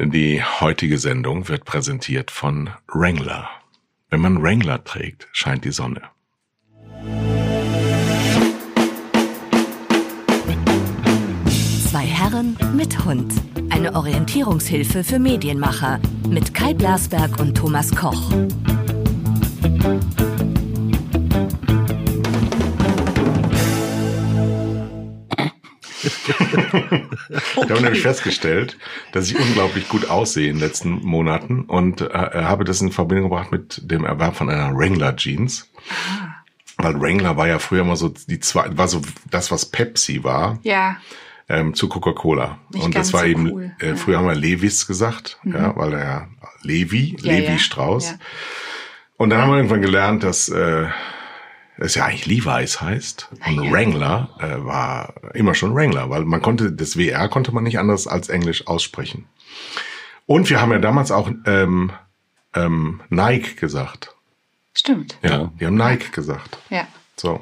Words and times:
Die 0.00 0.40
heutige 0.44 0.96
Sendung 0.96 1.48
wird 1.48 1.64
präsentiert 1.64 2.30
von 2.30 2.70
Wrangler. 2.86 3.50
Wenn 4.10 4.20
man 4.20 4.40
Wrangler 4.40 4.84
trägt, 4.84 5.26
scheint 5.32 5.64
die 5.64 5.72
Sonne. 5.72 6.02
Zwei 11.90 12.06
Herren 12.06 12.56
mit 12.76 13.04
Hund. 13.04 13.32
Eine 13.70 13.96
Orientierungshilfe 13.96 15.02
für 15.02 15.18
Medienmacher 15.18 15.98
mit 16.28 16.54
Kai 16.54 16.74
Blasberg 16.74 17.40
und 17.40 17.56
Thomas 17.56 17.90
Koch. 17.90 18.30
Ich 27.68 27.72
habe 27.74 27.82
nämlich 27.82 28.02
festgestellt, 28.02 28.78
dass 29.12 29.30
ich 29.30 29.38
unglaublich 29.38 29.88
gut 29.88 30.08
aussehe 30.08 30.48
in 30.48 30.56
den 30.56 30.60
letzten 30.60 31.04
Monaten 31.04 31.64
und 31.64 32.00
äh, 32.00 32.08
habe 32.12 32.64
das 32.64 32.80
in 32.80 32.92
Verbindung 32.92 33.28
gebracht 33.28 33.52
mit 33.52 33.82
dem 33.84 34.04
Erwerb 34.04 34.36
von 34.36 34.48
einer 34.48 34.74
Wrangler 34.74 35.14
Jeans. 35.16 35.70
Weil 36.78 37.00
Wrangler 37.00 37.36
war 37.36 37.46
ja 37.46 37.58
früher 37.58 37.82
immer 37.82 37.96
so 37.96 38.08
die 38.08 38.40
zwei, 38.40 38.76
war 38.76 38.88
so 38.88 39.02
das, 39.30 39.50
was 39.50 39.66
Pepsi 39.66 40.24
war. 40.24 40.58
Ja. 40.62 40.96
Ähm, 41.50 41.74
zu 41.74 41.88
Coca-Cola. 41.88 42.58
Nicht 42.72 42.84
Und 42.84 42.94
das 42.94 43.12
war 43.12 43.20
so 43.20 43.26
eben, 43.26 43.50
cool, 43.52 43.72
äh, 43.80 43.86
ja. 43.86 43.92
Mhm. 43.92 43.96
früher 43.96 44.18
haben 44.18 44.26
wir 44.26 44.34
Levis 44.34 44.86
gesagt, 44.86 45.38
ja, 45.44 45.74
weil 45.76 45.94
er 45.94 46.04
ja 46.04 46.28
Levi, 46.62 47.16
Ja, 47.20 47.32
Levi 47.32 47.52
ja. 47.52 47.58
Strauß. 47.58 48.14
Und 49.16 49.30
dann 49.30 49.40
haben 49.40 49.50
wir 49.50 49.56
irgendwann 49.56 49.82
gelernt, 49.82 50.22
dass 50.22 50.48
äh, 50.48 50.86
es 51.78 51.94
ja 51.94 52.04
eigentlich 52.04 52.26
Levi's 52.26 52.80
heißt. 52.80 53.28
Und 53.46 53.64
ja. 53.64 53.70
Wrangler 53.70 54.30
äh, 54.40 54.64
war 54.64 55.14
immer 55.34 55.54
schon 55.54 55.74
Wrangler, 55.74 56.10
weil 56.10 56.24
man 56.24 56.42
konnte, 56.42 56.72
das 56.72 56.96
WR 56.96 57.28
konnte 57.28 57.52
man 57.52 57.64
nicht 57.64 57.78
anders 57.78 58.06
als 58.06 58.28
Englisch 58.28 58.66
aussprechen. 58.66 59.26
Und 60.26 60.50
wir 60.50 60.60
haben 60.60 60.72
ja 60.72 60.78
damals 60.78 61.10
auch 61.10 61.30
ähm, 61.46 61.92
ähm, 62.54 63.00
Nike 63.08 63.56
gesagt. 63.56 64.14
Stimmt. 64.74 65.18
Ja, 65.22 65.50
wir 65.56 65.68
haben 65.68 65.76
Nike 65.76 66.10
gesagt. 66.12 66.58
Ja. 66.70 66.86
So. 67.16 67.40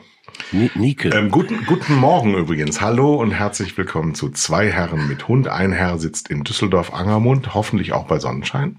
Ni- 0.52 0.70
Nike. 0.74 1.08
Ähm, 1.08 1.30
guten, 1.30 1.64
guten 1.66 1.94
Morgen 1.96 2.34
übrigens. 2.34 2.80
Hallo 2.80 3.16
und 3.16 3.32
herzlich 3.32 3.76
willkommen 3.76 4.14
zu 4.14 4.30
zwei 4.30 4.70
Herren 4.70 5.08
mit 5.08 5.28
Hund. 5.28 5.48
Ein 5.48 5.72
Herr 5.72 5.98
sitzt 5.98 6.28
in 6.28 6.44
Düsseldorf-Angermund, 6.44 7.54
hoffentlich 7.54 7.92
auch 7.92 8.06
bei 8.06 8.18
Sonnenschein. 8.18 8.76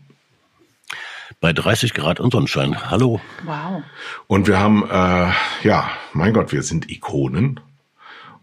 Bei 1.39 1.53
30 1.53 1.93
Grad 1.93 2.19
und 2.19 2.31
Sonnenschein. 2.31 2.89
Hallo. 2.89 3.21
Wow. 3.45 3.83
Und 4.25 4.47
wir 4.47 4.59
haben, 4.59 4.83
äh, 4.89 5.31
ja, 5.67 5.91
mein 6.13 6.33
Gott, 6.33 6.51
wir 6.51 6.63
sind 6.63 6.89
Ikonen. 6.89 7.59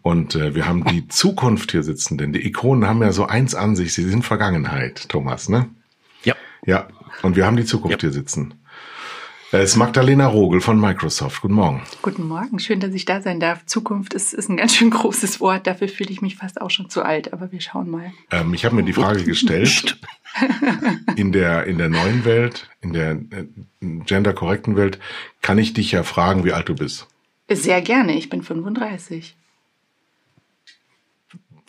Und 0.03 0.37
äh, 0.37 0.55
wir 0.55 0.67
haben 0.69 0.85
die 0.85 1.09
Zukunft 1.09 1.73
hier 1.73 1.83
sitzen, 1.83 2.19
denn 2.19 2.33
die 2.33 2.47
Ikonen 2.47 2.87
haben 2.89 3.03
ja 3.03 3.11
so 3.11 3.27
eins 3.27 3.55
an 3.55 3.75
sich, 3.75 3.95
sie 3.95 4.05
sind 4.09 4.25
Vergangenheit, 4.25 5.09
Thomas, 5.09 5.49
ne? 5.49 5.69
Ja. 6.23 6.35
Ja, 6.67 6.87
und 7.23 7.37
wir 7.37 7.47
haben 7.47 7.57
die 7.57 7.65
Zukunft 7.65 8.03
Ja. 8.03 8.09
hier 8.09 8.13
sitzen. 8.13 8.55
Es 9.51 9.71
ist 9.71 9.77
Magdalena 9.77 10.27
Rogel 10.27 10.61
von 10.61 10.81
Microsoft. 10.81 11.41
Guten 11.43 11.55
Morgen. 11.55 11.83
Guten 12.03 12.27
Morgen. 12.27 12.59
Schön, 12.59 12.81
dass 12.81 12.93
ich 12.93 13.05
da 13.05 13.21
sein 13.23 13.39
darf. 13.39 13.65
Zukunft 13.67 14.13
ist, 14.13 14.35
ist 14.35 14.49
ein 14.49 14.57
ganz 14.57 14.75
schön 14.75 14.91
großes 14.91 15.41
Wort. 15.41 15.67
Dafür 15.69 15.87
fühle 15.89 16.11
ich 16.11 16.21
mich 16.23 16.37
fast 16.37 16.61
auch 16.61 16.71
schon 16.71 16.91
zu 16.91 17.05
alt. 17.05 17.33
Aber 17.33 17.53
wir 17.53 17.61
schauen 17.61 17.89
mal. 17.89 18.13
Ähm, 18.33 18.53
ich 18.53 18.65
habe 18.65 18.75
mir 18.75 18.83
die 18.83 18.93
Frage 18.93 19.23
gestellt, 19.25 19.97
in 21.17 21.33
der, 21.33 21.65
in 21.65 21.79
der 21.79 21.89
neuen 21.89 22.25
Welt, 22.25 22.69
in 22.81 22.93
der 22.93 23.13
äh, 23.13 23.47
genderkorrekten 23.81 24.77
Welt, 24.77 24.99
kann 25.43 25.59
ich 25.59 25.73
dich 25.75 25.93
ja 25.93 26.03
fragen, 26.03 26.45
wie 26.45 26.53
alt 26.53 26.69
du 26.69 26.75
bist. 26.75 27.07
Sehr 27.51 27.81
gerne. 27.83 28.17
Ich 28.17 28.31
bin 28.31 28.43
35. 28.43 29.37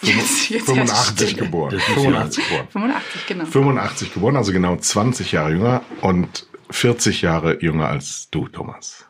Jetzt- 0.02 0.50
jetzt 0.50 0.66
85 0.66 1.30
Stille. 1.30 1.44
geboren. 1.46 1.72
Das 1.72 1.88
ist 1.88 1.94
85 1.94 2.44
geboren. 2.50 2.68
85, 2.70 3.26
genau. 3.28 3.46
85 3.46 4.14
geboren, 4.14 4.36
also 4.36 4.52
genau 4.52 4.76
20 4.76 5.32
Jahre 5.32 5.52
jünger 5.52 5.82
und 6.02 6.48
40 6.70 7.22
Jahre 7.22 7.62
jünger 7.62 7.88
als 7.88 8.30
du, 8.30 8.48
Thomas. 8.48 9.06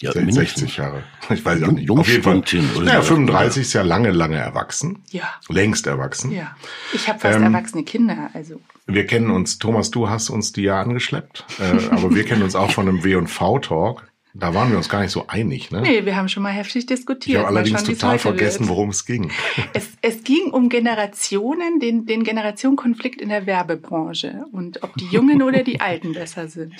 Ja, 0.00 0.12
60 0.12 0.76
Jahre. 0.76 1.02
Ich 1.30 1.44
weiß 1.44 1.62
auch 1.62 1.66
Jung- 1.68 1.74
nicht. 1.76 1.90
Auf 1.90 2.08
jeden 2.08 2.22
Fall. 2.22 2.42
Naja, 2.84 3.00
so. 3.02 3.14
35 3.14 3.62
ist 3.62 3.72
ja 3.72 3.82
lange, 3.82 4.10
lange 4.10 4.36
erwachsen. 4.36 5.02
Ja. 5.10 5.24
Längst 5.48 5.86
erwachsen. 5.86 6.30
Ja. 6.32 6.54
Ich 6.92 7.08
habe 7.08 7.18
fast 7.18 7.36
Ähm, 7.38 7.42
erwachsene 7.44 7.82
Kinder. 7.82 8.30
Also 8.34 8.60
Wir 8.86 9.06
kennen 9.06 9.30
uns, 9.30 9.58
Thomas, 9.58 9.90
du 9.90 10.08
hast 10.08 10.28
uns 10.30 10.52
die 10.52 10.62
ja 10.62 10.80
angeschleppt, 10.80 11.44
äh, 11.58 11.88
aber 11.94 12.14
wir 12.14 12.24
kennen 12.24 12.42
uns 12.42 12.54
auch 12.54 12.70
von 12.70 12.88
einem 12.88 13.02
W&V-Talk. 13.04 14.06
Da 14.38 14.52
waren 14.52 14.68
wir 14.70 14.76
uns 14.76 14.90
gar 14.90 15.00
nicht 15.00 15.12
so 15.12 15.28
einig, 15.28 15.70
ne? 15.70 15.80
nee, 15.80 16.04
wir 16.04 16.14
haben 16.14 16.28
schon 16.28 16.42
mal 16.42 16.50
heftig 16.52 16.80
Ich 16.82 16.86
diskutiert. 16.86 17.38
habe 17.38 17.52
Mal 17.54 17.60
allerdings 17.60 17.88
wie's 17.88 17.98
total 17.98 18.18
vergessen, 18.18 18.60
wird. 18.60 18.68
worum 18.68 18.90
es 18.90 19.06
ging. 19.06 19.30
Es, 19.72 19.88
es 20.02 20.24
ging 20.24 20.50
um 20.52 20.68
Generationen, 20.68 21.80
den, 21.80 22.04
den 22.04 22.22
Generationenkonflikt 22.22 23.20
in 23.22 23.30
der 23.30 23.46
Werbebranche 23.46 24.44
und 24.52 24.82
ob 24.82 24.94
die 24.96 25.06
Jungen 25.06 25.40
oder 25.42 25.62
die 25.62 25.80
Alten 25.80 26.12
besser 26.12 26.48
sind. 26.48 26.74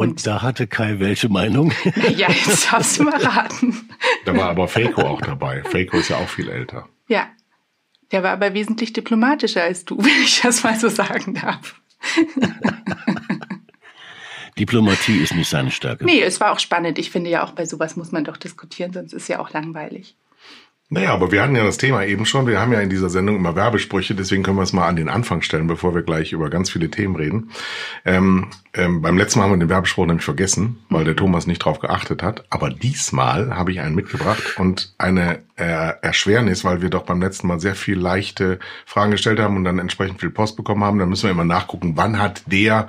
Und 0.00 0.26
da 0.26 0.40
hatte 0.40 0.66
Kai 0.66 0.98
welche 0.98 1.28
Meinung? 1.28 1.72
Ja, 2.16 2.30
jetzt 2.30 2.72
darfst 2.72 2.98
du 2.98 3.02
mal 3.02 3.22
raten. 3.22 3.86
Da 4.24 4.34
war 4.34 4.48
aber 4.48 4.66
Faco 4.66 5.02
auch 5.02 5.20
dabei. 5.20 5.62
Faco 5.62 5.98
ist 5.98 6.08
ja 6.08 6.16
auch 6.16 6.28
viel 6.28 6.48
älter. 6.48 6.88
Ja, 7.08 7.28
der 8.10 8.22
war 8.22 8.30
aber 8.30 8.54
wesentlich 8.54 8.94
diplomatischer 8.94 9.62
als 9.62 9.84
du, 9.84 9.98
wenn 10.02 10.22
ich 10.24 10.40
das 10.40 10.64
mal 10.64 10.78
so 10.78 10.88
sagen 10.88 11.34
darf. 11.34 11.78
Diplomatie 14.58 15.18
ist 15.18 15.34
nicht 15.34 15.50
seine 15.50 15.70
Stärke. 15.70 16.06
Nee, 16.06 16.22
es 16.22 16.40
war 16.40 16.52
auch 16.52 16.60
spannend. 16.60 16.98
Ich 16.98 17.10
finde 17.10 17.28
ja 17.28 17.44
auch, 17.44 17.50
bei 17.52 17.66
sowas 17.66 17.96
muss 17.96 18.10
man 18.10 18.24
doch 18.24 18.38
diskutieren, 18.38 18.94
sonst 18.94 19.12
ist 19.12 19.28
ja 19.28 19.38
auch 19.38 19.50
langweilig. 19.52 20.16
Naja, 20.92 21.14
aber 21.14 21.30
wir 21.30 21.40
hatten 21.40 21.54
ja 21.54 21.62
das 21.62 21.78
Thema 21.78 22.04
eben 22.04 22.26
schon. 22.26 22.48
Wir 22.48 22.60
haben 22.60 22.72
ja 22.72 22.80
in 22.80 22.90
dieser 22.90 23.10
Sendung 23.10 23.36
immer 23.36 23.54
Werbesprüche, 23.54 24.16
deswegen 24.16 24.42
können 24.42 24.56
wir 24.56 24.64
es 24.64 24.72
mal 24.72 24.88
an 24.88 24.96
den 24.96 25.08
Anfang 25.08 25.40
stellen, 25.40 25.68
bevor 25.68 25.94
wir 25.94 26.02
gleich 26.02 26.32
über 26.32 26.50
ganz 26.50 26.68
viele 26.68 26.90
Themen 26.90 27.14
reden. 27.14 27.52
Ähm, 28.04 28.48
ähm, 28.74 29.00
beim 29.00 29.16
letzten 29.16 29.38
Mal 29.38 29.44
haben 29.44 29.52
wir 29.52 29.58
den 29.58 29.68
Werbespruch 29.68 30.06
nämlich 30.06 30.24
vergessen, 30.24 30.80
weil 30.88 31.04
der 31.04 31.14
Thomas 31.14 31.46
nicht 31.46 31.60
drauf 31.60 31.78
geachtet 31.78 32.24
hat. 32.24 32.44
Aber 32.50 32.70
diesmal 32.70 33.54
habe 33.56 33.70
ich 33.70 33.78
einen 33.78 33.94
mitgebracht 33.94 34.58
und 34.58 34.92
eine 34.98 35.42
äh, 35.54 35.92
Erschwernis, 36.02 36.64
weil 36.64 36.82
wir 36.82 36.90
doch 36.90 37.04
beim 37.04 37.20
letzten 37.20 37.46
Mal 37.46 37.60
sehr 37.60 37.76
viel 37.76 37.96
leichte 37.96 38.58
Fragen 38.84 39.12
gestellt 39.12 39.38
haben 39.38 39.56
und 39.56 39.62
dann 39.62 39.78
entsprechend 39.78 40.20
viel 40.20 40.30
Post 40.30 40.56
bekommen 40.56 40.82
haben. 40.82 40.98
Dann 40.98 41.08
müssen 41.08 41.24
wir 41.24 41.30
immer 41.30 41.44
nachgucken, 41.44 41.92
wann 41.94 42.18
hat 42.18 42.42
der 42.46 42.88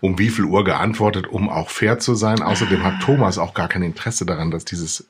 um 0.00 0.20
wie 0.20 0.30
viel 0.30 0.44
Uhr 0.44 0.62
geantwortet, 0.62 1.26
um 1.26 1.48
auch 1.48 1.70
fair 1.70 1.98
zu 1.98 2.14
sein. 2.14 2.42
Außerdem 2.42 2.84
hat 2.84 3.02
Thomas 3.02 3.38
auch 3.38 3.54
gar 3.54 3.68
kein 3.68 3.82
Interesse 3.82 4.24
daran, 4.24 4.52
dass 4.52 4.64
dieses 4.64 5.08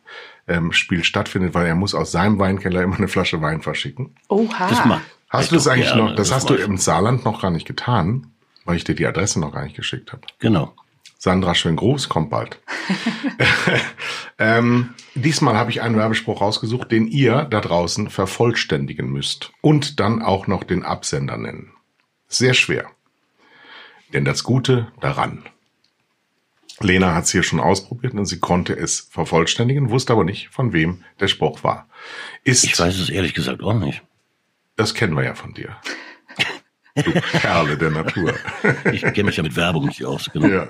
ähm, 0.49 0.73
Spiel 0.73 1.05
stattfindet, 1.05 1.55
weil 1.55 1.67
er 1.67 1.75
muss 1.75 1.95
aus 1.95 2.13
seinem 2.13 2.39
Weinkeller 2.39 2.83
immer 2.83 2.97
eine 2.97 3.09
Flasche 3.09 3.41
Wein 3.41 3.63
verschicken. 3.63 4.17
Oha. 4.29 4.69
Das 4.69 4.85
macht. 4.85 5.03
Hast 5.29 5.53
du 5.53 5.57
es 5.57 5.65
doch 5.65 5.73
eigentlich 5.73 5.87
gerne, 5.87 6.11
noch, 6.11 6.17
das, 6.17 6.33
hast 6.33 6.51
du 6.51 6.55
mach 6.55 6.61
ich. 6.61 6.67
im 6.67 6.77
Saarland 6.77 7.25
noch 7.25 7.41
gar 7.41 7.51
nicht 7.51 7.67
getan, 7.67 8.33
weil 8.65 8.77
ich 8.77 8.85
dir 8.85 8.95
die 8.95 9.07
Adresse 9.07 9.39
noch 9.39 9.53
gar 9.53 9.63
nicht 9.63 9.77
geschickt 9.77 10.13
habe. 10.13 10.23
Genau. 10.41 10.75
Sandra, 11.19 11.55
schön 11.55 11.77
groß, 11.77 12.09
kommt 12.09 12.31
bald. 12.31 12.59
ähm, 14.39 14.95
diesmal 15.15 15.55
habe 15.55 15.71
ich 15.71 15.83
einen 15.83 15.97
Werbespruch 15.97 16.41
rausgesucht, 16.41 16.91
den 16.91 17.07
ihr 17.07 17.45
da 17.45 17.61
draußen 17.61 18.09
vervollständigen 18.09 19.11
müsst 19.11 19.53
und 19.61 20.01
dann 20.01 20.23
auch 20.23 20.47
noch 20.47 20.65
den 20.65 20.83
Absender 20.83 21.37
nennen. 21.37 21.73
Sehr 22.27 22.55
schwer. 22.55 22.87
Denn 24.15 24.25
das 24.25 24.43
Gute 24.45 24.91
daran. 25.01 25.45
Lena 26.83 27.15
hat 27.15 27.25
es 27.25 27.33
hier 27.33 27.43
schon 27.43 27.61
ausprobiert 27.61 28.15
und 28.15 28.25
sie 28.27 28.39
konnte 28.41 28.73
es 28.75 29.01
vervollständigen, 29.11 29.91
wusste 29.91 30.13
aber 30.15 30.25
nicht, 30.25 30.49
von 30.49 30.73
wem 30.73 31.05
der 31.21 31.29
Spruch 31.29 31.63
war. 31.63 31.89
Ist, 32.45 32.65
Ich 32.65 32.79
weiß 32.79 32.99
es 32.99 33.11
ehrlich 33.11 33.35
gesagt 33.35 33.63
auch 33.63 33.75
nicht. 33.75 34.03
das 34.77 34.95
kennen 34.95 35.15
wir 35.17 35.25
ja 35.25 35.35
von 35.35 35.53
dir. 35.55 35.77
Du 36.97 37.13
Perle 37.13 37.77
der 37.79 37.91
Natur. 37.91 38.35
Ich 38.93 39.03
kenne 39.03 39.25
mich 39.25 39.37
ja 39.37 39.43
mit 39.43 39.57
Werbung 39.57 39.87
nicht 39.87 40.05
aus. 40.05 40.29
Genau. 40.33 40.47
Ja. 40.49 40.69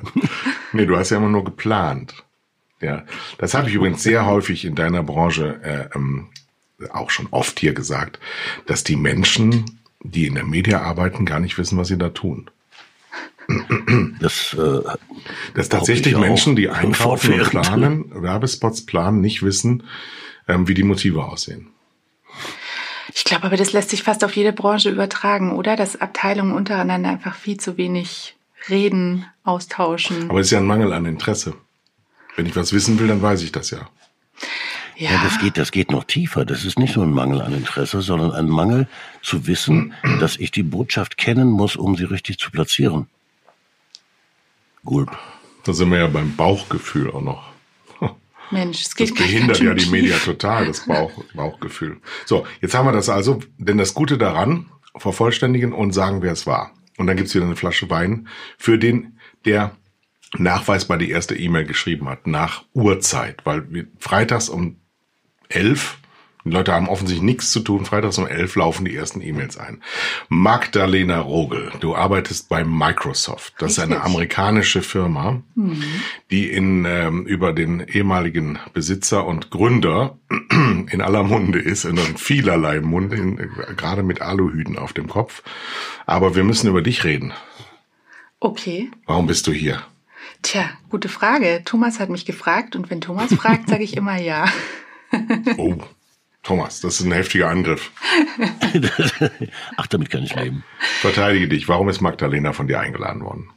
Nee, 0.72 0.84
du 0.86 0.96
hast 0.96 1.10
ja 1.10 1.16
immer 1.16 1.28
nur 1.28 1.44
geplant. 1.44 2.14
Ja. 2.80 3.04
Das 3.38 3.54
habe 3.54 3.68
ich 3.68 3.74
übrigens 3.74 4.02
sehr 4.02 4.26
häufig 4.26 4.64
in 4.64 4.74
deiner 4.74 5.02
Branche 5.02 5.60
äh, 5.62 5.96
ähm, 5.96 6.28
auch 6.92 7.10
schon 7.10 7.28
oft 7.30 7.58
hier 7.60 7.72
gesagt, 7.72 8.18
dass 8.66 8.84
die 8.84 8.96
Menschen, 8.96 9.80
die 10.02 10.26
in 10.26 10.34
der 10.34 10.44
Media 10.44 10.82
arbeiten, 10.82 11.24
gar 11.26 11.40
nicht 11.40 11.56
wissen, 11.58 11.78
was 11.78 11.88
sie 11.88 11.98
da 11.98 12.10
tun. 12.10 12.50
Das, 14.20 14.54
äh, 14.54 14.82
Dass 15.54 15.68
tatsächlich. 15.68 16.16
Menschen, 16.16 16.56
die 16.56 16.68
einkaufen 16.68 17.40
und 17.40 17.50
planen, 17.50 18.22
Werbespots 18.22 18.86
planen, 18.86 19.20
nicht 19.20 19.42
wissen, 19.42 19.82
ähm, 20.46 20.68
wie 20.68 20.74
die 20.74 20.82
Motive 20.82 21.24
aussehen. 21.24 21.68
Ich 23.14 23.24
glaube 23.24 23.44
aber, 23.44 23.56
das 23.56 23.72
lässt 23.72 23.90
sich 23.90 24.02
fast 24.02 24.24
auf 24.24 24.36
jede 24.36 24.52
Branche 24.52 24.90
übertragen, 24.90 25.52
oder? 25.52 25.76
Dass 25.76 26.00
Abteilungen 26.00 26.52
untereinander 26.52 27.10
einfach 27.10 27.34
viel 27.34 27.58
zu 27.58 27.76
wenig 27.76 28.36
reden, 28.68 29.26
austauschen. 29.42 30.30
Aber 30.30 30.40
es 30.40 30.46
ist 30.46 30.52
ja 30.52 30.58
ein 30.58 30.66
Mangel 30.66 30.92
an 30.92 31.06
Interesse. 31.06 31.54
Wenn 32.36 32.46
ich 32.46 32.54
was 32.54 32.72
wissen 32.72 32.98
will, 32.98 33.08
dann 33.08 33.22
weiß 33.22 33.42
ich 33.42 33.52
das 33.52 33.70
ja. 33.70 33.88
ja, 34.96 35.10
ja, 35.10 35.20
das 35.24 35.40
geht, 35.40 35.56
das 35.56 35.72
geht 35.72 35.90
noch 35.90 36.04
tiefer. 36.04 36.44
Das 36.44 36.64
ist 36.64 36.78
nicht 36.78 36.96
nur 36.96 37.04
ein 37.04 37.12
Mangel 37.12 37.42
an 37.42 37.52
Interesse, 37.52 38.00
sondern 38.00 38.32
ein 38.32 38.48
Mangel 38.48 38.86
zu 39.22 39.46
wissen, 39.46 39.94
dass 40.20 40.36
ich 40.36 40.50
die 40.50 40.62
Botschaft 40.62 41.16
kennen 41.16 41.50
muss, 41.50 41.76
um 41.76 41.96
sie 41.96 42.04
richtig 42.04 42.38
zu 42.38 42.50
platzieren. 42.50 43.08
Gulp. 44.84 45.16
Da 45.64 45.72
sind 45.72 45.90
wir 45.90 45.98
ja 45.98 46.06
beim 46.06 46.36
Bauchgefühl 46.36 47.10
auch 47.10 47.20
noch. 47.20 47.50
Mensch, 48.50 48.80
es 48.80 48.88
Das 48.88 48.96
geht 48.96 49.16
gleich 49.16 49.32
behindert 49.32 49.60
ja 49.60 49.74
die. 49.74 49.90
Media 49.90 50.16
total, 50.18 50.66
das 50.66 50.86
Bauch, 50.86 51.12
Bauchgefühl. 51.34 52.00
So, 52.26 52.46
jetzt 52.60 52.74
haben 52.74 52.86
wir 52.86 52.92
das 52.92 53.08
also, 53.08 53.40
denn 53.58 53.78
das 53.78 53.94
Gute 53.94 54.18
daran, 54.18 54.70
vervollständigen 54.96 55.72
und 55.72 55.92
sagen, 55.92 56.22
wer 56.22 56.32
es 56.32 56.46
war. 56.46 56.72
und 56.98 57.06
dann 57.06 57.16
gibt's 57.16 57.34
wieder 57.34 57.46
eine 57.46 57.56
Flasche 57.56 57.88
Wein 57.88 58.28
für 58.58 58.78
den, 58.78 59.18
der 59.44 59.76
nachweisbar 60.36 60.98
die 60.98 61.10
erste 61.10 61.36
E-Mail 61.36 61.64
geschrieben 61.64 62.08
hat, 62.08 62.26
nach 62.26 62.64
Uhrzeit, 62.74 63.44
weil 63.44 63.72
wir, 63.72 63.86
freitags 63.98 64.48
um 64.48 64.76
elf 65.48 65.98
die 66.44 66.50
Leute 66.50 66.72
haben 66.72 66.88
offensichtlich 66.88 67.24
nichts 67.24 67.50
zu 67.50 67.60
tun. 67.60 67.84
Freitags 67.84 68.18
um 68.18 68.26
elf 68.26 68.56
laufen 68.56 68.84
die 68.84 68.94
ersten 68.94 69.20
E-Mails 69.20 69.58
ein. 69.58 69.82
Magdalena 70.28 71.20
Rogel, 71.20 71.72
du 71.80 71.94
arbeitest 71.94 72.48
bei 72.48 72.64
Microsoft. 72.64 73.54
Das 73.58 73.70
Richtig. 73.70 73.84
ist 73.84 73.90
eine 73.90 74.02
amerikanische 74.02 74.82
Firma, 74.82 75.42
mhm. 75.54 75.82
die 76.30 76.50
in, 76.50 76.84
ähm, 76.86 77.26
über 77.26 77.52
den 77.52 77.80
ehemaligen 77.80 78.58
Besitzer 78.72 79.26
und 79.26 79.50
Gründer 79.50 80.18
in 80.90 81.00
aller 81.00 81.22
Munde 81.22 81.58
ist, 81.58 81.84
in 81.84 81.96
vielerlei 81.96 82.80
Munde, 82.80 83.16
in, 83.16 83.36
gerade 83.76 84.02
mit 84.02 84.22
Aluhüten 84.22 84.78
auf 84.78 84.92
dem 84.92 85.08
Kopf. 85.08 85.42
Aber 86.06 86.34
wir 86.34 86.44
müssen 86.44 86.68
über 86.68 86.82
dich 86.82 87.04
reden. 87.04 87.32
Okay. 88.40 88.90
Warum 89.06 89.26
bist 89.26 89.46
du 89.46 89.52
hier? 89.52 89.82
Tja, 90.42 90.70
gute 90.88 91.10
Frage. 91.10 91.62
Thomas 91.64 92.00
hat 92.00 92.08
mich 92.08 92.24
gefragt 92.24 92.74
und 92.74 92.90
wenn 92.90 93.02
Thomas 93.02 93.34
fragt, 93.34 93.68
sage 93.68 93.84
ich 93.84 93.96
immer 93.96 94.16
ja. 94.18 94.46
oh. 95.58 95.76
Thomas, 96.42 96.80
das 96.80 97.00
ist 97.00 97.06
ein 97.06 97.12
heftiger 97.12 97.48
Angriff. 97.48 97.90
Ach, 99.76 99.86
damit 99.88 100.10
kann 100.10 100.22
ich 100.22 100.34
leben. 100.34 100.64
Verteidige 101.00 101.48
dich. 101.48 101.68
Warum 101.68 101.88
ist 101.88 102.00
Magdalena 102.00 102.52
von 102.52 102.66
dir 102.66 102.80
eingeladen 102.80 103.22
worden? 103.22 103.50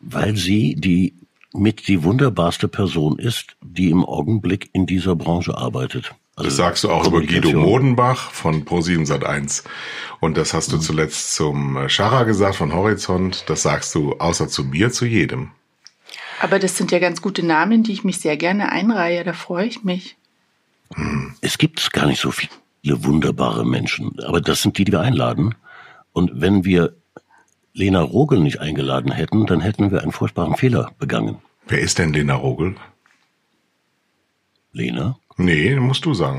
Weil 0.00 0.36
sie 0.36 0.74
die 0.74 1.14
mit 1.52 1.88
die 1.88 2.02
wunderbarste 2.02 2.68
Person 2.68 3.18
ist, 3.18 3.56
die 3.62 3.90
im 3.90 4.04
Augenblick 4.04 4.70
in 4.72 4.86
dieser 4.86 5.16
Branche 5.16 5.56
arbeitet. 5.56 6.14
Also 6.36 6.48
das 6.48 6.56
sagst 6.56 6.84
du 6.84 6.90
auch 6.90 7.06
über 7.06 7.22
Guido 7.22 7.52
Modenbach 7.52 8.30
von 8.30 8.64
Pro7 8.64 9.06
Sat1. 9.06 9.64
Und 10.20 10.36
das 10.36 10.52
hast 10.52 10.70
du 10.70 10.76
mhm. 10.76 10.80
zuletzt 10.82 11.34
zum 11.34 11.88
Scharrer 11.88 12.26
gesagt 12.26 12.56
von 12.56 12.74
Horizont. 12.74 13.44
Das 13.46 13.62
sagst 13.62 13.94
du 13.94 14.12
außer 14.18 14.48
zu 14.48 14.64
mir 14.64 14.92
zu 14.92 15.06
jedem. 15.06 15.50
Aber 16.40 16.58
das 16.58 16.76
sind 16.76 16.92
ja 16.92 16.98
ganz 16.98 17.22
gute 17.22 17.42
Namen, 17.44 17.82
die 17.82 17.92
ich 17.92 18.04
mich 18.04 18.18
sehr 18.18 18.36
gerne 18.36 18.70
einreihe. 18.70 19.24
Da 19.24 19.32
freue 19.32 19.66
ich 19.66 19.82
mich. 19.82 20.16
Es 21.40 21.58
gibt 21.58 21.92
gar 21.92 22.06
nicht 22.06 22.20
so 22.20 22.30
viele 22.30 22.50
wunderbare 22.86 23.66
Menschen, 23.66 24.18
aber 24.20 24.40
das 24.40 24.62
sind 24.62 24.78
die, 24.78 24.84
die 24.84 24.92
wir 24.92 25.00
einladen. 25.00 25.54
Und 26.12 26.30
wenn 26.34 26.64
wir 26.64 26.94
Lena 27.72 28.00
Rogel 28.00 28.40
nicht 28.40 28.60
eingeladen 28.60 29.12
hätten, 29.12 29.46
dann 29.46 29.60
hätten 29.60 29.90
wir 29.90 30.02
einen 30.02 30.12
furchtbaren 30.12 30.56
Fehler 30.56 30.92
begangen. 30.98 31.38
Wer 31.68 31.80
ist 31.80 31.98
denn 31.98 32.12
Lena 32.12 32.34
Rogel? 32.34 32.76
Lena? 34.72 35.18
Nee, 35.36 35.74
musst 35.76 36.04
du 36.04 36.14
sagen. 36.14 36.38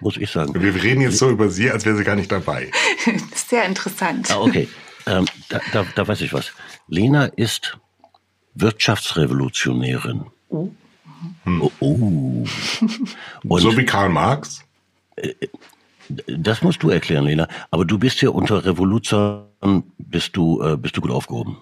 Muss 0.00 0.16
ich 0.16 0.30
sagen. 0.30 0.54
Wir 0.54 0.74
reden 0.74 1.00
jetzt 1.00 1.18
so 1.18 1.30
über 1.30 1.48
sie, 1.48 1.70
als 1.70 1.84
wäre 1.84 1.96
sie 1.96 2.04
gar 2.04 2.14
nicht 2.14 2.30
dabei. 2.30 2.70
Sehr 3.34 3.64
interessant. 3.64 4.30
Ah, 4.30 4.40
okay. 4.40 4.68
Ähm, 5.06 5.24
da, 5.48 5.60
da, 5.72 5.86
da 5.94 6.06
weiß 6.06 6.20
ich 6.20 6.32
was. 6.32 6.52
Lena 6.86 7.24
ist 7.24 7.78
Wirtschaftsrevolutionärin. 8.54 10.26
Oh. 10.50 10.68
Hm. 11.44 11.62
Oh, 11.62 11.72
oh. 11.80 12.44
so 13.58 13.76
wie 13.76 13.84
Karl 13.84 14.08
Marx? 14.08 14.64
Äh, 15.16 15.34
das 16.26 16.62
musst 16.62 16.82
du 16.82 16.90
erklären, 16.90 17.24
Lena. 17.24 17.48
Aber 17.70 17.84
du 17.84 17.98
bist 17.98 18.22
ja 18.22 18.30
unter 18.30 18.64
Revoluzern, 18.64 19.82
bist 19.98 20.36
du, 20.36 20.62
äh, 20.62 20.76
bist 20.76 20.96
du 20.96 21.02
gut 21.02 21.10
aufgehoben. 21.10 21.58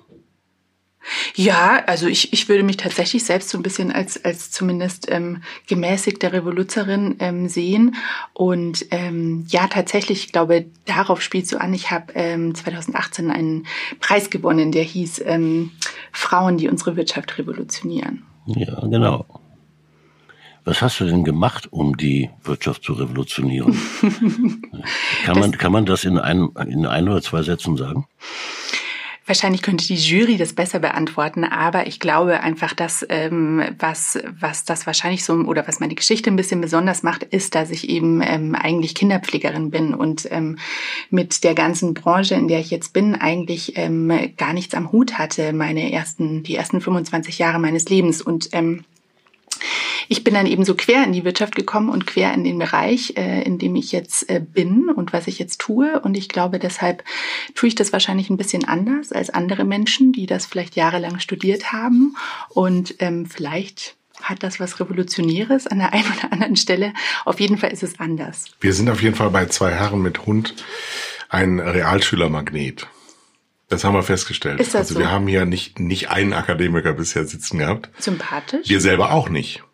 Ja, 1.34 1.84
also 1.86 2.06
ich, 2.08 2.32
ich 2.32 2.48
würde 2.48 2.62
mich 2.62 2.76
tatsächlich 2.76 3.24
selbst 3.24 3.50
so 3.50 3.58
ein 3.58 3.62
bisschen 3.62 3.92
als, 3.92 4.24
als 4.24 4.50
zumindest 4.50 5.10
ähm, 5.10 5.42
gemäßigte 5.68 6.32
Revoluzerin 6.32 7.16
ähm, 7.20 7.48
sehen. 7.48 7.96
Und 8.32 8.86
ähm, 8.90 9.44
ja, 9.48 9.68
tatsächlich, 9.68 10.26
ich 10.26 10.32
glaube, 10.32 10.66
darauf 10.84 11.22
spielst 11.22 11.52
du 11.52 11.60
an. 11.60 11.74
Ich 11.74 11.90
habe 11.90 12.12
ähm, 12.14 12.54
2018 12.54 13.30
einen 13.30 13.66
Preis 14.00 14.30
gewonnen, 14.30 14.72
der 14.72 14.82
hieß 14.82 15.22
ähm, 15.26 15.70
Frauen, 16.12 16.56
die 16.56 16.68
unsere 16.68 16.96
Wirtschaft 16.96 17.38
revolutionieren. 17.38 18.24
Ja, 18.46 18.80
genau. 18.86 19.26
Was 20.66 20.82
hast 20.82 20.98
du 20.98 21.04
denn 21.04 21.22
gemacht, 21.22 21.68
um 21.72 21.96
die 21.96 22.28
Wirtschaft 22.42 22.82
zu 22.82 22.94
revolutionieren? 22.94 23.80
kann, 25.24 25.38
man, 25.38 25.52
kann 25.52 25.70
man 25.70 25.86
das 25.86 26.04
in 26.04 26.18
ein, 26.18 26.48
in 26.66 26.84
ein 26.86 27.08
oder 27.08 27.22
zwei 27.22 27.42
Sätzen 27.42 27.76
sagen? 27.76 28.04
Wahrscheinlich 29.26 29.62
könnte 29.62 29.86
die 29.86 29.94
Jury 29.94 30.36
das 30.36 30.54
besser 30.54 30.80
beantworten, 30.80 31.44
aber 31.44 31.86
ich 31.86 32.00
glaube 32.00 32.40
einfach, 32.40 32.74
dass 32.74 33.06
ähm, 33.08 33.62
was 33.78 34.18
was 34.40 34.64
das 34.64 34.86
wahrscheinlich 34.86 35.24
so 35.24 35.34
oder 35.34 35.66
was 35.68 35.78
meine 35.78 35.94
Geschichte 35.94 36.30
ein 36.30 36.36
bisschen 36.36 36.60
besonders 36.60 37.04
macht, 37.04 37.22
ist, 37.22 37.54
dass 37.54 37.70
ich 37.70 37.88
eben 37.88 38.20
ähm, 38.22 38.56
eigentlich 38.56 38.96
Kinderpflegerin 38.96 39.70
bin 39.70 39.94
und 39.94 40.28
ähm, 40.32 40.58
mit 41.10 41.44
der 41.44 41.54
ganzen 41.54 41.94
Branche, 41.94 42.34
in 42.34 42.48
der 42.48 42.58
ich 42.58 42.70
jetzt 42.70 42.92
bin, 42.92 43.14
eigentlich 43.14 43.76
ähm, 43.76 44.12
gar 44.36 44.52
nichts 44.52 44.74
am 44.74 44.90
Hut 44.90 45.16
hatte. 45.16 45.52
Meine 45.52 45.92
ersten 45.92 46.42
die 46.42 46.56
ersten 46.56 46.80
25 46.80 47.38
Jahre 47.38 47.60
meines 47.60 47.88
Lebens 47.88 48.20
und 48.20 48.48
ähm, 48.52 48.84
ich 50.08 50.24
bin 50.24 50.34
dann 50.34 50.46
eben 50.46 50.64
so 50.64 50.74
quer 50.74 51.04
in 51.04 51.12
die 51.12 51.24
Wirtschaft 51.24 51.54
gekommen 51.54 51.88
und 51.88 52.06
quer 52.06 52.32
in 52.34 52.44
den 52.44 52.58
Bereich, 52.58 53.14
äh, 53.16 53.42
in 53.42 53.58
dem 53.58 53.76
ich 53.76 53.92
jetzt 53.92 54.28
äh, 54.28 54.40
bin 54.40 54.88
und 54.88 55.12
was 55.12 55.26
ich 55.26 55.38
jetzt 55.38 55.60
tue. 55.60 56.00
Und 56.00 56.16
ich 56.16 56.28
glaube, 56.28 56.58
deshalb 56.58 57.04
tue 57.54 57.68
ich 57.68 57.74
das 57.74 57.92
wahrscheinlich 57.92 58.30
ein 58.30 58.36
bisschen 58.36 58.64
anders 58.64 59.12
als 59.12 59.30
andere 59.30 59.64
Menschen, 59.64 60.12
die 60.12 60.26
das 60.26 60.46
vielleicht 60.46 60.76
jahrelang 60.76 61.18
studiert 61.18 61.72
haben. 61.72 62.16
Und 62.50 62.96
ähm, 62.98 63.26
vielleicht 63.26 63.96
hat 64.22 64.42
das 64.42 64.60
was 64.60 64.80
Revolutionäres 64.80 65.66
an 65.66 65.78
der 65.78 65.92
einen 65.92 66.06
oder 66.18 66.32
anderen 66.32 66.56
Stelle. 66.56 66.92
Auf 67.24 67.40
jeden 67.40 67.58
Fall 67.58 67.72
ist 67.72 67.82
es 67.82 68.00
anders. 68.00 68.46
Wir 68.60 68.72
sind 68.72 68.88
auf 68.88 69.02
jeden 69.02 69.14
Fall 69.14 69.30
bei 69.30 69.46
zwei 69.46 69.72
Herren 69.72 70.02
mit 70.02 70.26
Hund 70.26 70.54
ein 71.28 71.58
Realschülermagnet. 71.58 72.86
Das 73.68 73.84
haben 73.84 73.94
wir 73.94 74.02
festgestellt. 74.02 74.60
Ist 74.60 74.74
das 74.74 74.82
also 74.82 74.94
so? 74.94 75.00
wir 75.00 75.10
haben 75.10 75.26
hier 75.26 75.44
nicht, 75.44 75.80
nicht 75.80 76.10
einen 76.10 76.32
Akademiker 76.32 76.92
bisher 76.92 77.26
sitzen 77.26 77.58
gehabt. 77.58 77.90
Sympathisch. 77.98 78.68
Wir 78.68 78.80
selber 78.80 79.12
auch 79.12 79.28
nicht. 79.28 79.64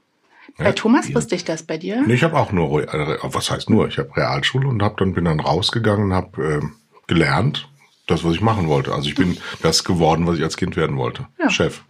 Bei 0.56 0.67
ja, 0.67 0.73
Thomas 0.73 1.09
ja. 1.09 1.15
wusste 1.15 1.35
ich 1.35 1.44
das 1.44 1.62
bei 1.62 1.79
dir? 1.79 2.03
Nee, 2.06 2.15
ich 2.15 2.25
habe 2.25 2.37
auch 2.39 2.53
nur, 2.53 2.83
äh, 2.83 3.19
was 3.23 3.50
heißt 3.50 3.71
nur, 3.71 3.89
ich 3.89 3.99
habe 3.99 4.17
Realschule 4.17 4.69
und 4.69 4.83
hab 4.83 4.97
dann 4.99 5.15
bin 5.15 5.25
dann 5.25 5.41
rausgegangen 5.41 6.06
und 6.06 6.15
habe 6.15 6.61
äh, 6.62 6.67
gelernt, 7.06 7.69
das, 8.06 8.25
was 8.25 8.35
ich 8.35 8.41
machen 8.41 8.69
wollte. 8.69 8.93
Also 8.93 9.09
ich 9.09 9.15
bin 9.15 9.39
das 9.62 9.85
geworden, 9.85 10.27
was 10.27 10.39
ich 10.39 10.44
als 10.44 10.56
Kind 10.56 10.77
werden 10.77 10.97
wollte. 10.97 11.27
Ja. 11.39 11.50
Chef. 11.50 11.83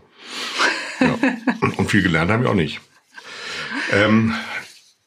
Ja. 1.01 1.19
Und 1.77 1.91
viel 1.91 2.03
gelernt 2.03 2.31
habe 2.31 2.45
ich 2.45 2.49
auch 2.49 2.55
nicht. 2.55 2.81
Ähm, 3.93 4.35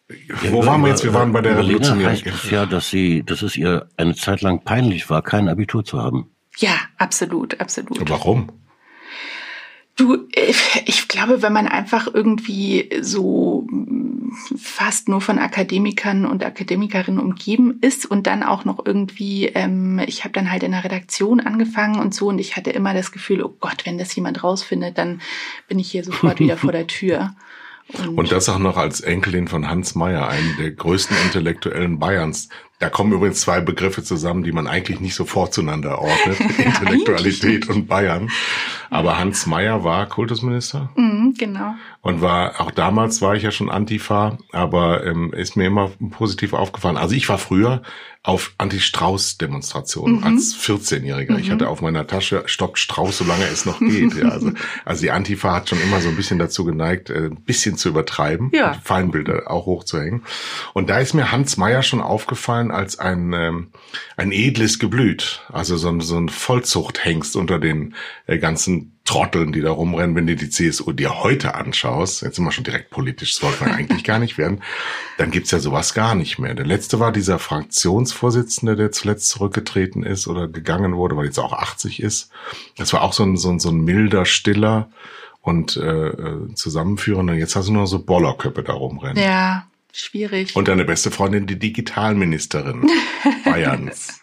ja, 0.10 0.52
wo 0.52 0.66
waren 0.66 0.82
wir 0.82 0.90
jetzt? 0.90 1.04
Wir 1.04 1.14
waren 1.14 1.32
bei 1.32 1.42
der 1.42 1.58
Revolution. 1.58 2.06
heißt 2.06 2.26
es 2.26 2.52
ja, 2.52 2.66
dass 2.66 2.90
sie, 2.90 3.24
dass 3.24 3.42
es 3.42 3.56
ihr 3.56 3.90
eine 3.98 4.16
Zeit 4.16 4.42
lang 4.42 4.64
peinlich 4.64 5.10
war, 5.10 5.22
kein 5.22 5.48
Abitur 5.48 5.84
zu 5.84 6.00
haben. 6.00 6.35
Ja, 6.58 6.80
absolut, 6.98 7.60
absolut. 7.60 8.10
Warum? 8.10 8.50
Du, 9.98 10.28
ich 10.86 11.08
glaube, 11.08 11.42
wenn 11.42 11.54
man 11.54 11.68
einfach 11.68 12.14
irgendwie 12.14 12.90
so 13.02 13.66
fast 14.58 15.08
nur 15.08 15.22
von 15.22 15.40
Akademikern 15.40 16.26
und 16.26 16.44
Akademikerinnen 16.44 17.20
umgeben 17.20 17.78
ist 17.80 18.06
und 18.06 18.28
dann 18.28 18.44
auch 18.44 18.66
noch 18.66 18.86
irgendwie, 18.86 19.46
ähm, 19.48 20.00
ich 20.06 20.26
habe 20.26 20.34
dann 20.34 20.52
halt 20.52 20.64
in 20.64 20.72
der 20.72 20.84
Redaktion 20.84 21.40
angefangen 21.40 22.00
und 22.00 22.14
so 22.14 22.28
und 22.28 22.40
ich 22.40 22.58
hatte 22.58 22.72
immer 22.72 22.94
das 22.94 23.14
Gefühl, 23.14 23.42
oh 23.42 23.56
Gott, 23.60 23.86
wenn 23.86 23.98
das 23.98 24.14
jemand 24.14 24.44
rausfindet, 24.44 24.98
dann 24.98 25.22
bin 25.70 25.80
ich 25.80 25.92
hier 25.92 26.04
sofort 26.04 26.40
wieder 26.42 26.58
vor 26.58 26.74
der 26.74 26.88
Tür. 26.88 27.34
Und, 27.94 28.18
und 28.18 28.32
das 28.32 28.50
auch 28.50 28.58
noch 28.58 28.78
als 28.78 29.02
Enkelin 29.02 29.48
von 29.48 29.70
Hans 29.70 29.96
Meyer, 29.96 30.28
einem 30.28 30.58
der 30.58 30.72
größten 30.72 31.16
Intellektuellen 31.26 32.00
Bayerns. 32.00 32.50
Da 32.80 32.90
kommen 32.90 33.14
übrigens 33.14 33.42
zwei 33.42 33.62
Begriffe 33.62 34.04
zusammen, 34.04 34.44
die 34.44 34.52
man 34.52 34.68
eigentlich 34.68 35.00
nicht 35.00 35.16
sofort 35.16 35.54
zueinander 35.54 36.00
ordnet. 36.00 36.40
Intellektualität 36.58 37.70
und 37.70 37.88
Bayern. 37.88 38.30
Aber 38.90 39.18
Hans 39.20 39.46
Meyer 39.46 39.84
war 39.84 40.08
Kultusminister. 40.08 40.90
Mhm, 40.96 41.36
genau. 41.38 41.76
Und 42.02 42.22
war, 42.22 42.60
auch 42.60 42.72
damals 42.72 43.22
war 43.22 43.36
ich 43.36 43.44
ja 43.44 43.52
schon 43.52 43.70
Antifa, 43.70 44.38
aber 44.52 45.06
ähm, 45.06 45.32
ist 45.32 45.56
mir 45.56 45.68
immer 45.68 45.92
positiv 46.12 46.54
aufgefallen. 46.54 46.98
Also 46.98 47.16
ich 47.16 47.30
war 47.30 47.38
früher 47.38 47.82
auf 48.26 48.54
Anti-Strauß-Demonstrationen 48.58 50.18
mhm. 50.18 50.24
als 50.24 50.56
14-Jähriger. 50.56 51.34
Mhm. 51.34 51.40
Ich 51.40 51.52
hatte 51.52 51.70
auf 51.70 51.82
meiner 51.82 52.08
Tasche 52.08 52.44
Stopp 52.48 52.80
Strauß, 52.80 53.20
solange 53.20 53.46
es 53.46 53.66
noch 53.66 53.80
geht. 53.80 54.16
ja, 54.16 54.30
also, 54.30 54.52
also 54.84 55.02
die 55.02 55.12
Antifa 55.12 55.54
hat 55.54 55.70
schon 55.70 55.80
immer 55.80 56.02
so 56.02 56.10
ein 56.10 56.16
bisschen 56.16 56.40
dazu 56.40 56.66
geneigt, 56.66 57.12
äh, 57.12 57.28
ein 57.28 57.44
bisschen 57.44 57.78
zu 57.78 57.90
übertreiben, 57.90 58.50
ja. 58.52 58.74
Feinbilder 58.84 59.52
auch 59.52 59.68
hochzuhängen. 59.68 60.24
Und 60.74 60.90
da 60.90 60.98
ist 61.00 61.14
mir 61.14 61.32
Hans 61.32 61.58
Meyer 61.58 61.84
schon 61.84 62.02
aufgefallen 62.02 62.72
als 62.72 62.98
ein, 62.98 63.32
ähm, 63.34 63.68
ein 64.18 64.32
edles 64.32 64.80
Geblüt. 64.80 65.44
Also 65.52 65.78
so 65.78 65.90
ein, 65.90 66.02
so 66.02 66.18
ein 66.18 66.30
Vollzuchthengst 66.30 67.36
unter 67.36 67.60
den 67.60 67.94
äh, 68.26 68.40
ganzen 68.40 68.95
Trotteln, 69.06 69.52
die 69.52 69.62
da 69.62 69.72
rumrennen, 69.72 70.16
wenn 70.16 70.26
du 70.26 70.36
die 70.36 70.50
CSU 70.50 70.92
dir 70.92 71.22
heute 71.22 71.54
anschaust, 71.54 72.24
jetzt 72.24 72.38
sind 72.38 72.44
wir 72.44 72.52
schon 72.52 72.64
direkt 72.64 72.90
politisch, 72.90 73.36
das 73.36 73.44
wollte 73.44 73.64
man 73.64 73.74
eigentlich 73.78 74.04
gar 74.04 74.18
nicht 74.18 74.40
werden, 74.40 74.62
dann 75.20 75.30
gibt's 75.30 75.52
ja 75.52 75.60
sowas 75.60 75.94
gar 75.94 76.16
nicht 76.16 76.40
mehr. 76.40 76.56
Der 76.56 76.66
letzte 76.66 77.00
war 77.00 77.12
dieser 77.12 77.38
Fraktionsvorsitzende, 77.38 78.76
der 78.76 78.92
zuletzt 78.92 79.30
zurückgetreten 79.30 80.04
ist 80.04 80.28
oder 80.28 80.48
gegangen 80.48 80.96
wurde, 80.96 81.16
weil 81.16 81.26
jetzt 81.26 81.40
auch 81.40 81.54
80 81.54 82.02
ist. 82.02 82.32
Das 82.78 82.94
war 82.94 83.04
auch 83.04 83.14
so 83.14 83.24
ein, 83.24 83.38
so 83.38 83.52
ein, 83.52 83.60
so 83.60 83.70
ein 83.70 83.78
milder, 83.78 84.26
stiller 84.26 84.90
und 85.42 85.78
äh, 85.78 86.08
äh 86.08 86.54
zusammenführender. 86.56 87.36
Jetzt 87.36 87.56
hast 87.56 87.68
du 87.68 87.74
nur 87.74 87.86
so 87.86 88.04
Bollerköppe 88.04 88.64
da 88.64 88.74
rumrennen. 88.74 89.22
Ja, 89.24 89.68
schwierig. 89.94 90.56
Und 90.56 90.68
deine 90.68 90.84
beste 90.84 91.12
Freundin, 91.12 91.46
die 91.46 91.60
Digitalministerin 91.60 92.90
Bayerns. 93.46 94.22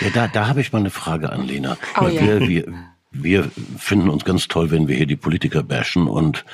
Ja, 0.00 0.08
da, 0.14 0.28
da 0.28 0.46
habe 0.46 0.62
ich 0.62 0.72
mal 0.72 0.78
eine 0.78 0.90
Frage 0.90 1.30
an 1.30 1.46
Lena. 1.46 1.76
Oh, 2.00 2.08
ja. 2.08 2.22
wir, 2.22 2.48
wir, 2.48 2.88
wir 3.10 3.50
finden 3.78 4.08
uns 4.08 4.24
ganz 4.24 4.48
toll, 4.48 4.70
wenn 4.70 4.88
wir 4.88 4.96
hier 4.96 5.06
die 5.06 5.16
Politiker 5.16 5.62
bashen 5.62 6.06
und 6.06 6.44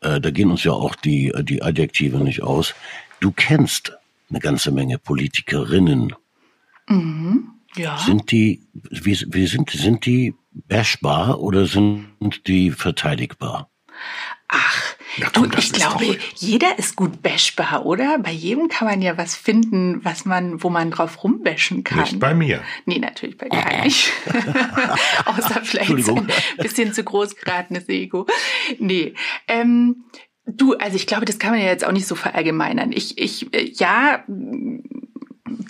äh, 0.00 0.20
da 0.20 0.30
gehen 0.30 0.50
uns 0.50 0.64
ja 0.64 0.72
auch 0.72 0.94
die, 0.94 1.32
die 1.42 1.62
Adjektive 1.62 2.18
nicht 2.18 2.42
aus. 2.42 2.74
Du 3.20 3.32
kennst 3.32 3.92
eine 4.30 4.40
ganze 4.40 4.70
Menge 4.70 4.98
Politikerinnen. 4.98 6.14
Mhm. 6.88 7.50
Ja. 7.76 7.98
Sind 7.98 8.30
die, 8.30 8.62
wie, 8.72 9.18
wie 9.28 9.46
sind, 9.46 9.70
sind 9.70 10.06
die 10.06 10.34
bashbar 10.52 11.40
oder 11.40 11.66
sind 11.66 12.46
die 12.46 12.70
verteidigbar? 12.70 13.70
Ach, 14.48 14.94
Ja, 15.18 15.28
du, 15.32 15.42
komm, 15.42 15.50
das 15.50 15.64
ich 15.66 15.72
glaube, 15.72 16.06
doch- 16.06 16.16
jeder 16.36 16.78
ist 16.78 16.96
gut 16.96 17.22
bashbar, 17.22 17.84
oder? 17.84 18.18
Bei 18.18 18.30
jedem 18.30 18.68
kann 18.68 18.88
man 18.88 19.02
ja 19.02 19.16
was 19.18 19.34
finden, 19.36 20.04
was 20.04 20.24
man, 20.24 20.62
wo 20.62 20.70
man 20.70 20.90
drauf 20.90 21.22
rumbashen 21.24 21.84
kann. 21.84 22.00
Nicht 22.00 22.18
bei 22.20 22.34
mir. 22.34 22.62
Nee, 22.86 22.98
natürlich 22.98 23.36
bei 23.36 23.48
dir 23.48 23.82
nicht. 23.84 24.10
Außer 25.26 25.60
vielleicht 25.64 26.04
so 26.04 26.14
ein 26.16 26.28
bisschen 26.58 26.92
zu 26.92 27.02
groß 27.04 27.36
geratenes 27.36 27.88
Ego. 27.88 28.26
Nee. 28.78 29.14
Ähm, 29.48 30.04
du, 30.46 30.74
also 30.76 30.96
ich 30.96 31.06
glaube, 31.06 31.24
das 31.24 31.38
kann 31.38 31.50
man 31.50 31.60
ja 31.60 31.66
jetzt 31.66 31.86
auch 31.86 31.92
nicht 31.92 32.06
so 32.06 32.14
verallgemeinern. 32.14 32.92
Ich, 32.92 33.18
ich, 33.18 33.52
äh, 33.54 33.70
ja, 33.74 34.24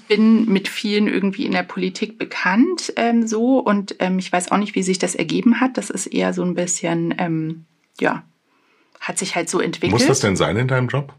bin 0.08 0.46
mit 0.50 0.68
vielen 0.68 1.06
irgendwie 1.06 1.44
in 1.44 1.52
der 1.52 1.62
Politik 1.62 2.18
bekannt, 2.18 2.92
ähm, 2.96 3.26
so, 3.26 3.58
und 3.58 3.96
ähm, 3.98 4.18
ich 4.18 4.32
weiß 4.32 4.50
auch 4.50 4.56
nicht, 4.56 4.74
wie 4.74 4.82
sich 4.82 4.98
das 4.98 5.14
ergeben 5.14 5.60
hat. 5.60 5.76
Das 5.76 5.90
ist 5.90 6.06
eher 6.06 6.32
so 6.32 6.42
ein 6.42 6.54
bisschen, 6.54 7.14
ähm, 7.18 7.66
ja, 8.00 8.24
hat 9.00 9.18
sich 9.18 9.36
halt 9.36 9.48
so 9.48 9.60
entwickelt. 9.60 9.92
Muss 9.92 10.06
das 10.06 10.20
denn 10.20 10.36
sein 10.36 10.56
in 10.56 10.68
deinem 10.68 10.88
Job? 10.88 11.14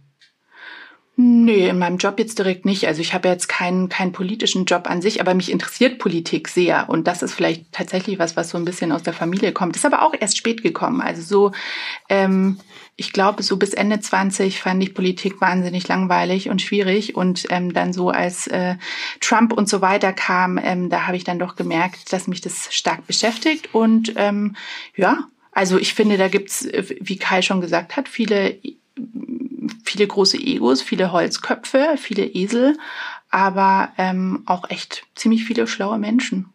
Nee, 1.22 1.68
in 1.68 1.78
meinem 1.78 1.98
Job 1.98 2.18
jetzt 2.18 2.40
direkt 2.40 2.64
nicht. 2.64 2.88
Also 2.88 3.02
ich 3.02 3.14
habe 3.14 3.28
jetzt 3.28 3.50
keinen, 3.50 3.90
keinen 3.90 4.14
politischen 4.14 4.64
Job 4.64 4.90
an 4.90 5.02
sich, 5.02 5.20
aber 5.20 5.34
mich 5.34 5.52
interessiert 5.52 6.00
Politik 6.00 6.48
sehr. 6.48 6.88
Und 6.88 7.08
das 7.08 7.22
ist 7.22 7.34
vielleicht 7.34 7.74
tatsächlich 7.74 8.20
was, 8.20 8.38
was 8.38 8.52
so 8.52 8.58
ein 8.58 8.64
bisschen 8.64 8.94
aus 8.94 9.04
der 9.04 9.12
Familie 9.12 9.52
kommt. 9.52 9.76
Ist 9.76 9.86
aber 9.86 10.04
auch 10.04 10.14
erst 10.18 10.38
spät 10.38 10.64
gekommen. 10.64 11.02
Also 11.02 11.22
so, 11.22 11.52
ähm, 12.08 12.58
ich 12.96 13.12
glaube, 13.12 13.44
so 13.44 13.58
bis 13.58 13.74
Ende 13.74 14.00
20 14.00 14.62
fand 14.62 14.82
ich 14.82 14.94
Politik 14.94 15.42
wahnsinnig 15.42 15.90
langweilig 15.90 16.50
und 16.50 16.62
schwierig. 16.62 17.18
Und 17.18 17.48
ähm, 17.50 17.74
dann 17.74 17.92
so 17.92 18.12
als 18.12 18.48
äh, 18.48 18.76
Trump 19.20 19.52
und 19.52 19.68
so 19.68 19.82
weiter 19.82 20.14
kam, 20.14 20.58
ähm, 20.58 20.90
da 20.90 21.06
habe 21.06 21.18
ich 21.18 21.26
dann 21.26 21.38
doch 21.38 21.58
gemerkt, 21.58 22.14
dass 22.14 22.30
mich 22.30 22.40
das 22.40 22.74
stark 22.74 23.06
beschäftigt. 23.08 23.76
Und 23.76 24.14
ähm, 24.16 24.56
ja, 24.96 25.26
also 25.52 25.78
ich 25.78 25.94
finde, 25.94 26.18
da 26.18 26.28
gibt's, 26.28 26.66
äh, 26.66 26.84
wie 27.00 27.18
Kai 27.18 27.42
schon 27.42 27.62
gesagt 27.62 27.98
hat, 27.98 28.08
viele 28.08 28.60
viele 29.84 30.08
große 30.08 30.38
Egos, 30.38 30.82
viele 30.82 31.12
Holzköpfe, 31.12 31.96
viele 31.98 32.26
Esel, 32.26 32.78
aber 33.30 33.90
ähm, 33.98 34.44
auch 34.46 34.70
echt 34.70 35.06
ziemlich 35.16 35.46
viele 35.46 35.68
schlaue 35.68 35.98
Menschen. 35.98 36.48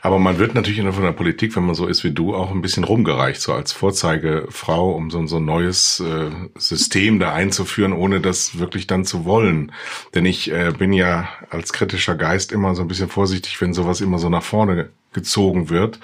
Aber 0.00 0.18
man 0.18 0.38
wird 0.38 0.56
natürlich 0.56 0.80
in 0.80 0.90
der 0.90 1.12
Politik, 1.12 1.54
wenn 1.54 1.64
man 1.64 1.76
so 1.76 1.86
ist 1.86 2.02
wie 2.02 2.10
du, 2.10 2.34
auch 2.34 2.50
ein 2.50 2.62
bisschen 2.62 2.82
rumgereicht, 2.82 3.40
so 3.40 3.52
als 3.52 3.70
Vorzeigefrau, 3.70 4.90
um 4.90 5.10
so, 5.10 5.24
so 5.26 5.36
ein 5.36 5.44
neues 5.44 6.00
äh, 6.00 6.30
System 6.56 7.20
da 7.20 7.32
einzuführen, 7.32 7.92
ohne 7.92 8.20
das 8.20 8.58
wirklich 8.58 8.88
dann 8.88 9.04
zu 9.04 9.24
wollen. 9.24 9.70
Denn 10.14 10.26
ich 10.26 10.50
äh, 10.50 10.72
bin 10.76 10.92
ja 10.92 11.28
als 11.50 11.72
kritischer 11.72 12.16
Geist 12.16 12.50
immer 12.50 12.74
so 12.74 12.82
ein 12.82 12.88
bisschen 12.88 13.08
vorsichtig, 13.08 13.60
wenn 13.60 13.72
sowas 13.72 14.00
immer 14.00 14.18
so 14.18 14.28
nach 14.28 14.42
vorne 14.42 14.90
gezogen 15.12 15.70
wird. 15.70 16.00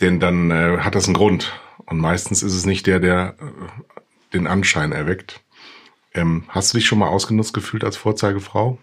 Denn 0.00 0.20
dann 0.20 0.50
äh, 0.50 0.78
hat 0.78 0.94
das 0.94 1.06
einen 1.06 1.14
Grund. 1.14 1.52
Und 1.86 1.98
meistens 1.98 2.42
ist 2.42 2.54
es 2.54 2.66
nicht 2.66 2.86
der, 2.86 3.00
der 3.00 3.36
äh, 3.38 4.32
den 4.32 4.46
Anschein 4.46 4.92
erweckt. 4.92 5.40
Ähm, 6.14 6.44
hast 6.48 6.72
du 6.72 6.78
dich 6.78 6.86
schon 6.86 6.98
mal 6.98 7.08
ausgenutzt 7.08 7.54
gefühlt 7.54 7.84
als 7.84 7.96
Vorzeigefrau? 7.96 8.78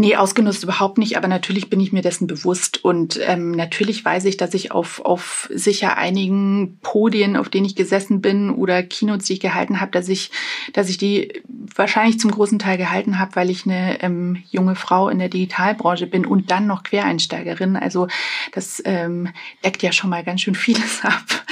Nee, 0.00 0.14
ausgenutzt 0.14 0.62
überhaupt 0.62 0.96
nicht, 0.96 1.16
aber 1.16 1.26
natürlich 1.26 1.68
bin 1.68 1.80
ich 1.80 1.92
mir 1.92 2.02
dessen 2.02 2.28
bewusst 2.28 2.84
und 2.84 3.18
ähm, 3.26 3.50
natürlich 3.50 4.04
weiß 4.04 4.26
ich, 4.26 4.36
dass 4.36 4.54
ich 4.54 4.70
auf, 4.70 5.04
auf 5.04 5.48
sicher 5.52 5.96
einigen 5.96 6.78
Podien, 6.82 7.36
auf 7.36 7.48
denen 7.48 7.66
ich 7.66 7.74
gesessen 7.74 8.20
bin 8.20 8.50
oder 8.50 8.84
Keynotes, 8.84 9.26
die 9.26 9.32
ich 9.32 9.40
gehalten 9.40 9.80
habe, 9.80 9.90
dass 9.90 10.08
ich, 10.08 10.30
dass 10.72 10.88
ich 10.88 10.98
die 10.98 11.42
wahrscheinlich 11.74 12.20
zum 12.20 12.30
großen 12.30 12.60
Teil 12.60 12.78
gehalten 12.78 13.18
habe, 13.18 13.34
weil 13.34 13.50
ich 13.50 13.66
eine 13.66 14.00
ähm, 14.00 14.40
junge 14.48 14.76
Frau 14.76 15.08
in 15.08 15.18
der 15.18 15.30
Digitalbranche 15.30 16.06
bin 16.06 16.24
und 16.24 16.52
dann 16.52 16.68
noch 16.68 16.84
Quereinsteigerin. 16.84 17.74
Also 17.74 18.06
das 18.52 18.80
ähm, 18.84 19.30
deckt 19.64 19.82
ja 19.82 19.90
schon 19.90 20.10
mal 20.10 20.22
ganz 20.22 20.42
schön 20.42 20.54
vieles 20.54 21.00
ab. 21.02 21.44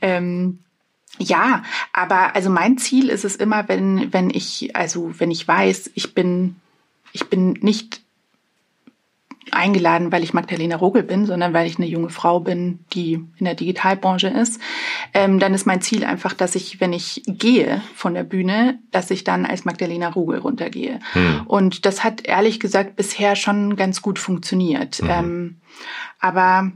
Ähm, 0.00 0.60
ja, 1.18 1.64
aber 1.92 2.34
also 2.34 2.48
mein 2.48 2.78
Ziel 2.78 3.10
ist 3.10 3.26
es 3.26 3.36
immer, 3.36 3.68
wenn, 3.68 4.10
wenn 4.14 4.30
ich, 4.30 4.74
also 4.74 5.12
wenn 5.18 5.30
ich 5.30 5.46
weiß, 5.46 5.90
ich 5.92 6.14
bin, 6.14 6.56
ich 7.12 7.28
bin 7.28 7.52
nicht 7.60 8.02
eingeladen, 9.52 10.12
weil 10.12 10.22
ich 10.22 10.32
Magdalena 10.32 10.76
Rogel 10.76 11.02
bin, 11.02 11.26
sondern 11.26 11.52
weil 11.52 11.66
ich 11.66 11.76
eine 11.76 11.86
junge 11.86 12.10
Frau 12.10 12.40
bin, 12.40 12.80
die 12.92 13.14
in 13.36 13.44
der 13.44 13.54
Digitalbranche 13.54 14.28
ist, 14.28 14.60
ähm, 15.14 15.38
dann 15.38 15.54
ist 15.54 15.66
mein 15.66 15.80
Ziel 15.80 16.04
einfach, 16.04 16.34
dass 16.34 16.54
ich, 16.54 16.80
wenn 16.80 16.92
ich 16.92 17.22
gehe 17.26 17.82
von 17.94 18.14
der 18.14 18.22
Bühne, 18.22 18.78
dass 18.90 19.10
ich 19.10 19.24
dann 19.24 19.46
als 19.46 19.64
Magdalena 19.64 20.08
Rogel 20.08 20.38
runtergehe. 20.38 21.00
Und 21.46 21.84
das 21.84 22.04
hat 22.04 22.26
ehrlich 22.26 22.60
gesagt 22.60 22.96
bisher 22.96 23.34
schon 23.34 23.76
ganz 23.76 24.02
gut 24.02 24.18
funktioniert. 24.18 25.00
Ähm, 25.08 25.56
aber 26.20 26.70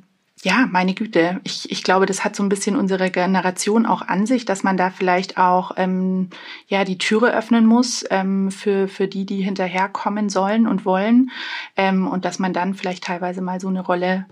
ja, 0.44 0.68
meine 0.70 0.94
Güte, 0.94 1.40
ich, 1.42 1.70
ich 1.72 1.82
glaube, 1.82 2.06
das 2.06 2.22
hat 2.24 2.36
so 2.36 2.42
ein 2.42 2.48
bisschen 2.48 2.76
unsere 2.76 3.10
Generation 3.10 3.86
auch 3.86 4.02
an 4.02 4.26
sich, 4.26 4.44
dass 4.44 4.62
man 4.62 4.76
da 4.76 4.90
vielleicht 4.90 5.38
auch 5.38 5.72
ähm, 5.76 6.28
ja 6.68 6.84
die 6.84 6.98
Türe 6.98 7.34
öffnen 7.36 7.66
muss 7.66 8.04
ähm, 8.10 8.50
für, 8.50 8.86
für 8.88 9.08
die, 9.08 9.26
die 9.26 9.42
hinterherkommen 9.42 10.28
sollen 10.28 10.66
und 10.66 10.84
wollen. 10.84 11.30
Ähm, 11.76 12.06
und 12.06 12.24
dass 12.24 12.38
man 12.38 12.52
dann 12.52 12.74
vielleicht 12.74 13.04
teilweise 13.04 13.40
mal 13.40 13.58
so 13.60 13.68
eine 13.68 13.80
Rolle 13.80 14.26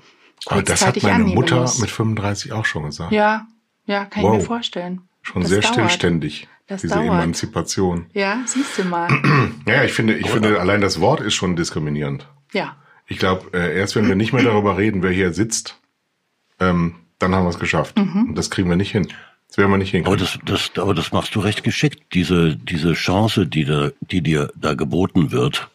Aber 0.46 0.62
das 0.62 0.82
hat 0.86 0.94
kurzzeitig 0.94 1.02
meine 1.04 1.24
Mutter 1.34 1.60
muss. 1.62 1.78
mit 1.80 1.90
35 1.90 2.52
auch 2.52 2.64
schon 2.66 2.84
gesagt. 2.84 3.10
Ja, 3.12 3.46
ja, 3.86 4.04
kann 4.04 4.22
Wow. 4.22 4.34
ich 4.34 4.38
mir 4.40 4.44
vorstellen. 4.46 5.00
Schon 5.22 5.42
Das 5.42 5.50
sehr 5.50 5.60
dauert. 5.60 5.74
stillständig, 5.74 6.48
Das 6.68 6.82
diese 6.82 6.94
dauert. 6.94 7.06
Emanzipation. 7.08 8.06
Ja, 8.12 8.42
siehst 8.44 8.78
du 8.78 8.84
mal. 8.84 9.08
Ja, 9.66 9.82
ich 9.84 9.92
finde, 9.92 10.14
ich 10.16 10.28
finde, 10.30 10.60
allein 10.60 10.80
das 10.80 11.00
Wort 11.00 11.20
ist 11.20 11.34
schon 11.34 11.56
diskriminierend. 11.56 12.28
ja. 12.52 12.76
Ich 13.08 13.18
glaube, 13.18 13.50
äh, 13.52 13.76
erst 13.78 13.94
wenn 13.96 14.06
wir 14.08 14.14
nicht 14.14 14.32
mehr 14.32 14.44
darüber 14.44 14.78
reden, 14.78 15.02
wer 15.02 15.10
hier 15.10 15.32
sitzt, 15.34 15.80
ähm, 16.62 16.94
dann 17.18 17.34
haben 17.34 17.44
wir 17.44 17.50
es 17.50 17.58
geschafft. 17.58 17.96
Mhm. 17.96 18.30
Und 18.30 18.34
das 18.36 18.50
kriegen 18.50 18.68
wir 18.68 18.76
nicht 18.76 18.92
hin. 18.92 19.08
Das 19.48 19.58
werden 19.58 19.70
wir 19.70 19.78
nicht 19.78 19.94
Aber 19.94 20.16
hinkriegen. 20.16 20.40
das, 20.46 20.70
das, 20.72 20.82
aber 20.82 20.94
das 20.94 21.12
machst 21.12 21.34
du 21.34 21.40
recht 21.40 21.62
geschickt. 21.62 22.14
Diese, 22.14 22.56
diese 22.56 22.94
Chance, 22.94 23.46
die, 23.46 23.64
da, 23.64 23.90
die 24.00 24.22
dir 24.22 24.50
da 24.56 24.74
geboten 24.74 25.30
wird, 25.30 25.68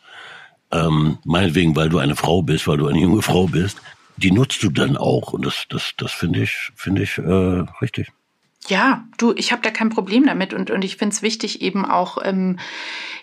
ähm, 0.71 1.19
meinetwegen, 1.23 1.75
weil 1.75 1.89
du 1.89 1.99
eine 1.99 2.15
Frau 2.15 2.41
bist, 2.41 2.67
weil 2.67 2.77
du 2.77 2.87
eine 2.87 2.99
junge 2.99 3.21
Frau 3.21 3.47
bist, 3.47 3.79
die 4.17 4.31
nutzt 4.31 4.63
du 4.63 4.69
dann 4.69 4.97
auch. 4.97 5.33
Und 5.33 5.45
das, 5.45 5.65
das, 5.69 5.93
das 5.97 6.11
finde 6.11 6.41
ich, 6.41 6.71
finde 6.75 7.03
ich 7.03 7.17
äh, 7.19 7.65
richtig. 7.81 8.11
Ja, 8.67 9.05
du, 9.17 9.33
ich 9.35 9.51
habe 9.51 9.61
da 9.61 9.69
kein 9.69 9.89
Problem 9.89 10.25
damit 10.25 10.53
und, 10.53 10.71
und 10.71 10.83
ich 10.83 10.97
finde 10.97 11.13
es 11.13 11.21
wichtig, 11.21 11.61
eben 11.61 11.85
auch 11.85 12.17
ähm, 12.23 12.59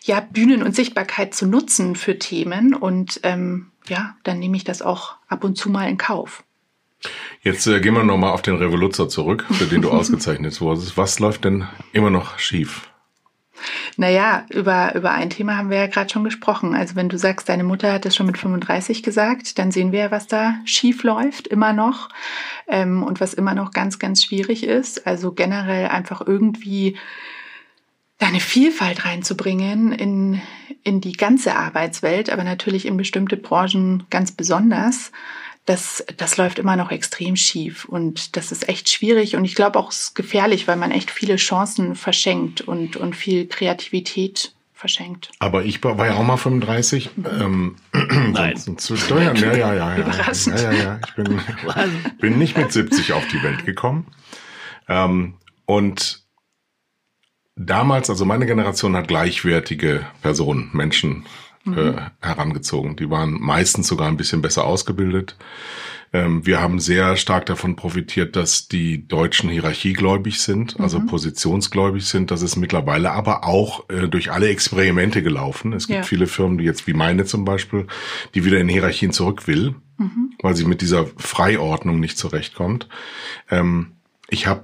ja, 0.02 0.21
Bühnen 0.21 0.62
und 0.62 0.75
Sichtbarkeit 0.75 1.35
zu 1.35 1.47
nutzen 1.47 1.97
für 1.97 2.18
Themen. 2.18 2.75
Und 2.75 3.21
ähm, 3.25 3.73
ja, 3.87 4.16
dann 4.23 4.38
nehme 4.38 4.56
ich 4.56 4.64
das 4.64 4.80
auch 4.80 5.16
ab 5.28 5.44
und 5.44 5.59
zu 5.59 5.68
mal 5.68 5.88
in 5.88 5.99
Kauf. 5.99 6.44
Jetzt 7.44 7.66
äh, 7.66 7.78
gehen 7.80 7.92
wir 7.92 8.02
nochmal 8.02 8.32
auf 8.32 8.40
den 8.40 8.56
Revoluzzer 8.56 9.08
zurück, 9.08 9.44
für 9.50 9.66
den 9.66 9.82
du 9.82 9.90
ausgezeichnet 9.92 10.58
wurdest. 10.62 10.96
Was 10.96 11.18
läuft 11.18 11.44
denn 11.44 11.68
immer 11.92 12.10
noch 12.10 12.38
schief? 12.38 12.90
Naja, 13.96 14.46
über, 14.50 14.94
über 14.94 15.12
ein 15.12 15.30
Thema 15.30 15.56
haben 15.56 15.70
wir 15.70 15.76
ja 15.76 15.86
gerade 15.86 16.10
schon 16.10 16.24
gesprochen. 16.24 16.74
Also 16.74 16.96
wenn 16.96 17.10
du 17.10 17.18
sagst, 17.18 17.48
deine 17.48 17.62
Mutter 17.62 17.92
hat 17.92 18.06
das 18.06 18.16
schon 18.16 18.26
mit 18.26 18.38
35 18.38 19.02
gesagt, 19.02 19.58
dann 19.58 19.70
sehen 19.70 19.92
wir 19.92 20.00
ja, 20.00 20.10
was 20.10 20.26
da 20.26 20.54
schief 20.64 21.02
läuft, 21.02 21.46
immer 21.46 21.74
noch. 21.74 22.08
Ähm, 22.66 23.02
und 23.02 23.20
was 23.20 23.34
immer 23.34 23.54
noch 23.54 23.72
ganz, 23.72 23.98
ganz 23.98 24.24
schwierig 24.24 24.64
ist. 24.64 25.06
Also 25.06 25.32
generell 25.32 25.88
einfach 25.88 26.26
irgendwie 26.26 26.96
da 28.18 28.26
eine 28.26 28.40
Vielfalt 28.40 29.04
reinzubringen 29.04 29.92
in, 29.92 30.40
in 30.82 31.02
die 31.02 31.12
ganze 31.12 31.56
Arbeitswelt, 31.56 32.30
aber 32.30 32.42
natürlich 32.42 32.86
in 32.86 32.96
bestimmte 32.96 33.36
Branchen 33.36 34.04
ganz 34.08 34.32
besonders. 34.32 35.12
Das, 35.66 36.04
das 36.18 36.37
läuft 36.37 36.59
immer 36.59 36.76
noch 36.76 36.90
extrem 36.90 37.37
schief 37.37 37.87
und 37.87 38.37
das 38.37 38.52
ist 38.52 38.68
echt 38.68 38.90
schwierig 38.90 39.35
und 39.35 39.47
ich 39.47 39.54
glaube 39.54 39.78
auch 39.78 39.90
es 39.90 40.00
ist 40.00 40.14
gefährlich, 40.14 40.68
weil 40.68 40.76
man 40.76 40.90
echt 40.90 41.11
viele 41.11 41.37
Chancen 41.37 41.94
verschenkt 41.94 42.61
und, 42.61 42.97
und 42.97 43.16
viel 43.16 43.47
Kreativität 43.47 44.54
verschenkt. 44.75 45.30
Aber 45.38 45.64
ich 45.64 45.83
war 45.83 46.06
ja 46.06 46.14
auch 46.16 46.23
mal 46.23 46.37
35. 46.37 47.11
Ähm, 47.25 47.76
Nein. 48.33 48.56
zu 48.76 48.97
steuern. 48.97 49.35
Ja, 49.37 49.56
ja, 49.56 49.75
ja, 49.75 49.75
ja. 49.75 49.97
Überraschend. 49.97 50.61
Ja, 50.61 50.73
ja, 50.73 50.83
ja. 50.83 51.00
Ich 51.06 51.14
bin, 51.14 51.40
bin 52.21 52.38
nicht 52.38 52.59
mit 52.59 52.71
70 52.71 53.14
auf 53.14 53.26
die 53.28 53.42
Welt 53.42 53.64
gekommen. 53.64 54.06
Ähm, 54.87 55.38
und 55.64 56.25
damals, 57.56 58.11
also 58.11 58.26
meine 58.26 58.44
Generation 58.44 58.94
hat 58.97 59.09
gleichwertige 59.09 60.06
Personen, 60.21 60.68
Menschen 60.75 61.25
mhm. 61.64 61.78
äh, 61.78 61.94
herangezogen. 62.21 62.97
Die 62.97 63.11
waren 63.11 63.33
meistens 63.40 63.88
sogar 63.88 64.09
ein 64.09 64.16
bisschen 64.16 64.42
besser 64.42 64.64
ausgebildet. 64.64 65.37
Ähm, 66.14 66.47
wir 66.47 66.61
haben 66.61 66.78
sehr 66.78 67.16
stark 67.16 67.44
davon 67.47 67.75
profitiert, 67.75 68.37
dass 68.37 68.68
die 68.68 69.09
Deutschen 69.09 69.50
hierarchiegläubig 69.50 70.40
sind, 70.40 70.78
also 70.78 71.00
mhm. 71.00 71.06
positionsgläubig 71.06 72.04
sind. 72.06 72.30
Das 72.30 72.40
ist 72.40 72.54
mittlerweile 72.54 73.11
aber 73.11 73.44
auch 73.44 73.88
äh, 73.90 74.06
durch 74.06 74.30
alle 74.30 74.49
Experimente 74.49 75.25
gelaufen. 75.25 75.73
Es 75.73 75.88
gibt 75.88 75.99
ja. 75.99 76.02
viele 76.04 76.28
Firmen, 76.28 76.59
die 76.59 76.64
jetzt 76.64 76.87
wie 76.87 76.94
meine 76.94 77.25
zum 77.25 77.44
Beispiel, 77.44 77.88
die 78.35 78.44
wieder 78.44 78.61
in 78.61 78.68
Hierarchien 78.68 79.11
zurück 79.11 79.49
will, 79.49 79.75
mhm. 79.99 80.35
weil 80.40 80.54
sie 80.54 80.64
mit 80.64 80.83
dieser 80.83 81.06
Freiordnung 81.16 81.99
nicht 81.99 82.16
zurechtkommt. 82.16 82.88
Ähm, 83.50 83.94
ich 84.28 84.47
habe 84.47 84.62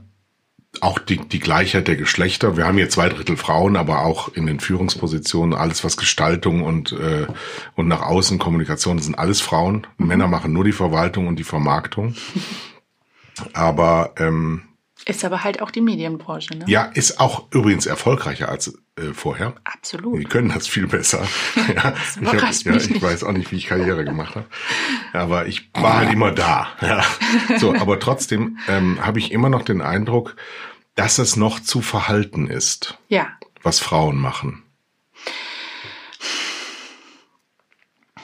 auch 0.80 0.98
die, 0.98 1.16
die 1.16 1.40
Gleichheit 1.40 1.88
der 1.88 1.96
Geschlechter. 1.96 2.56
Wir 2.56 2.66
haben 2.66 2.76
hier 2.76 2.88
zwei 2.88 3.08
Drittel 3.08 3.36
Frauen, 3.36 3.76
aber 3.76 4.04
auch 4.04 4.28
in 4.34 4.46
den 4.46 4.60
Führungspositionen 4.60 5.58
alles, 5.58 5.82
was 5.82 5.96
Gestaltung 5.96 6.62
und, 6.62 6.92
äh, 6.92 7.26
und 7.74 7.88
nach 7.88 8.02
außen 8.02 8.38
Kommunikation 8.38 8.98
sind 9.00 9.18
alles 9.18 9.40
Frauen. 9.40 9.86
Mhm. 9.98 10.06
Männer 10.06 10.28
machen 10.28 10.52
nur 10.52 10.64
die 10.64 10.72
Verwaltung 10.72 11.26
und 11.26 11.38
die 11.38 11.44
Vermarktung. 11.44 12.14
Aber 13.52 14.12
ähm, 14.16 14.62
ist 15.06 15.24
aber 15.24 15.44
halt 15.44 15.62
auch 15.62 15.70
die 15.70 15.80
Medienbranche, 15.80 16.56
ne? 16.56 16.64
Ja, 16.68 16.84
ist 16.84 17.20
auch 17.20 17.46
übrigens 17.52 17.86
erfolgreicher 17.86 18.48
als 18.48 18.78
äh, 19.00 19.14
vorher. 19.14 19.54
Absolut. 19.64 20.20
Die 20.20 20.24
können 20.24 20.50
das 20.50 20.68
viel 20.68 20.86
besser. 20.86 21.26
ja, 21.56 21.92
das 21.92 22.16
ich, 22.16 22.26
hab, 22.26 22.64
ja, 22.64 22.74
ich 22.76 23.02
weiß 23.02 23.24
auch 23.24 23.32
nicht, 23.32 23.50
wie 23.50 23.56
ich 23.56 23.66
Karriere 23.66 24.04
gemacht 24.04 24.34
habe. 24.34 24.46
Aber 25.12 25.46
ich 25.46 25.70
war 25.74 25.98
halt 25.98 26.12
immer 26.12 26.32
da. 26.32 26.68
Ja. 26.80 27.04
So, 27.58 27.74
aber 27.74 28.00
trotzdem 28.00 28.58
ähm, 28.68 29.04
habe 29.04 29.18
ich 29.18 29.32
immer 29.32 29.48
noch 29.48 29.62
den 29.62 29.80
Eindruck, 29.80 30.36
dass 30.94 31.18
es 31.18 31.36
noch 31.36 31.60
zu 31.60 31.82
verhalten 31.82 32.48
ist. 32.48 32.98
Ja. 33.08 33.28
Was 33.62 33.78
Frauen 33.78 34.16
machen. 34.18 34.62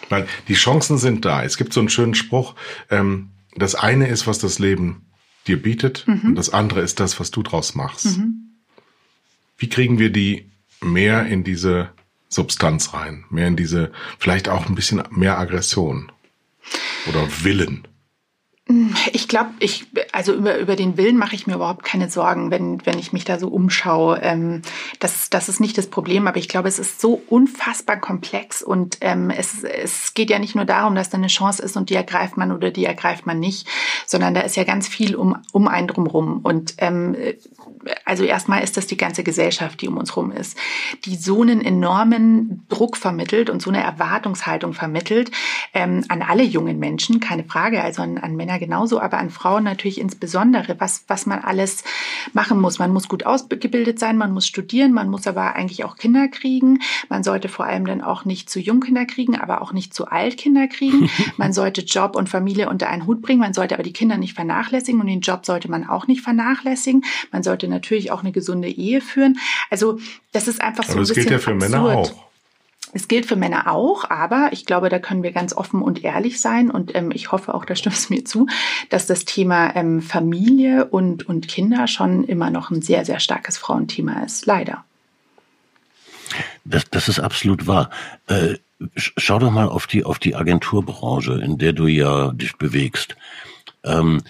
Weil 0.08 0.26
die 0.48 0.54
Chancen 0.54 0.98
sind 0.98 1.24
da. 1.24 1.42
Es 1.42 1.56
gibt 1.56 1.72
so 1.72 1.80
einen 1.80 1.88
schönen 1.88 2.14
Spruch. 2.14 2.54
Ähm, 2.90 3.30
das 3.54 3.74
eine 3.74 4.08
ist, 4.08 4.26
was 4.26 4.38
das 4.38 4.58
Leben 4.58 5.06
dir 5.46 5.62
bietet 5.62 6.04
mhm. 6.06 6.30
und 6.30 6.34
das 6.34 6.50
andere 6.50 6.80
ist 6.80 7.00
das, 7.00 7.20
was 7.20 7.30
du 7.30 7.42
draus 7.42 7.74
machst. 7.74 8.18
Mhm. 8.18 8.46
Wie 9.58 9.68
kriegen 9.68 9.98
wir 9.98 10.10
die 10.10 10.50
mehr 10.80 11.26
in 11.26 11.44
diese 11.44 11.90
Substanz 12.28 12.92
rein, 12.92 13.24
mehr 13.30 13.46
in 13.46 13.56
diese, 13.56 13.92
vielleicht 14.18 14.48
auch 14.48 14.66
ein 14.66 14.74
bisschen 14.74 15.02
mehr 15.10 15.38
Aggression 15.38 16.12
oder 17.08 17.26
Willen? 17.42 17.86
Ich 19.12 19.28
glaube, 19.28 19.50
ich, 19.60 19.86
also 20.10 20.34
über, 20.34 20.58
über 20.58 20.74
den 20.74 20.96
Willen 20.96 21.16
mache 21.16 21.36
ich 21.36 21.46
mir 21.46 21.54
überhaupt 21.54 21.84
keine 21.84 22.10
Sorgen, 22.10 22.50
wenn, 22.50 22.84
wenn 22.84 22.98
ich 22.98 23.12
mich 23.12 23.24
da 23.24 23.38
so 23.38 23.46
umschaue. 23.46 24.18
Ähm, 24.22 24.62
das, 24.98 25.30
das 25.30 25.48
ist 25.48 25.60
nicht 25.60 25.78
das 25.78 25.86
Problem, 25.86 26.26
aber 26.26 26.38
ich 26.38 26.48
glaube, 26.48 26.66
es 26.66 26.80
ist 26.80 27.00
so 27.00 27.22
unfassbar 27.28 27.98
komplex 27.98 28.62
und 28.62 28.98
ähm, 29.02 29.30
es, 29.30 29.62
es 29.62 30.14
geht 30.14 30.30
ja 30.30 30.40
nicht 30.40 30.56
nur 30.56 30.64
darum, 30.64 30.96
dass 30.96 31.10
da 31.10 31.16
eine 31.16 31.28
Chance 31.28 31.62
ist 31.62 31.76
und 31.76 31.90
die 31.90 31.94
ergreift 31.94 32.36
man 32.36 32.50
oder 32.50 32.72
die 32.72 32.84
ergreift 32.84 33.24
man 33.24 33.38
nicht, 33.38 33.68
sondern 34.04 34.34
da 34.34 34.40
ist 34.40 34.56
ja 34.56 34.64
ganz 34.64 34.88
viel 34.88 35.14
um, 35.14 35.36
um 35.52 35.68
einen 35.68 35.86
drumrum. 35.86 36.40
Und 36.42 36.74
ähm, 36.78 37.16
also 38.04 38.24
erstmal 38.24 38.64
ist 38.64 38.76
das 38.76 38.88
die 38.88 38.96
ganze 38.96 39.22
Gesellschaft, 39.22 39.80
die 39.80 39.86
um 39.86 39.96
uns 39.96 40.16
rum 40.16 40.32
ist, 40.32 40.58
die 41.04 41.14
so 41.14 41.42
einen 41.42 41.64
enormen 41.64 42.66
Druck 42.68 42.96
vermittelt 42.96 43.48
und 43.48 43.62
so 43.62 43.70
eine 43.70 43.82
Erwartungshaltung 43.82 44.72
vermittelt 44.72 45.30
ähm, 45.72 46.04
an 46.08 46.22
alle 46.22 46.42
jungen 46.42 46.80
Menschen, 46.80 47.20
keine 47.20 47.44
Frage, 47.44 47.82
also 47.82 48.02
an, 48.02 48.18
an 48.18 48.34
Männer 48.34 48.55
genauso, 48.58 49.00
aber 49.00 49.18
an 49.18 49.30
Frauen 49.30 49.64
natürlich 49.64 50.00
insbesondere, 50.00 50.76
was, 50.78 51.04
was 51.08 51.26
man 51.26 51.40
alles 51.40 51.84
machen 52.32 52.60
muss. 52.60 52.78
Man 52.78 52.92
muss 52.92 53.08
gut 53.08 53.26
ausgebildet 53.26 53.98
sein, 53.98 54.16
man 54.16 54.32
muss 54.32 54.46
studieren, 54.46 54.92
man 54.92 55.08
muss 55.08 55.26
aber 55.26 55.54
eigentlich 55.54 55.84
auch 55.84 55.96
Kinder 55.96 56.28
kriegen. 56.28 56.80
Man 57.08 57.22
sollte 57.22 57.48
vor 57.48 57.66
allem 57.66 57.86
dann 57.86 58.02
auch 58.02 58.24
nicht 58.24 58.50
zu 58.50 58.60
jung 58.60 58.80
Kinder 58.80 59.04
kriegen, 59.06 59.36
aber 59.36 59.62
auch 59.62 59.72
nicht 59.72 59.94
zu 59.94 60.06
alt 60.06 60.36
Kinder 60.36 60.66
kriegen. 60.68 61.10
Man 61.36 61.52
sollte 61.52 61.82
Job 61.82 62.16
und 62.16 62.28
Familie 62.28 62.68
unter 62.68 62.88
einen 62.88 63.06
Hut 63.06 63.20
bringen, 63.22 63.40
man 63.40 63.52
sollte 63.52 63.74
aber 63.74 63.82
die 63.82 63.92
Kinder 63.92 64.16
nicht 64.16 64.34
vernachlässigen 64.34 65.00
und 65.00 65.06
den 65.06 65.20
Job 65.20 65.44
sollte 65.44 65.70
man 65.70 65.86
auch 65.88 66.06
nicht 66.06 66.22
vernachlässigen. 66.22 67.04
Man 67.30 67.42
sollte 67.42 67.68
natürlich 67.68 68.10
auch 68.10 68.20
eine 68.20 68.32
gesunde 68.32 68.68
Ehe 68.68 69.00
führen. 69.00 69.38
Also 69.70 69.98
das 70.32 70.48
ist 70.48 70.60
einfach 70.60 70.84
so 70.84 70.92
aber 70.92 71.00
ein 71.00 71.06
bisschen 71.06 71.16
das 71.16 71.24
gilt 71.24 71.30
ja 71.30 71.38
für 71.38 71.52
absurd. 71.52 71.70
Männer 71.70 71.98
auch. 71.98 72.26
Es 72.92 73.08
gilt 73.08 73.26
für 73.26 73.36
Männer 73.36 73.70
auch, 73.70 74.08
aber 74.08 74.50
ich 74.52 74.64
glaube, 74.64 74.88
da 74.88 74.98
können 74.98 75.22
wir 75.22 75.32
ganz 75.32 75.54
offen 75.54 75.82
und 75.82 76.04
ehrlich 76.04 76.40
sein 76.40 76.70
und 76.70 76.94
ähm, 76.94 77.10
ich 77.12 77.32
hoffe 77.32 77.54
auch, 77.54 77.64
da 77.64 77.74
stimmst 77.74 78.08
du 78.08 78.14
mir 78.14 78.24
zu, 78.24 78.46
dass 78.90 79.06
das 79.06 79.24
Thema 79.24 79.74
ähm, 79.74 80.00
Familie 80.00 80.86
und, 80.86 81.28
und 81.28 81.48
Kinder 81.48 81.88
schon 81.88 82.24
immer 82.24 82.50
noch 82.50 82.70
ein 82.70 82.82
sehr, 82.82 83.04
sehr 83.04 83.20
starkes 83.20 83.58
Frauenthema 83.58 84.22
ist, 84.22 84.46
leider. 84.46 84.84
Das, 86.64 86.84
das 86.90 87.08
ist 87.08 87.20
absolut 87.20 87.66
wahr. 87.66 87.90
Äh, 88.26 88.54
schau 88.96 89.38
doch 89.38 89.50
mal 89.50 89.68
auf 89.68 89.86
die, 89.86 90.04
auf 90.04 90.18
die 90.18 90.34
Agenturbranche, 90.34 91.34
in 91.34 91.58
der 91.58 91.72
du 91.72 91.86
ja 91.86 92.32
dich 92.32 92.56
bewegst. 92.56 93.16
Ähm, 93.84 94.22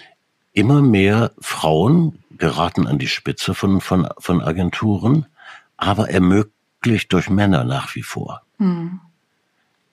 immer 0.53 0.81
mehr 0.81 1.31
Frauen 1.39 2.23
geraten 2.37 2.87
an 2.87 2.97
die 2.97 3.07
Spitze 3.07 3.53
von, 3.53 3.81
von, 3.81 4.07
von 4.17 4.41
Agenturen, 4.41 5.25
aber 5.75 6.09
ermöglicht 6.09 7.13
durch 7.13 7.29
Männer 7.29 7.63
nach 7.63 7.95
wie 7.95 8.03
vor. 8.03 8.43
Hm. 8.57 8.99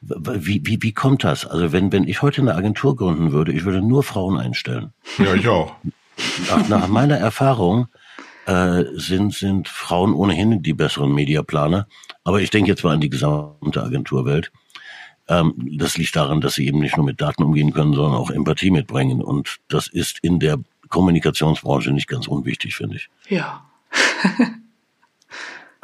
Wie, 0.01 0.61
wie, 0.65 0.83
wie 0.83 0.93
kommt 0.93 1.25
das? 1.25 1.47
Also 1.47 1.73
wenn, 1.73 1.91
wenn 1.91 2.07
ich 2.07 2.21
heute 2.21 2.43
eine 2.43 2.55
Agentur 2.55 2.95
gründen 2.97 3.33
würde, 3.33 3.53
ich 3.53 3.65
würde 3.65 3.81
nur 3.81 4.03
Frauen 4.03 4.37
einstellen. 4.37 4.93
Ja, 5.19 5.35
ich 5.35 5.49
auch. 5.49 5.75
Nach, 6.49 6.69
nach 6.69 6.89
meiner 6.89 7.17
Erfahrung 7.17 7.89
äh, 8.47 8.85
sind, 8.95 9.33
sind 9.35 9.69
Frauen 9.69 10.13
ohnehin 10.13 10.63
die 10.63 10.75
besseren 10.75 11.13
Mediaplaner. 11.15 11.87
Aber 12.23 12.41
ich 12.41 12.51
denke 12.51 12.71
jetzt 12.71 12.85
mal 12.85 12.95
an 12.95 13.01
die 13.01 13.11
gesamte 13.11 13.83
Agenturwelt. 13.83 14.53
Ähm, 15.29 15.55
das 15.79 15.97
liegt 15.97 16.15
daran, 16.17 16.41
dass 16.41 16.55
sie 16.55 16.67
eben 16.67 16.81
nicht 16.81 16.97
nur 16.97 17.07
mit 17.07 17.21
Daten 17.21 17.43
umgehen 17.43 17.73
können, 17.73 17.95
sondern 17.95 18.15
auch 18.15 18.31
Empathie 18.31 18.71
mitbringen. 18.71 19.23
Und 19.23 19.57
das 19.69 19.89
ist 19.89 20.19
in 20.21 20.39
der 20.39 20.59
Kommunikationsbranche 20.89 21.93
nicht 21.93 22.09
ganz 22.09 22.29
unwichtig, 22.29 22.77
finde 22.77 22.97
ich. 22.97 23.09
Ja. 23.29 23.65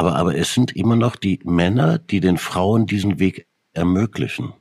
aber, 0.00 0.16
aber 0.16 0.34
es 0.34 0.54
sind 0.54 0.74
immer 0.74 0.96
noch 0.96 1.14
die 1.14 1.40
Männer, 1.44 1.98
die 1.98 2.20
den 2.20 2.38
Frauen 2.38 2.86
diesen 2.86 3.18
Weg 3.18 3.46
ermöglichen. 3.74 4.54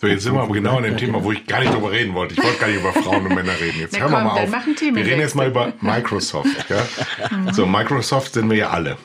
So, 0.00 0.06
jetzt 0.06 0.22
sind 0.22 0.34
wir 0.34 0.42
aber 0.42 0.54
genau 0.54 0.76
an 0.76 0.84
dem 0.84 0.96
Thema, 0.96 1.24
wo 1.24 1.32
ich 1.32 1.44
gar 1.44 1.58
nicht 1.58 1.74
drüber 1.74 1.90
reden 1.90 2.14
wollte. 2.14 2.34
Ich 2.34 2.42
wollte 2.42 2.58
gar 2.58 2.68
nicht 2.68 2.78
über 2.78 2.92
Frauen 2.92 3.26
und 3.26 3.34
Männer 3.34 3.58
reden. 3.60 3.80
Jetzt 3.80 3.94
Na 3.94 4.00
hören 4.00 4.12
komm, 4.12 4.22
wir 4.22 4.24
mal 4.24 4.56
auf. 4.56 4.66
Wir 4.78 5.06
reden 5.06 5.20
jetzt 5.20 5.34
mal 5.34 5.48
über 5.48 5.72
Microsoft. 5.80 6.70
Ja? 6.70 7.52
So, 7.52 7.66
Microsoft 7.66 8.34
sind 8.34 8.48
wir 8.48 8.56
ja 8.56 8.70
alle. 8.70 8.96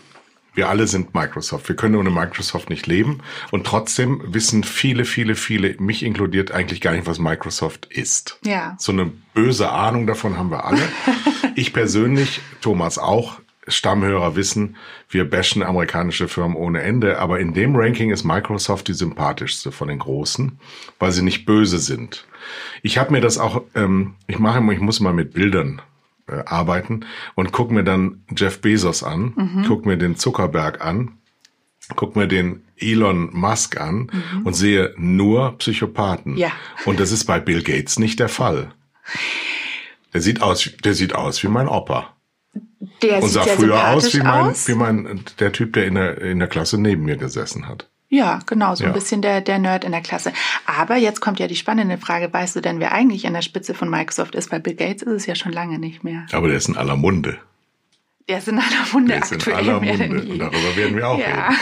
Wir 0.54 0.70
alle 0.70 0.86
sind 0.86 1.16
Microsoft. 1.16 1.68
Wir 1.68 1.76
können 1.76 1.96
ohne 1.96 2.12
Microsoft 2.12 2.70
nicht 2.70 2.86
leben. 2.86 3.22
Und 3.50 3.66
trotzdem 3.66 4.22
wissen 4.28 4.64
viele, 4.64 5.06
viele, 5.06 5.34
viele, 5.34 5.76
mich 5.80 6.04
inkludiert, 6.04 6.52
eigentlich 6.52 6.82
gar 6.82 6.92
nicht, 6.92 7.08
was 7.08 7.18
Microsoft 7.18 7.88
ist. 7.88 8.40
Ja. 8.44 8.76
So 8.78 8.92
eine 8.92 9.12
böse 9.34 9.72
Ahnung 9.72 10.06
davon 10.06 10.38
haben 10.38 10.52
wir 10.52 10.66
alle. 10.66 10.82
ich 11.56 11.74
persönlich, 11.74 12.42
Thomas 12.62 13.00
auch, 13.00 13.40
Stammhörer 13.70 14.36
wissen, 14.36 14.76
wir 15.10 15.30
bashen 15.30 15.64
amerikanische 15.64 16.28
Firmen 16.28 16.56
ohne 16.56 16.82
Ende, 16.82 17.20
aber 17.20 17.40
in 17.40 17.54
dem 17.54 17.76
Ranking 17.76 18.12
ist 18.12 18.24
Microsoft 18.24 18.88
die 18.88 18.94
sympathischste 18.94 19.72
von 19.72 19.88
den 19.88 20.00
großen, 20.00 20.60
weil 21.00 21.12
sie 21.12 21.22
nicht 21.22 21.46
böse 21.46 21.80
sind. 21.80 22.26
Ich 22.84 22.98
habe 22.98 23.12
mir 23.12 23.22
das 23.22 23.38
auch, 23.38 23.64
ähm, 23.76 24.16
ich 24.28 24.40
mache 24.40 24.60
immer, 24.60 24.74
ich 24.74 24.80
muss 24.80 25.00
mal 25.00 25.14
mit 25.14 25.34
Bildern 25.34 25.82
äh, 26.28 26.44
arbeiten 26.46 27.06
und 27.36 27.52
guck 27.52 27.72
mir 27.72 27.84
dann 27.84 28.24
Jeff 28.36 28.62
Bezos 28.62 29.04
an, 29.04 29.34
mhm. 29.36 29.66
guck 29.68 29.86
mir 29.86 29.98
den 29.98 30.16
Zuckerberg 30.16 30.84
an, 30.84 31.12
guck 31.96 32.16
mir 32.16 32.28
den 32.28 32.64
Elon 32.78 33.30
Musk 33.34 33.80
an 33.80 34.12
mhm. 34.12 34.46
und 34.46 34.54
sehe 34.54 34.94
nur 34.98 35.58
Psychopathen. 35.58 36.38
Ja. 36.38 36.52
Und 36.86 37.00
das 37.00 37.12
ist 37.12 37.26
bei 37.26 37.40
Bill 37.40 37.64
Gates 37.64 38.00
nicht 38.00 38.20
der 38.20 38.30
Fall. 38.30 38.72
Der 40.14 40.22
sieht 40.22 40.42
aus, 40.42 40.70
der 40.84 40.94
sieht 40.94 41.14
aus 41.14 41.44
wie 41.44 41.48
mein 41.48 41.68
Opa. 41.68 42.16
Der 43.02 43.24
und 43.24 43.30
sah 43.30 43.44
früher 43.44 43.90
aus 43.90 44.14
wie 44.14 44.20
mein, 44.20 44.28
aus. 44.28 44.68
wie 44.68 44.76
mein, 44.76 45.22
der 45.40 45.52
Typ, 45.52 45.74
der 45.74 45.86
in 45.86 45.96
der, 45.96 46.22
in 46.22 46.40
der 46.40 46.48
Klasse 46.48 46.80
neben 46.80 47.04
mir 47.04 47.18
gesessen 47.18 47.68
hat. 47.68 47.88
Ja, 48.10 48.40
genau, 48.48 48.74
so 48.74 48.84
ja. 48.84 48.90
ein 48.90 48.94
bisschen 48.94 49.22
der, 49.22 49.40
der 49.42 49.60
Nerd 49.60 49.84
in 49.84 49.92
der 49.92 50.02
Klasse. 50.02 50.34
Aber 50.66 50.96
jetzt 50.96 51.22
kommt 51.22 51.40
ja 51.40 51.48
die 51.48 51.56
spannende 51.56 51.98
Frage, 52.00 52.34
weißt 52.34 52.56
du 52.56 52.62
denn, 52.62 52.80
wer 52.80 52.92
eigentlich 52.92 53.28
an 53.28 53.34
der 53.34 53.44
Spitze 53.44 53.76
von 53.76 53.90
Microsoft 53.90 54.34
ist? 54.34 54.52
Weil 54.52 54.62
Bill 54.62 54.74
Gates 54.74 55.04
ist 55.04 55.14
es 55.14 55.26
ja 55.28 55.36
schon 55.36 55.52
lange 55.52 55.78
nicht 55.78 56.04
mehr. 56.04 56.26
Aber 56.32 56.48
der 56.48 56.58
ist 56.58 56.68
in 56.68 56.78
aller 56.78 56.96
Munde. 56.96 57.38
Der 58.28 58.40
ist 58.40 58.48
in 58.48 58.58
aller 58.58 58.86
Munde 58.92 59.14
der 59.14 59.24
aktuell. 59.24 59.38
Ist 59.38 59.48
in 59.48 59.54
aller 59.54 59.80
Munde. 59.80 60.32
Und 60.32 60.40
darüber 60.40 60.76
werden 60.76 60.96
wir 60.96 61.08
auch 61.08 61.20
ja. 61.20 61.26
reden. 61.26 61.58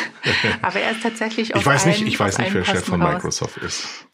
Aber 0.61 0.79
er 0.79 0.91
ist 0.91 1.03
tatsächlich 1.03 1.53
Ich 1.53 1.65
weiß 1.65 1.85
nicht, 1.85 2.01
ich 2.01 2.17
weiß 2.17 2.37
nicht, 2.37 2.53
wer 2.53 2.63
Chef 2.63 2.85
von 2.85 2.99
Microsoft 2.99 3.57
raus. 3.57 3.65
ist 3.65 4.07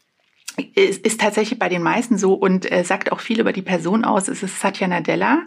ist, 0.74 1.04
ist 1.04 1.20
tatsächlich 1.20 1.58
bei 1.58 1.68
den 1.68 1.82
meisten 1.82 2.18
so 2.18 2.34
und 2.34 2.70
äh, 2.70 2.84
sagt 2.84 3.12
auch 3.12 3.20
viel 3.20 3.40
über 3.40 3.52
die 3.52 3.62
Person 3.62 4.04
aus. 4.04 4.28
Es 4.28 4.42
ist 4.42 4.60
Satya 4.60 4.86
Nadella, 4.86 5.42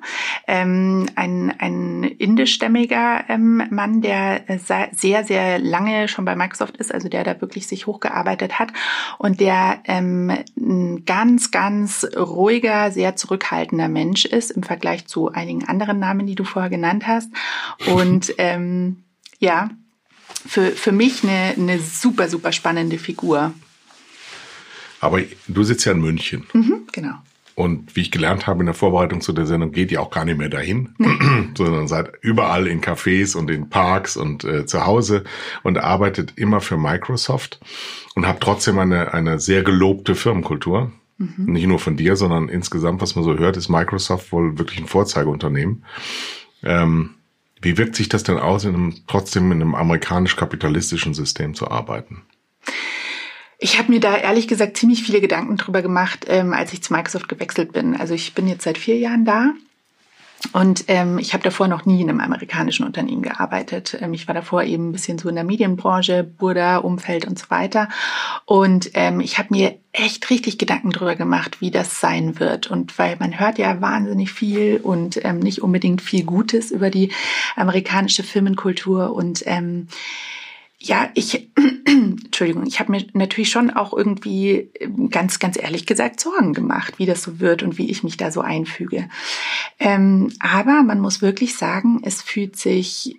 ähm, 0.48 1.08
ein, 1.16 1.54
ein 1.60 2.04
indischstämmiger 2.04 3.26
ähm, 3.30 3.64
Mann, 3.70 4.02
der 4.02 4.44
sehr, 4.92 5.24
sehr 5.24 5.60
lange 5.60 6.08
schon 6.08 6.26
bei 6.26 6.36
Microsoft 6.36 6.78
ist, 6.78 6.94
also 6.94 7.10
der 7.10 7.24
da 7.24 7.40
wirklich 7.42 7.68
sich 7.68 7.88
hochgearbeitet 7.88 8.60
hat 8.60 8.70
und 9.18 9.40
der 9.40 9.80
ähm, 9.86 10.32
ein 10.58 11.06
ganz, 11.06 11.52
ganz 11.52 12.06
ruhiger, 12.18 12.92
sehr 12.92 13.16
zurückhaltender 13.16 13.88
Mensch 13.88 14.26
ist 14.26 14.52
im 14.52 14.64
Vergleich 14.64 15.08
zu 15.08 15.32
einigen 15.32 15.68
anderen 15.68 16.00
Namen, 16.00 16.28
die 16.28 16.36
du 16.36 16.44
vorher 16.44 16.70
genannt 16.70 17.08
hast. 17.08 17.32
Und 17.88 18.34
ähm, 18.38 19.04
ja, 19.40 19.70
für, 20.46 20.72
für 20.72 20.92
mich 20.92 21.24
eine, 21.24 21.54
eine 21.58 21.80
super, 21.80 22.30
super 22.30 22.52
spannende 22.52 22.98
Figur. 22.98 23.54
Aber 25.00 25.22
du 25.48 25.64
sitzt 25.64 25.86
ja 25.86 25.92
in 25.92 26.02
München. 26.02 26.46
Mhm, 26.54 26.88
genau. 26.92 27.16
Und 27.58 27.96
wie 27.96 28.02
ich 28.02 28.12
gelernt 28.12 28.46
habe 28.46 28.60
in 28.60 28.68
der 28.68 28.76
Vorbereitung 28.76 29.20
zu 29.20 29.34
der 29.34 29.48
Sendung, 29.48 29.72
geht 29.72 29.92
ihr 29.92 30.00
auch 30.00 30.12
gar 30.12 30.26
nicht 30.26 30.38
mehr 30.38 30.48
dahin, 30.48 30.94
nee. 31.00 31.10
sondern 31.58 31.88
seid 31.88 32.12
überall 32.22 32.68
in 32.68 32.82
Cafés 32.82 33.36
und 33.36 33.50
in 33.50 33.70
Parks 33.70 34.16
und 34.16 34.44
äh, 34.44 34.68
zu 34.68 34.86
Hause 34.86 35.24
und 35.64 35.80
arbeitet 35.80 36.34
immer 36.36 36.62
für 36.62 36.78
Microsoft 36.78 37.60
und 38.14 38.28
habt 38.28 38.44
trotzdem 38.44 38.78
eine, 38.78 39.12
eine 39.14 39.40
sehr 39.40 39.64
gelobte 39.64 40.14
Firmenkultur. 40.14 40.92
Mhm. 41.18 41.46
Nicht 41.48 41.66
nur 41.66 41.80
von 41.80 41.98
dir, 41.98 42.16
sondern 42.16 42.48
insgesamt, 42.48 43.02
was 43.02 43.16
man 43.16 43.24
so 43.24 43.36
hört, 43.36 43.58
ist 43.58 43.70
Microsoft 43.70 44.32
wohl 44.32 44.60
wirklich 44.60 44.80
ein 44.80 44.88
Vorzeigeunternehmen. 44.88 45.84
Ähm, 46.62 47.16
wie 47.60 47.78
wirkt 47.80 47.96
sich 47.96 48.08
das 48.08 48.22
denn 48.22 48.38
aus, 48.38 48.66
in 48.66 48.76
einem, 48.76 48.96
trotzdem 49.08 49.52
in 49.52 49.64
einem 49.64 49.74
amerikanisch-kapitalistischen 49.74 51.16
System 51.16 51.56
zu 51.56 51.72
arbeiten? 51.72 52.22
Ich 53.60 53.80
habe 53.80 53.92
mir 53.92 54.00
da 54.00 54.16
ehrlich 54.16 54.48
gesagt 54.48 54.78
ziemlich 54.78 55.04
viele 55.04 55.22
Gedanken 55.22 55.58
drüber 55.58 55.82
gemacht, 55.82 56.26
ähm, 56.28 56.54
als 56.54 56.74
ich 56.74 56.84
zu 56.84 56.94
Microsoft 56.94 57.28
gewechselt 57.28 57.74
bin. 57.74 57.96
Also 57.96 58.14
ich 58.14 58.34
bin 58.34 58.48
jetzt 58.48 58.64
seit 58.64 58.78
vier 58.78 58.98
Jahren 58.98 59.26
da 59.26 59.54
und 60.54 60.86
ähm, 60.88 61.18
ich 61.18 61.34
habe 61.34 61.44
davor 61.44 61.68
noch 61.68 61.86
nie 61.86 62.02
in 62.02 62.10
einem 62.10 62.20
amerikanischen 62.20 62.86
Unternehmen 62.86 63.24
gearbeitet. 63.24 63.98
Ähm, 64.00 64.14
ich 64.14 64.28
war 64.28 64.36
davor 64.36 64.64
eben 64.64 64.90
ein 64.90 64.92
bisschen 64.92 65.18
so 65.18 65.30
in 65.30 65.36
der 65.36 65.44
Medienbranche, 65.44 66.24
Burda, 66.24 66.78
Umfeld 66.78 67.26
und 67.26 67.40
so 67.40 67.50
weiter. 67.50 67.90
Und 68.46 68.92
ähm, 68.94 69.20
ich 69.20 69.40
habe 69.40 69.50
mir 69.52 69.76
echt 69.92 70.30
richtig 70.30 70.60
Gedanken 70.60 70.92
drüber 70.92 71.16
gemacht, 71.16 71.60
wie 71.60 71.72
das 71.72 72.00
sein 72.00 72.40
wird. 72.40 72.68
Und 72.68 72.98
weil 73.00 73.18
man 73.20 73.40
hört 73.40 73.58
ja 73.58 73.82
wahnsinnig 73.82 74.32
viel 74.32 74.78
und 74.78 75.20
ähm, 75.26 75.40
nicht 75.40 75.64
unbedingt 75.64 76.02
viel 76.04 76.24
Gutes 76.24 76.70
über 76.70 76.92
die 76.92 77.12
amerikanische 77.56 78.24
Firmenkultur 78.24 79.14
und 79.16 79.42
ähm, 79.48 79.88
ja, 80.80 81.10
ich, 81.16 81.50
Entschuldigung, 81.86 82.66
ich 82.68 82.80
habe 82.80 82.92
mir 82.92 83.06
natürlich 83.14 83.50
schon 83.50 83.72
auch 83.72 83.94
irgendwie 83.94 84.70
ähm, 84.80 85.10
ganz, 85.10 85.40
ganz 85.40 85.58
ehrlich 85.58 85.86
gesagt 85.86 86.20
Sorgen 86.20 86.54
gemacht, 86.54 87.00
wie 87.00 87.06
das 87.06 87.24
so 87.24 87.40
wird 87.40 87.64
und 87.64 87.78
wie 87.78 87.90
ich 87.90 88.04
mich 88.04 88.18
da 88.18 88.32
so 88.32 88.42
einfüge. 88.42 89.10
Ähm, 89.80 90.32
aber 90.40 90.84
man 90.84 91.00
muss 91.00 91.22
wirklich 91.22 91.56
sagen, 91.56 92.02
es 92.04 92.22
fühlt 92.22 92.58
sich 92.58 93.18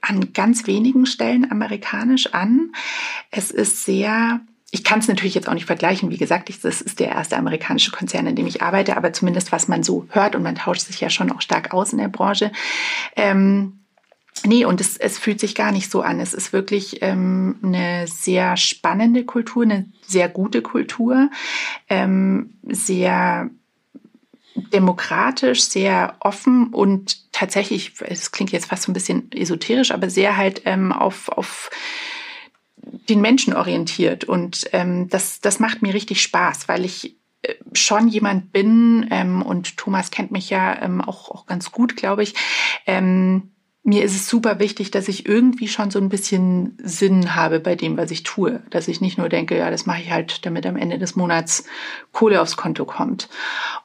an 0.00 0.32
ganz 0.32 0.66
wenigen 0.66 1.06
Stellen 1.06 1.50
amerikanisch 1.50 2.32
an. 2.32 2.72
Es 3.30 3.50
ist 3.50 3.84
sehr 3.84 4.40
ich 4.74 4.84
kann 4.84 5.00
es 5.00 5.06
natürlich 5.06 5.34
jetzt 5.34 5.50
auch 5.50 5.54
nicht 5.54 5.66
vergleichen. 5.66 6.08
Wie 6.08 6.16
gesagt, 6.16 6.48
ich, 6.48 6.58
das 6.58 6.80
ist 6.80 6.98
der 6.98 7.10
erste 7.10 7.36
amerikanische 7.36 7.90
Konzern, 7.90 8.26
in 8.26 8.36
dem 8.36 8.46
ich 8.46 8.62
arbeite, 8.62 8.96
aber 8.96 9.12
zumindest 9.12 9.52
was 9.52 9.68
man 9.68 9.82
so 9.82 10.06
hört 10.08 10.34
und 10.34 10.42
man 10.42 10.54
tauscht 10.54 10.80
sich 10.80 10.98
ja 10.98 11.10
schon 11.10 11.30
auch 11.30 11.42
stark 11.42 11.74
aus 11.74 11.92
in 11.92 11.98
der 11.98 12.08
Branche. 12.08 12.50
Ähm, 13.14 13.81
Nee, 14.44 14.64
und 14.64 14.80
es, 14.80 14.96
es 14.96 15.18
fühlt 15.18 15.40
sich 15.40 15.54
gar 15.54 15.72
nicht 15.72 15.90
so 15.90 16.02
an. 16.02 16.18
Es 16.20 16.34
ist 16.34 16.52
wirklich 16.52 17.02
ähm, 17.02 17.56
eine 17.62 18.06
sehr 18.06 18.56
spannende 18.56 19.24
Kultur, 19.24 19.62
eine 19.62 19.86
sehr 20.06 20.28
gute 20.28 20.62
Kultur, 20.62 21.30
ähm, 21.88 22.54
sehr 22.64 23.50
demokratisch, 24.54 25.62
sehr 25.62 26.16
offen 26.20 26.68
und 26.68 27.32
tatsächlich, 27.32 27.92
es 28.00 28.32
klingt 28.32 28.52
jetzt 28.52 28.66
fast 28.66 28.84
so 28.84 28.90
ein 28.90 28.94
bisschen 28.94 29.30
esoterisch, 29.32 29.92
aber 29.92 30.10
sehr 30.10 30.36
halt 30.36 30.62
ähm, 30.64 30.92
auf, 30.92 31.28
auf 31.28 31.70
den 33.08 33.20
Menschen 33.20 33.54
orientiert. 33.54 34.24
Und 34.24 34.68
ähm, 34.72 35.08
das, 35.08 35.40
das 35.40 35.58
macht 35.60 35.82
mir 35.82 35.94
richtig 35.94 36.22
Spaß, 36.22 36.68
weil 36.68 36.84
ich 36.84 37.16
äh, 37.42 37.54
schon 37.72 38.08
jemand 38.08 38.52
bin, 38.52 39.06
ähm, 39.10 39.42
und 39.42 39.76
Thomas 39.76 40.10
kennt 40.10 40.32
mich 40.32 40.50
ja 40.50 40.82
ähm, 40.82 41.00
auch, 41.00 41.30
auch 41.30 41.46
ganz 41.46 41.72
gut, 41.72 41.96
glaube 41.96 42.22
ich, 42.22 42.34
ähm, 42.86 43.51
mir 43.84 44.04
ist 44.04 44.14
es 44.14 44.28
super 44.28 44.60
wichtig, 44.60 44.92
dass 44.92 45.08
ich 45.08 45.26
irgendwie 45.26 45.66
schon 45.66 45.90
so 45.90 45.98
ein 45.98 46.08
bisschen 46.08 46.78
Sinn 46.82 47.34
habe 47.34 47.58
bei 47.58 47.74
dem, 47.74 47.96
was 47.96 48.12
ich 48.12 48.22
tue. 48.22 48.62
Dass 48.70 48.86
ich 48.86 49.00
nicht 49.00 49.18
nur 49.18 49.28
denke, 49.28 49.58
ja, 49.58 49.70
das 49.70 49.86
mache 49.86 50.02
ich 50.02 50.10
halt, 50.10 50.46
damit 50.46 50.66
am 50.66 50.76
Ende 50.76 50.98
des 50.98 51.16
Monats 51.16 51.64
Kohle 52.12 52.40
aufs 52.40 52.56
Konto 52.56 52.84
kommt. 52.84 53.28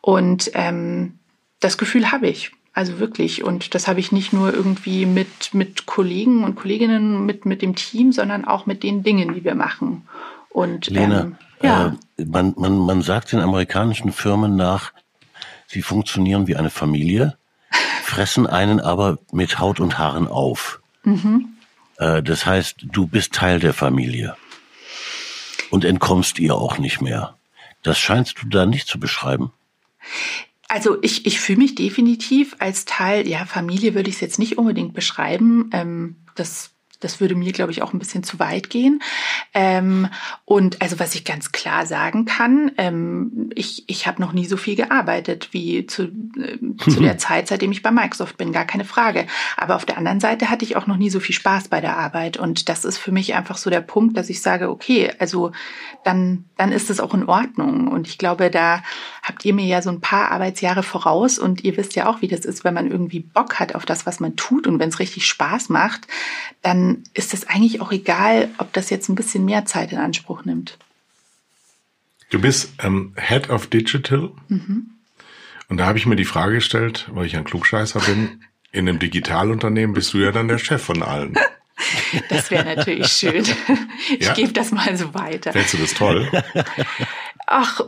Und 0.01 0.51
ähm, 0.53 1.17
das 1.59 1.77
Gefühl 1.77 2.11
habe 2.11 2.27
ich. 2.27 2.51
Also 2.73 2.99
wirklich. 2.99 3.43
Und 3.43 3.73
das 3.73 3.87
habe 3.87 3.99
ich 3.99 4.11
nicht 4.11 4.33
nur 4.33 4.53
irgendwie 4.53 5.07
mit, 5.07 5.55
mit 5.55 5.87
Kollegen 5.87 6.43
und 6.43 6.53
Kolleginnen, 6.53 7.25
mit, 7.25 7.47
mit 7.47 7.63
dem 7.63 7.75
Team, 7.75 8.11
sondern 8.11 8.45
auch 8.45 8.67
mit 8.67 8.83
den 8.83 9.01
Dingen, 9.01 9.33
die 9.33 9.43
wir 9.43 9.55
machen. 9.55 10.07
Und 10.49 10.87
Lena, 10.91 11.21
ähm, 11.21 11.35
ja. 11.63 11.95
Äh, 12.17 12.25
man, 12.25 12.53
man, 12.55 12.77
man 12.77 13.01
sagt 13.01 13.31
den 13.31 13.39
amerikanischen 13.39 14.11
Firmen 14.11 14.55
nach, 14.55 14.93
sie 15.65 15.81
funktionieren 15.81 16.45
wie 16.45 16.55
eine 16.55 16.69
Familie 16.69 17.35
fressen 18.07 18.47
einen 18.47 18.79
aber 18.79 19.19
mit 19.31 19.59
Haut 19.59 19.79
und 19.79 19.97
Haaren 19.97 20.27
auf. 20.27 20.79
Mhm. 21.03 21.49
Äh, 21.97 22.23
das 22.23 22.45
heißt, 22.45 22.77
du 22.91 23.07
bist 23.07 23.33
Teil 23.33 23.59
der 23.59 23.73
Familie 23.73 24.35
und 25.69 25.83
entkommst 25.83 26.39
ihr 26.39 26.55
auch 26.55 26.77
nicht 26.77 27.01
mehr. 27.01 27.35
Das 27.83 27.99
scheinst 27.99 28.41
du 28.41 28.47
da 28.47 28.65
nicht 28.65 28.87
zu 28.87 28.99
beschreiben. 28.99 29.51
Also 30.69 30.97
ich, 31.01 31.25
ich 31.25 31.39
fühle 31.39 31.59
mich 31.59 31.75
definitiv 31.75 32.55
als 32.59 32.85
Teil, 32.85 33.27
ja, 33.27 33.45
Familie 33.45 33.93
würde 33.93 34.09
ich 34.09 34.15
es 34.15 34.21
jetzt 34.21 34.39
nicht 34.39 34.57
unbedingt 34.57 34.93
beschreiben. 34.93 35.69
Ähm, 35.73 36.15
das 36.35 36.71
das 36.99 37.21
würde 37.21 37.35
mir, 37.35 37.51
glaube 37.51 37.71
ich, 37.71 37.81
auch 37.81 37.93
ein 37.93 37.99
bisschen 37.99 38.23
zu 38.23 38.39
weit 38.39 38.69
gehen. 38.69 39.01
Ähm, 39.53 40.07
und 40.45 40.81
also 40.81 40.99
was 40.99 41.15
ich 41.15 41.25
ganz 41.25 41.51
klar 41.51 41.85
sagen 41.85 42.25
kann, 42.25 42.71
ähm, 42.77 43.51
ich, 43.55 43.83
ich 43.87 44.07
habe 44.07 44.21
noch 44.21 44.33
nie 44.33 44.45
so 44.45 44.57
viel 44.57 44.75
gearbeitet 44.75 45.49
wie 45.51 45.85
zu, 45.85 46.03
äh, 46.03 46.57
zu 46.89 46.99
der 46.99 47.17
Zeit, 47.17 47.47
seitdem 47.47 47.71
ich 47.71 47.83
bei 47.83 47.91
Microsoft 47.91 48.37
bin, 48.37 48.51
gar 48.51 48.65
keine 48.65 48.85
Frage. 48.85 49.27
Aber 49.57 49.75
auf 49.75 49.85
der 49.85 49.97
anderen 49.97 50.19
Seite 50.19 50.49
hatte 50.49 50.65
ich 50.65 50.75
auch 50.75 50.87
noch 50.87 50.97
nie 50.97 51.09
so 51.09 51.19
viel 51.19 51.35
Spaß 51.35 51.67
bei 51.67 51.81
der 51.81 51.97
Arbeit. 51.97 52.37
Und 52.37 52.69
das 52.69 52.85
ist 52.85 52.97
für 52.97 53.11
mich 53.11 53.35
einfach 53.35 53.57
so 53.57 53.69
der 53.69 53.81
Punkt, 53.81 54.17
dass 54.17 54.29
ich 54.29 54.41
sage, 54.41 54.69
okay, 54.69 55.11
also 55.19 55.51
dann, 56.03 56.45
dann 56.57 56.71
ist 56.71 56.89
es 56.89 56.99
auch 56.99 57.13
in 57.13 57.25
Ordnung. 57.25 57.87
Und 57.87 58.07
ich 58.07 58.17
glaube, 58.17 58.49
da 58.49 58.81
habt 59.21 59.45
ihr 59.45 59.53
mir 59.53 59.65
ja 59.65 59.81
so 59.81 59.89
ein 59.89 60.01
paar 60.01 60.31
Arbeitsjahre 60.31 60.83
voraus 60.83 61.37
und 61.37 61.63
ihr 61.63 61.77
wisst 61.77 61.95
ja 61.95 62.07
auch, 62.07 62.21
wie 62.21 62.27
das 62.27 62.45
ist, 62.45 62.63
wenn 62.63 62.73
man 62.73 62.89
irgendwie 62.89 63.19
Bock 63.19 63.59
hat 63.59 63.75
auf 63.75 63.85
das, 63.85 64.05
was 64.05 64.19
man 64.19 64.35
tut 64.35 64.67
und 64.67 64.79
wenn 64.79 64.89
es 64.89 64.99
richtig 64.99 65.27
Spaß 65.27 65.69
macht, 65.69 66.07
dann 66.61 66.86
ist 67.13 67.33
es 67.33 67.47
eigentlich 67.47 67.81
auch 67.81 67.91
egal, 67.91 68.49
ob 68.57 68.73
das 68.73 68.89
jetzt 68.89 69.09
ein 69.09 69.15
bisschen 69.15 69.45
mehr 69.45 69.65
Zeit 69.65 69.91
in 69.91 69.97
Anspruch 69.97 70.45
nimmt. 70.45 70.77
Du 72.29 72.39
bist 72.41 72.73
ähm, 72.79 73.13
Head 73.17 73.49
of 73.49 73.67
Digital. 73.67 74.31
Mhm. 74.47 74.91
Und 75.69 75.77
da 75.77 75.85
habe 75.85 75.97
ich 75.97 76.05
mir 76.05 76.15
die 76.15 76.25
Frage 76.25 76.55
gestellt, 76.55 77.09
weil 77.11 77.25
ich 77.25 77.35
ein 77.35 77.43
Klugscheißer 77.43 77.99
bin, 77.99 78.43
in 78.71 78.87
einem 78.87 78.99
Digitalunternehmen 78.99 79.93
bist 79.93 80.13
du 80.13 80.19
ja 80.19 80.31
dann 80.31 80.47
der 80.47 80.59
Chef 80.59 80.83
von 80.83 81.03
allen. 81.03 81.37
Das 82.29 82.49
wäre 82.49 82.65
natürlich 82.65 83.07
schön. 83.07 83.45
Ich 84.09 84.25
ja? 84.25 84.33
gebe 84.33 84.51
das 84.51 84.71
mal 84.71 84.97
so 84.97 85.13
weiter. 85.13 85.51
Fändest 85.51 85.75
du 85.75 85.77
das 85.77 85.93
toll? 85.93 86.27
Ach, 87.45 87.81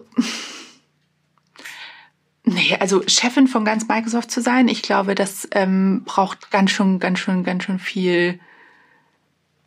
Nee, 2.44 2.78
also 2.80 3.04
Chefin 3.08 3.48
von 3.48 3.64
ganz 3.64 3.88
Microsoft 3.88 4.32
zu 4.32 4.42
sein, 4.42 4.68
ich 4.68 4.82
glaube, 4.82 5.14
das 5.14 5.48
ähm, 5.52 6.04
braucht 6.06 6.50
ganz 6.50 6.72
schön, 6.72 7.00
ganz 7.00 7.20
schön, 7.20 7.44
ganz 7.44 7.64
schön 7.64 7.80
viel 7.80 8.40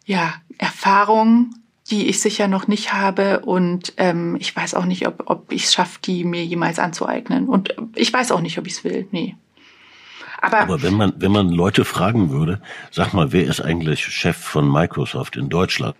ja, 0.06 0.34
Erfahrung, 0.58 1.54
die 1.90 2.06
ich 2.06 2.20
sicher 2.20 2.48
noch 2.48 2.68
nicht 2.68 2.92
habe. 2.92 3.40
Und 3.40 3.94
ähm, 3.96 4.36
ich 4.38 4.54
weiß 4.54 4.74
auch 4.74 4.84
nicht, 4.84 5.06
ob, 5.06 5.24
ob 5.26 5.52
ich 5.52 5.64
es 5.64 5.74
schaffe, 5.74 5.98
die 6.04 6.24
mir 6.24 6.44
jemals 6.44 6.78
anzueignen. 6.78 7.48
Und 7.48 7.74
ich 7.94 8.12
weiß 8.12 8.32
auch 8.32 8.40
nicht, 8.40 8.58
ob 8.58 8.66
ich 8.66 8.74
es 8.74 8.84
will. 8.84 9.06
Nee. 9.10 9.36
Aber, 10.40 10.60
Aber 10.60 10.82
wenn 10.82 10.94
man, 10.94 11.14
wenn 11.18 11.30
man 11.30 11.50
Leute 11.50 11.84
fragen 11.84 12.30
würde, 12.30 12.60
sag 12.90 13.12
mal, 13.12 13.32
wer 13.32 13.44
ist 13.44 13.60
eigentlich 13.60 14.04
Chef 14.04 14.36
von 14.36 14.70
Microsoft 14.70 15.36
in 15.36 15.48
Deutschland? 15.48 15.96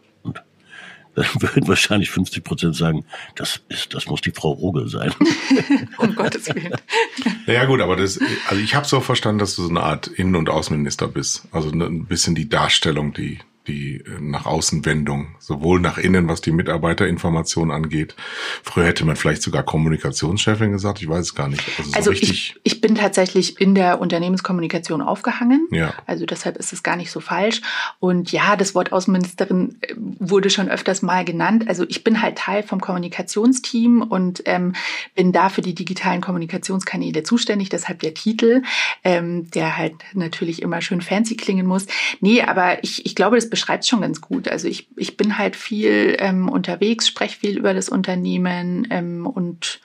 dann 1.14 1.26
würden 1.40 1.68
wahrscheinlich 1.68 2.10
50 2.10 2.44
Prozent 2.44 2.76
sagen, 2.76 3.04
das 3.34 3.60
ist, 3.68 3.94
das 3.94 4.06
muss 4.06 4.20
die 4.20 4.30
Frau 4.30 4.52
Rogel 4.52 4.88
sein. 4.88 5.12
um 5.98 6.14
Gottes 6.14 6.48
Willen. 6.54 6.74
Naja 7.46 7.64
gut, 7.64 7.80
aber 7.80 7.96
das, 7.96 8.20
also 8.48 8.62
ich 8.62 8.76
habe 8.76 8.86
so 8.86 9.00
verstanden, 9.00 9.40
dass 9.40 9.56
du 9.56 9.62
so 9.62 9.68
eine 9.68 9.82
Art 9.82 10.06
Innen- 10.06 10.36
und 10.36 10.48
Außenminister 10.48 11.08
bist. 11.08 11.48
Also 11.50 11.70
ein 11.70 12.06
bisschen 12.06 12.36
die 12.36 12.48
Darstellung, 12.48 13.12
die 13.12 13.38
die 13.66 13.96
äh, 13.96 14.20
nach 14.20 14.46
Außenwendung, 14.46 15.36
sowohl 15.38 15.80
nach 15.80 15.98
innen, 15.98 16.28
was 16.28 16.40
die 16.40 16.52
Mitarbeiterinformation 16.52 17.70
angeht. 17.70 18.14
Früher 18.62 18.86
hätte 18.86 19.04
man 19.04 19.16
vielleicht 19.16 19.42
sogar 19.42 19.62
Kommunikationschefin 19.62 20.72
gesagt, 20.72 21.00
ich 21.00 21.08
weiß 21.08 21.20
es 21.20 21.34
gar 21.34 21.48
nicht. 21.48 21.62
Also, 21.78 21.92
also 21.94 22.12
so 22.12 22.18
ich, 22.20 22.56
ich 22.62 22.80
bin 22.80 22.94
tatsächlich 22.94 23.60
in 23.60 23.74
der 23.74 24.00
Unternehmenskommunikation 24.00 25.00
aufgehangen. 25.00 25.68
Ja. 25.70 25.94
Also 26.06 26.26
deshalb 26.26 26.56
ist 26.56 26.72
es 26.72 26.82
gar 26.82 26.96
nicht 26.96 27.10
so 27.10 27.20
falsch. 27.20 27.60
Und 28.00 28.32
ja, 28.32 28.56
das 28.56 28.74
Wort 28.74 28.92
Außenministerin 28.92 29.76
äh, 29.80 29.94
wurde 29.96 30.50
schon 30.50 30.68
öfters 30.68 31.02
mal 31.02 31.24
genannt. 31.24 31.68
Also 31.68 31.84
ich 31.88 32.02
bin 32.02 32.20
halt 32.20 32.38
Teil 32.38 32.62
vom 32.62 32.80
Kommunikationsteam 32.80 34.02
und 34.02 34.42
ähm, 34.46 34.74
bin 35.14 35.32
da 35.32 35.48
für 35.48 35.62
die 35.62 35.74
digitalen 35.74 36.20
Kommunikationskanäle 36.20 37.22
zuständig. 37.22 37.68
Deshalb 37.68 38.00
der 38.00 38.14
Titel, 38.14 38.62
ähm, 39.04 39.50
der 39.50 39.76
halt 39.76 39.94
natürlich 40.14 40.62
immer 40.62 40.80
schön 40.80 41.00
fancy 41.00 41.36
klingen 41.36 41.66
muss. 41.66 41.86
Nee, 42.20 42.42
aber 42.42 42.82
ich, 42.82 43.06
ich 43.06 43.14
glaube, 43.14 43.36
das 43.36 43.51
beschreibt 43.52 43.86
schon 43.86 44.00
ganz 44.00 44.20
gut. 44.20 44.48
Also 44.48 44.66
ich, 44.66 44.88
ich 44.96 45.16
bin 45.16 45.36
halt 45.38 45.54
viel 45.54 46.16
ähm, 46.18 46.48
unterwegs, 46.48 47.06
spreche 47.06 47.38
viel 47.38 47.56
über 47.58 47.74
das 47.74 47.88
Unternehmen 47.90 48.88
ähm, 48.90 49.26
und 49.26 49.80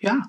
ja. 0.00 0.22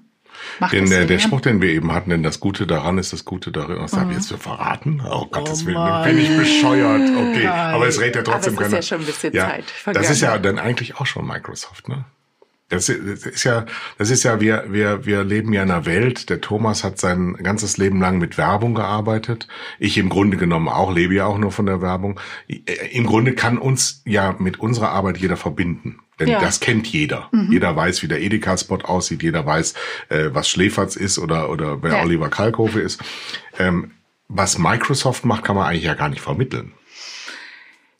Macht 0.60 0.74
Den, 0.74 0.82
das 0.82 0.90
der, 0.92 1.06
der? 1.06 1.20
Spruch, 1.20 1.42
den 1.42 1.62
wir 1.62 1.70
eben 1.70 1.92
hatten, 1.94 2.10
denn 2.10 2.22
das 2.24 2.40
Gute 2.40 2.68
daran 2.68 2.98
ist 2.98 3.12
das 3.14 3.26
Gute 3.26 3.52
darin. 3.52 3.78
Was 3.80 3.94
habe 3.94 4.12
ich 4.12 4.18
jetzt 4.18 4.30
für 4.30 4.38
verraten? 4.38 5.02
Oh 5.10 5.26
Gottes 5.26 5.66
Willen, 5.66 5.78
Mann. 5.78 6.04
bin 6.04 6.18
ich 6.20 6.36
bescheuert. 6.38 7.10
Okay, 7.10 7.48
aber 7.48 7.88
es 7.88 8.00
redet 8.00 8.16
ja 8.16 8.24
trotzdem 8.24 8.58
Aber 8.58 8.66
es 8.66 8.68
ist 8.68 8.72
keiner. 8.72 8.76
ja 8.78 8.82
schon 8.82 9.00
ein 9.00 9.06
bisschen 9.06 9.34
ja, 9.34 9.48
Zeit 9.50 9.66
Das 9.96 10.10
ist 10.10 10.22
ja 10.22 10.30
vergangen. 10.32 10.58
dann 10.58 10.66
eigentlich 10.66 10.96
auch 10.98 11.06
schon 11.06 11.26
Microsoft, 11.28 11.88
ne? 11.90 12.06
Das 12.72 12.90
ist 12.90 13.44
ja, 13.44 13.66
das 13.98 14.10
ist 14.10 14.24
ja, 14.24 14.40
wir, 14.40 14.66
wir, 14.70 15.06
wir 15.06 15.24
leben 15.24 15.52
ja 15.54 15.62
in 15.64 15.70
einer 15.72 15.86
Welt. 15.86 16.30
Der 16.30 16.40
Thomas 16.42 16.84
hat 16.84 16.98
sein 17.00 17.34
ganzes 17.34 17.78
Leben 17.78 18.00
lang 18.00 18.18
mit 18.18 18.38
Werbung 18.38 18.74
gearbeitet. 18.76 19.48
Ich 19.78 19.98
im 19.98 20.08
Grunde 20.10 20.38
genommen 20.38 20.70
auch, 20.70 20.94
lebe 20.94 21.14
ja 21.14 21.26
auch 21.26 21.38
nur 21.38 21.52
von 21.52 21.66
der 21.66 21.82
Werbung. 21.82 22.20
Im 22.48 23.06
Grunde 23.06 23.34
kann 23.34 23.58
uns 23.58 24.02
ja 24.06 24.36
mit 24.40 24.60
unserer 24.60 24.90
Arbeit 24.90 25.18
jeder 25.18 25.36
verbinden. 25.38 26.00
Denn 26.20 26.30
Ja. 26.30 26.40
das 26.40 26.60
kennt 26.60 26.88
jeder. 26.88 27.30
Jeder 27.50 27.76
weiß, 27.76 28.04
wie 28.04 28.08
der 28.08 28.22
Edeka-Spot 28.22 28.78
aussieht. 28.84 29.22
Jeder 29.24 29.46
weiß, 29.46 29.74
äh, 30.10 30.30
was 30.32 30.48
Schläferz 30.48 30.96
ist 30.96 31.20
oder, 31.20 31.50
oder 31.50 31.84
wer 31.84 31.94
Ja. 31.98 32.04
Oliver 32.04 32.30
Kalkofe 32.30 32.80
ist. 32.80 33.02
Ähm, 33.60 33.92
was 34.28 34.58
Microsoft 34.58 35.26
macht, 35.26 35.44
kann 35.44 35.56
man 35.58 35.68
eigentlich 35.68 35.84
ja 35.84 35.94
gar 35.96 36.10
nicht 36.10 36.22
vermitteln. 36.22 36.72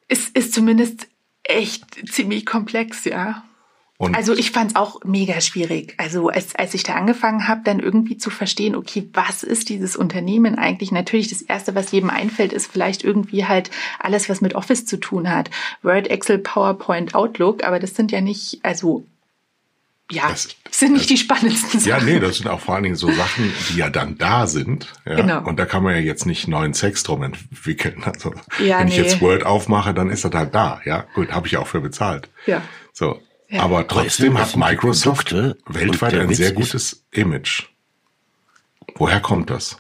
Es 0.08 0.30
ist 0.30 0.54
zumindest 0.54 1.08
echt 1.44 1.84
ziemlich 2.10 2.46
komplex, 2.46 3.04
ja. 3.06 3.44
Und 4.02 4.16
Also 4.16 4.34
ich 4.34 4.50
fand 4.50 4.72
es 4.72 4.76
auch 4.76 5.04
mega 5.04 5.40
schwierig. 5.42 5.94
Also 5.98 6.30
als, 6.30 6.56
als 6.56 6.74
ich 6.74 6.82
da 6.82 6.96
angefangen 6.96 7.48
habe, 7.48 7.62
dann 7.64 7.80
irgendwie 7.80 8.18
zu 8.18 8.32
verstehen, 8.32 8.76
okay, 8.76 9.08
was 9.14 9.44
ist 9.44 9.70
dieses 9.70 9.96
Unternehmen 9.96 10.58
eigentlich? 10.58 10.92
Natürlich, 10.92 11.28
das 11.30 11.44
Erste, 11.44 11.76
was 11.76 11.92
jedem 11.92 12.10
einfällt, 12.10 12.52
ist 12.52 12.72
vielleicht 12.72 13.04
irgendwie 13.04 13.46
halt 13.46 13.70
alles, 14.00 14.28
was 14.28 14.42
mit 14.42 14.56
Office 14.56 14.88
zu 14.88 14.98
tun 14.98 15.30
hat. 15.30 15.52
Word, 15.84 16.08
Excel, 16.10 16.40
PowerPoint, 16.40 17.14
Outlook, 17.14 17.64
aber 17.64 17.78
das 17.80 17.94
sind 17.96 18.12
ja 18.12 18.22
nicht, 18.22 18.60
also 18.64 19.06
ja, 20.10 20.30
Das- 20.30 20.50
sind 20.72 20.94
nicht 20.94 21.10
die 21.10 21.18
spannendsten 21.18 21.80
Ja, 21.82 21.98
Sachen. 22.00 22.06
nee, 22.12 22.20
das 22.20 22.38
sind 22.38 22.48
auch 22.50 22.60
vor 22.60 22.74
allen 22.76 22.84
Dingen 22.84 22.96
so 22.96 23.10
Sachen, 23.12 23.54
die 23.70 23.78
ja 23.78 23.90
dann 23.92 24.18
da 24.18 24.48
sind. 24.48 24.92
Ja? 25.06 25.16
Genau. 25.16 25.44
Und 25.44 25.58
da 25.60 25.66
kann 25.66 25.84
man 25.84 25.94
ja 25.94 26.02
jetzt 26.02 26.26
nicht 26.26 26.48
neuen 26.48 26.74
Sex 26.74 27.04
drum 27.04 27.22
entwickeln. 27.24 28.02
Also 28.06 28.34
Ja, 28.60 28.80
wenn 28.80 28.88
ich 28.88 28.98
nee. 28.98 29.04
jetzt 29.04 29.22
Word 29.22 29.46
aufmache, 29.46 29.94
dann 29.94 30.10
ist 30.10 30.26
das 30.26 30.34
halt 30.34 30.54
da. 30.56 30.82
Ja, 30.86 31.06
gut, 31.14 31.32
habe 31.32 31.46
ich 31.48 31.56
auch 31.58 31.68
für 31.68 31.82
bezahlt. 31.82 32.30
Ja. 32.48 32.62
So. 32.94 33.22
Ja. 33.52 33.64
Aber 33.64 33.86
trotzdem 33.86 34.38
hat 34.38 34.56
Microsoft 34.56 35.34
weltweit 35.34 36.14
ein 36.14 36.34
sehr 36.34 36.54
gutes 36.54 37.06
Image. 37.12 37.64
Woher 38.96 39.20
kommt 39.20 39.50
das? 39.50 39.78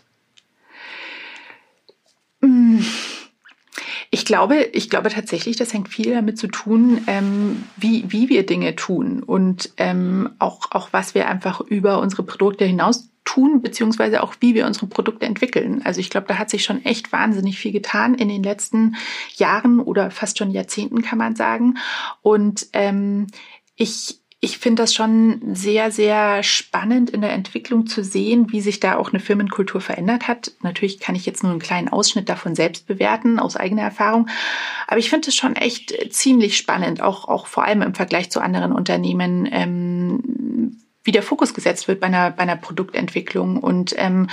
Ich 4.13 4.25
glaube, 4.25 4.63
ich 4.73 4.89
glaube 4.89 5.09
tatsächlich, 5.09 5.55
das 5.55 5.73
hängt 5.73 5.87
viel 5.87 6.13
damit 6.13 6.37
zu 6.37 6.47
tun, 6.47 6.99
ähm, 7.07 7.63
wie, 7.77 8.03
wie 8.11 8.27
wir 8.27 8.45
Dinge 8.45 8.75
tun 8.75 9.23
und 9.23 9.71
ähm, 9.77 10.31
auch, 10.37 10.71
auch 10.71 10.89
was 10.91 11.15
wir 11.15 11.29
einfach 11.29 11.61
über 11.61 11.99
unsere 11.99 12.23
Produkte 12.23 12.65
hinaus 12.65 13.09
tun, 13.23 13.61
beziehungsweise 13.61 14.23
auch 14.23 14.35
wie 14.41 14.55
wir 14.55 14.65
unsere 14.65 14.87
Produkte 14.87 15.25
entwickeln. 15.25 15.81
Also 15.85 16.01
ich 16.01 16.09
glaube, 16.09 16.27
da 16.27 16.37
hat 16.37 16.49
sich 16.49 16.63
schon 16.63 16.83
echt 16.83 17.11
wahnsinnig 17.13 17.57
viel 17.57 17.71
getan 17.71 18.15
in 18.15 18.27
den 18.27 18.43
letzten 18.43 18.95
Jahren 19.35 19.79
oder 19.79 20.11
fast 20.11 20.37
schon 20.37 20.51
Jahrzehnten, 20.51 21.01
kann 21.01 21.17
man 21.17 21.35
sagen. 21.35 21.77
Und 22.21 22.67
ähm, 22.73 23.27
ich, 23.75 24.19
ich 24.39 24.57
finde 24.57 24.83
das 24.83 24.93
schon 24.93 25.41
sehr, 25.53 25.91
sehr 25.91 26.41
spannend 26.43 27.09
in 27.09 27.21
der 27.21 27.33
Entwicklung 27.33 27.87
zu 27.87 28.03
sehen, 28.03 28.51
wie 28.51 28.61
sich 28.61 28.79
da 28.79 28.97
auch 28.97 29.11
eine 29.11 29.19
Firmenkultur 29.19 29.81
verändert 29.81 30.27
hat. 30.27 30.51
Natürlich 30.61 30.99
kann 30.99 31.15
ich 31.15 31.25
jetzt 31.25 31.43
nur 31.43 31.51
einen 31.51 31.61
kleinen 31.61 31.89
Ausschnitt 31.89 32.27
davon 32.27 32.55
selbst 32.55 32.87
bewerten, 32.87 33.39
aus 33.39 33.55
eigener 33.55 33.83
Erfahrung. 33.83 34.27
Aber 34.87 34.97
ich 34.97 35.09
finde 35.09 35.29
es 35.29 35.35
schon 35.35 35.55
echt 35.55 35.93
ziemlich 36.11 36.57
spannend, 36.57 37.01
auch, 37.01 37.27
auch 37.27 37.45
vor 37.47 37.65
allem 37.65 37.81
im 37.81 37.93
Vergleich 37.93 38.31
zu 38.31 38.41
anderen 38.41 38.71
Unternehmen, 38.71 39.47
ähm, 39.51 40.77
wie 41.03 41.11
der 41.11 41.23
Fokus 41.23 41.53
gesetzt 41.53 41.87
wird 41.87 41.99
bei 41.99 42.07
einer, 42.07 42.31
bei 42.31 42.43
einer 42.43 42.55
Produktentwicklung 42.55 43.57
und 43.57 43.95
ähm, 43.97 44.27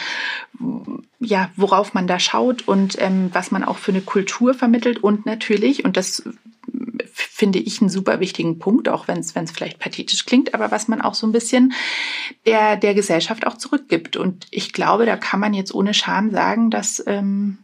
ja, 1.18 1.50
worauf 1.56 1.94
man 1.94 2.06
da 2.06 2.18
schaut 2.18 2.66
und 2.68 3.00
ähm, 3.00 3.30
was 3.32 3.50
man 3.50 3.64
auch 3.64 3.78
für 3.78 3.92
eine 3.92 4.02
Kultur 4.02 4.54
vermittelt 4.54 5.02
und 5.02 5.26
natürlich, 5.26 5.84
und 5.84 5.96
das 5.96 6.22
finde 7.06 7.58
ich 7.58 7.80
einen 7.80 7.90
super 7.90 8.20
wichtigen 8.20 8.58
Punkt, 8.58 8.88
auch 8.88 9.08
wenn 9.08 9.18
es 9.18 9.32
vielleicht 9.52 9.78
pathetisch 9.78 10.26
klingt, 10.26 10.54
aber 10.54 10.70
was 10.70 10.88
man 10.88 11.00
auch 11.00 11.14
so 11.14 11.26
ein 11.26 11.32
bisschen 11.32 11.72
der 12.46 12.76
der 12.76 12.94
Gesellschaft 12.94 13.46
auch 13.46 13.56
zurückgibt. 13.56 14.16
Und 14.16 14.46
ich 14.50 14.72
glaube, 14.72 15.06
da 15.06 15.16
kann 15.16 15.40
man 15.40 15.54
jetzt 15.54 15.74
ohne 15.74 15.94
Scham 15.94 16.30
sagen, 16.30 16.70
dass 16.70 17.02
ähm, 17.06 17.58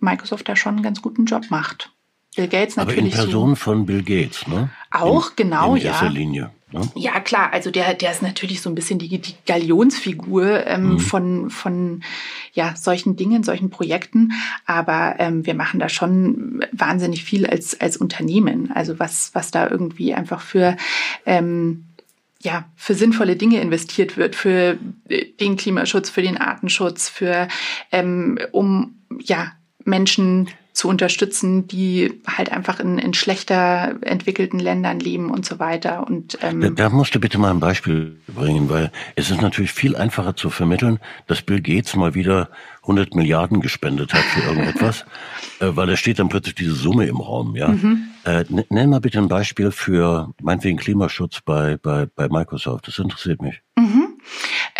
Microsoft 0.00 0.48
da 0.48 0.56
schon 0.56 0.74
einen 0.74 0.82
ganz 0.82 1.02
guten 1.02 1.24
Job 1.24 1.44
macht. 1.50 1.92
Bill 2.36 2.48
Gates 2.48 2.78
Aber 2.78 2.90
in 2.92 3.04
natürlich 3.04 3.14
Person 3.14 3.56
von 3.56 3.86
Bill 3.86 4.02
Gates, 4.02 4.46
ne? 4.46 4.70
Auch, 4.90 5.30
in, 5.30 5.36
genau, 5.36 5.74
in 5.74 5.82
erster 5.82 6.06
ja. 6.06 6.12
Linie. 6.12 6.50
Ne? 6.72 6.88
Ja, 6.94 7.20
klar, 7.20 7.52
also 7.52 7.70
der, 7.70 7.94
der 7.94 8.12
ist 8.12 8.22
natürlich 8.22 8.60
so 8.60 8.70
ein 8.70 8.74
bisschen 8.74 8.98
die, 8.98 9.18
die 9.18 9.34
Galionsfigur 9.46 10.66
ähm, 10.66 10.98
von, 10.98 11.50
von 11.50 12.02
ja, 12.52 12.74
solchen 12.76 13.16
Dingen, 13.16 13.42
solchen 13.42 13.70
Projekten. 13.70 14.32
Aber 14.66 15.16
ähm, 15.18 15.46
wir 15.46 15.54
machen 15.54 15.80
da 15.80 15.88
schon 15.88 16.64
wahnsinnig 16.72 17.24
viel 17.24 17.46
als, 17.46 17.80
als 17.80 17.96
Unternehmen. 17.96 18.70
Also 18.72 18.98
was, 18.98 19.30
was 19.34 19.50
da 19.50 19.68
irgendwie 19.68 20.14
einfach 20.14 20.40
für 20.40 20.76
ähm, 21.26 21.84
ja, 22.42 22.64
für 22.74 22.94
sinnvolle 22.94 23.36
Dinge 23.36 23.60
investiert 23.60 24.16
wird, 24.16 24.34
für 24.34 24.78
den 25.40 25.56
Klimaschutz, 25.56 26.08
für 26.08 26.22
den 26.22 26.38
Artenschutz, 26.38 27.08
für 27.08 27.48
ähm, 27.92 28.38
um 28.52 28.94
ja 29.20 29.52
Menschen 29.84 30.48
zu 30.72 30.88
unterstützen, 30.88 31.66
die 31.66 32.20
halt 32.26 32.52
einfach 32.52 32.80
in, 32.80 32.98
in 32.98 33.12
schlechter 33.12 33.96
entwickelten 34.02 34.58
Ländern 34.58 35.00
leben 35.00 35.30
und 35.30 35.44
so 35.44 35.58
weiter. 35.58 36.06
Und 36.06 36.38
ähm, 36.42 36.60
Da, 36.60 36.68
da 36.70 36.88
musst 36.90 37.14
du 37.14 37.20
bitte 37.20 37.38
mal 37.38 37.50
ein 37.50 37.60
Beispiel 37.60 38.16
bringen, 38.28 38.68
weil 38.70 38.90
es 39.16 39.30
ist 39.30 39.42
natürlich 39.42 39.72
viel 39.72 39.96
einfacher 39.96 40.36
zu 40.36 40.48
vermitteln, 40.50 40.98
dass 41.26 41.42
Bill 41.42 41.60
Gates 41.60 41.96
mal 41.96 42.14
wieder 42.14 42.48
100 42.82 43.14
Milliarden 43.14 43.60
gespendet 43.60 44.14
hat 44.14 44.22
für 44.22 44.40
irgendetwas, 44.48 45.04
äh, 45.60 45.66
weil 45.74 45.86
da 45.86 45.96
steht 45.96 46.18
dann 46.18 46.28
plötzlich 46.28 46.54
diese 46.54 46.72
Summe 46.74 47.06
im 47.06 47.16
Raum. 47.16 47.56
Ja, 47.56 47.74
äh, 48.24 48.44
n- 48.48 48.64
nenn 48.70 48.90
mal 48.90 49.00
bitte 49.00 49.18
ein 49.18 49.28
Beispiel 49.28 49.70
für 49.72 50.32
meinetwegen 50.40 50.78
Klimaschutz 50.78 51.40
bei 51.44 51.76
bei 51.76 52.06
bei 52.14 52.28
Microsoft. 52.28 52.86
Das 52.88 52.98
interessiert 52.98 53.42
mich. 53.42 53.60
Ähm, 53.76 54.18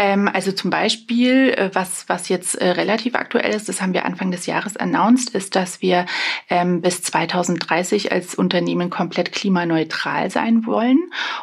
also 0.01 0.53
zum 0.53 0.71
Beispiel, 0.71 1.51
äh, 1.51 1.71
was, 1.75 2.09
was 2.09 2.29
jetzt 2.29 2.55
äh, 2.55 2.71
relativ 2.71 3.15
aktuell 3.15 3.53
ist, 3.55 3.69
das 3.69 3.83
haben 3.83 3.93
wir 3.93 4.07
Anfang 4.07 4.31
des 4.31 4.47
Jahres 4.47 4.77
announced, 4.77 5.35
ist, 5.35 5.57
dass 5.57 5.83
wir 5.83 6.07
ähm, 6.49 6.81
bis 6.81 7.03
2030 7.03 8.11
als 8.11 8.35
Unternehmen 8.35 8.89
komplett 8.89 9.33
klimaneutral 9.33 10.31
sein 10.31 10.65
wollen 10.65 10.99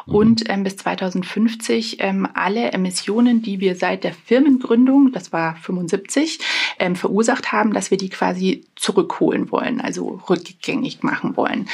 und 0.06 0.50
ähm, 0.50 0.64
bis 0.64 0.76
2050 0.78 1.98
ähm, 2.00 2.26
alle 2.34 2.72
Emissionen, 2.72 3.42
die 3.42 3.60
wir 3.60 3.76
seit 3.76 4.02
der 4.02 4.12
Firmengründung, 4.12 5.12
das 5.12 5.32
war 5.32 5.54
75, 5.56 6.40
ähm, 6.80 6.96
verursacht 6.96 7.52
haben, 7.52 7.72
dass 7.72 7.92
wir 7.92 7.98
die 7.98 8.08
quasi 8.08 8.64
zurückholen 8.74 9.52
wollen, 9.52 9.80
also 9.80 10.20
rückgängig 10.28 11.02
machen 11.02 11.36
wollen. 11.36 11.68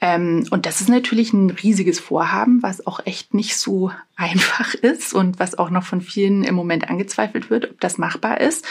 Ähm, 0.00 0.46
und 0.50 0.66
das 0.66 0.80
ist 0.80 0.88
natürlich 0.88 1.32
ein 1.32 1.50
riesiges 1.50 2.00
Vorhaben, 2.00 2.62
was 2.62 2.86
auch 2.86 3.00
echt 3.04 3.34
nicht 3.34 3.56
so 3.56 3.92
einfach 4.16 4.74
ist 4.74 5.12
und 5.12 5.38
was 5.38 5.58
auch 5.58 5.70
noch 5.70 5.82
von 5.84 6.00
vielen 6.00 6.23
im 6.26 6.54
Moment 6.54 6.88
angezweifelt 6.88 7.50
wird, 7.50 7.70
ob 7.70 7.80
das 7.80 7.98
machbar 7.98 8.40
ist. 8.40 8.64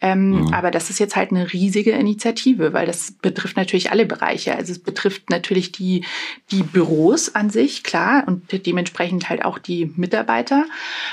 Ähm, 0.00 0.30
Mhm. 0.30 0.54
Aber 0.54 0.70
das 0.70 0.90
ist 0.90 0.98
jetzt 0.98 1.16
halt 1.16 1.30
eine 1.30 1.52
riesige 1.52 1.92
Initiative, 1.92 2.72
weil 2.72 2.86
das 2.86 3.12
betrifft 3.12 3.56
natürlich 3.56 3.90
alle 3.90 4.06
Bereiche. 4.06 4.54
Also 4.56 4.72
es 4.72 4.78
betrifft 4.78 5.30
natürlich 5.30 5.72
die, 5.72 6.04
die 6.50 6.62
Büros 6.62 7.34
an 7.34 7.50
sich, 7.50 7.82
klar, 7.82 8.24
und 8.26 8.42
dementsprechend 8.66 9.28
halt 9.28 9.44
auch 9.44 9.58
die 9.58 9.92
Mitarbeiter 9.96 10.64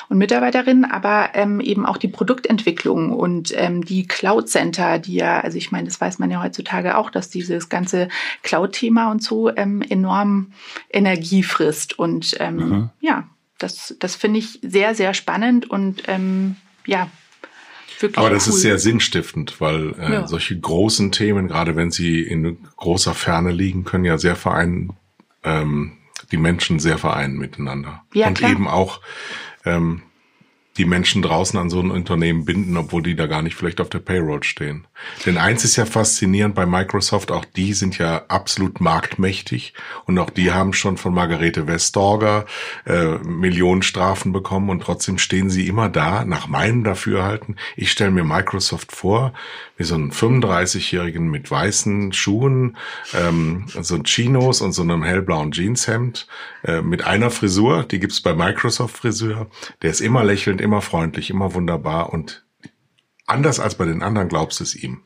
und 0.09 0.17
Mitarbeiterinnen, 0.17 0.85
aber 0.85 1.29
ähm, 1.33 1.59
eben 1.61 1.85
auch 1.85 1.97
die 1.97 2.07
Produktentwicklung 2.07 3.11
und 3.11 3.53
ähm, 3.55 3.83
die 3.83 4.05
Cloud 4.07 4.49
Center, 4.49 4.99
die 4.99 5.15
ja, 5.15 5.39
also 5.39 5.57
ich 5.57 5.71
meine, 5.71 5.87
das 5.87 5.99
weiß 6.01 6.19
man 6.19 6.31
ja 6.31 6.43
heutzutage 6.43 6.97
auch, 6.97 7.09
dass 7.09 7.29
dieses 7.29 7.69
ganze 7.69 8.09
Cloud-Thema 8.43 9.11
und 9.11 9.23
so 9.23 9.49
ähm, 9.55 9.81
enorm 9.81 10.51
Energie 10.91 11.43
frisst. 11.43 11.97
Und 11.97 12.35
ähm, 12.39 12.57
Mhm. 12.57 12.89
ja, 12.99 13.27
das, 13.57 13.95
das 13.99 14.15
finde 14.15 14.39
ich 14.39 14.59
sehr, 14.61 14.95
sehr 14.95 15.13
spannend 15.13 15.69
und 15.69 16.03
ähm, 16.07 16.55
ja, 16.85 17.09
wirklich 17.99 18.17
Aber 18.17 18.29
das 18.29 18.47
cool. 18.47 18.53
ist 18.53 18.61
sehr 18.61 18.79
sinnstiftend, 18.79 19.59
weil 19.59 19.93
äh, 19.99 20.13
Ja. 20.13 20.27
solche 20.27 20.59
großen 20.59 21.11
Themen, 21.11 21.47
gerade 21.47 21.75
wenn 21.75 21.91
sie 21.91 22.21
in 22.21 22.57
großer 22.77 23.13
Ferne 23.13 23.51
liegen, 23.51 23.83
können 23.83 24.05
ja 24.05 24.17
sehr 24.17 24.35
vereinen, 24.35 24.93
ähm, 25.43 25.93
die 26.31 26.37
Menschen 26.37 26.79
sehr 26.79 26.97
vereinen 26.97 27.37
miteinander. 27.37 28.03
Ja, 28.13 28.27
Und 28.27 28.37
klar. 28.39 28.51
eben 28.51 28.67
auch 28.67 29.01
ähm, 29.65 30.01
die 30.77 30.85
Menschen 30.85 31.21
draußen 31.21 31.59
an 31.59 31.69
so 31.69 31.79
ein 31.79 31.91
Unternehmen 31.91 32.45
binden, 32.45 32.77
obwohl 32.77 33.01
die 33.01 33.15
da 33.15 33.25
gar 33.25 33.41
nicht 33.41 33.55
vielleicht 33.55 33.81
auf 33.81 33.89
der 33.89 33.99
Payroll 33.99 34.43
stehen. 34.43 34.85
Denn 35.25 35.37
eins 35.37 35.63
ist 35.63 35.75
ja 35.75 35.85
faszinierend 35.85 36.55
bei 36.55 36.65
Microsoft, 36.65 37.31
auch 37.31 37.45
die 37.45 37.73
sind 37.73 37.97
ja 37.97 38.23
absolut 38.27 38.79
marktmächtig 38.79 39.73
und 40.05 40.17
auch 40.19 40.29
die 40.29 40.51
haben 40.51 40.73
schon 40.73 40.97
von 40.97 41.13
Margarete 41.13 41.67
Westorger 41.67 42.45
äh, 42.85 43.17
Millionen 43.19 43.81
Strafen 43.81 44.31
bekommen 44.31 44.69
und 44.69 44.81
trotzdem 44.81 45.17
stehen 45.17 45.49
sie 45.49 45.67
immer 45.67 45.89
da, 45.89 46.25
nach 46.25 46.47
meinem 46.47 46.83
Dafürhalten. 46.83 47.57
Ich 47.75 47.91
stelle 47.91 48.11
mir 48.11 48.23
Microsoft 48.23 48.91
vor, 48.91 49.33
wie 49.77 49.83
so 49.83 49.95
einen 49.95 50.11
35-Jährigen 50.11 51.29
mit 51.29 51.49
weißen 51.49 52.13
Schuhen, 52.13 52.77
ähm, 53.13 53.65
so 53.67 53.97
Chinos 53.99 54.61
und 54.61 54.73
so 54.73 54.81
einem 54.81 55.03
hellblauen 55.03 55.51
Jeanshemd, 55.51 56.27
äh, 56.63 56.81
mit 56.81 57.05
einer 57.05 57.29
Frisur, 57.29 57.83
die 57.83 57.99
gibt's 57.99 58.21
bei 58.21 58.33
Microsoft 58.33 58.97
Friseur, 58.97 59.47
der 59.81 59.91
ist 59.91 60.01
immer 60.01 60.23
lächelnd, 60.23 60.61
immer 60.67 60.81
freundlich, 60.81 61.29
immer 61.29 61.53
wunderbar 61.53 62.11
und 62.11 62.45
anders 63.25 63.59
als 63.59 63.75
bei 63.75 63.85
den 63.85 64.03
anderen 64.03 64.27
glaubst 64.27 64.59
du 64.59 64.65
es 64.65 64.75
ihm. 64.75 65.03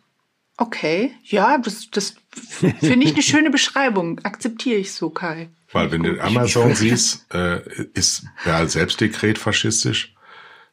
Okay, 0.57 1.13
ja, 1.23 1.57
das, 1.57 1.89
das 1.91 2.15
finde 2.31 3.05
ich 3.05 3.13
eine 3.13 3.21
schöne 3.21 3.49
Beschreibung. 3.57 4.19
Akzeptiere 4.23 4.79
ich 4.79 4.93
so, 4.93 5.09
Kai. 5.09 5.49
Weil 5.71 5.91
wenn 5.91 6.03
du 6.03 6.19
Amazon 6.19 6.75
siehst, 6.75 7.33
äh, 7.33 7.61
ist 7.93 8.25
ja 8.45 8.65
Selbstdekret 8.67 9.37
faschistisch. 9.37 10.13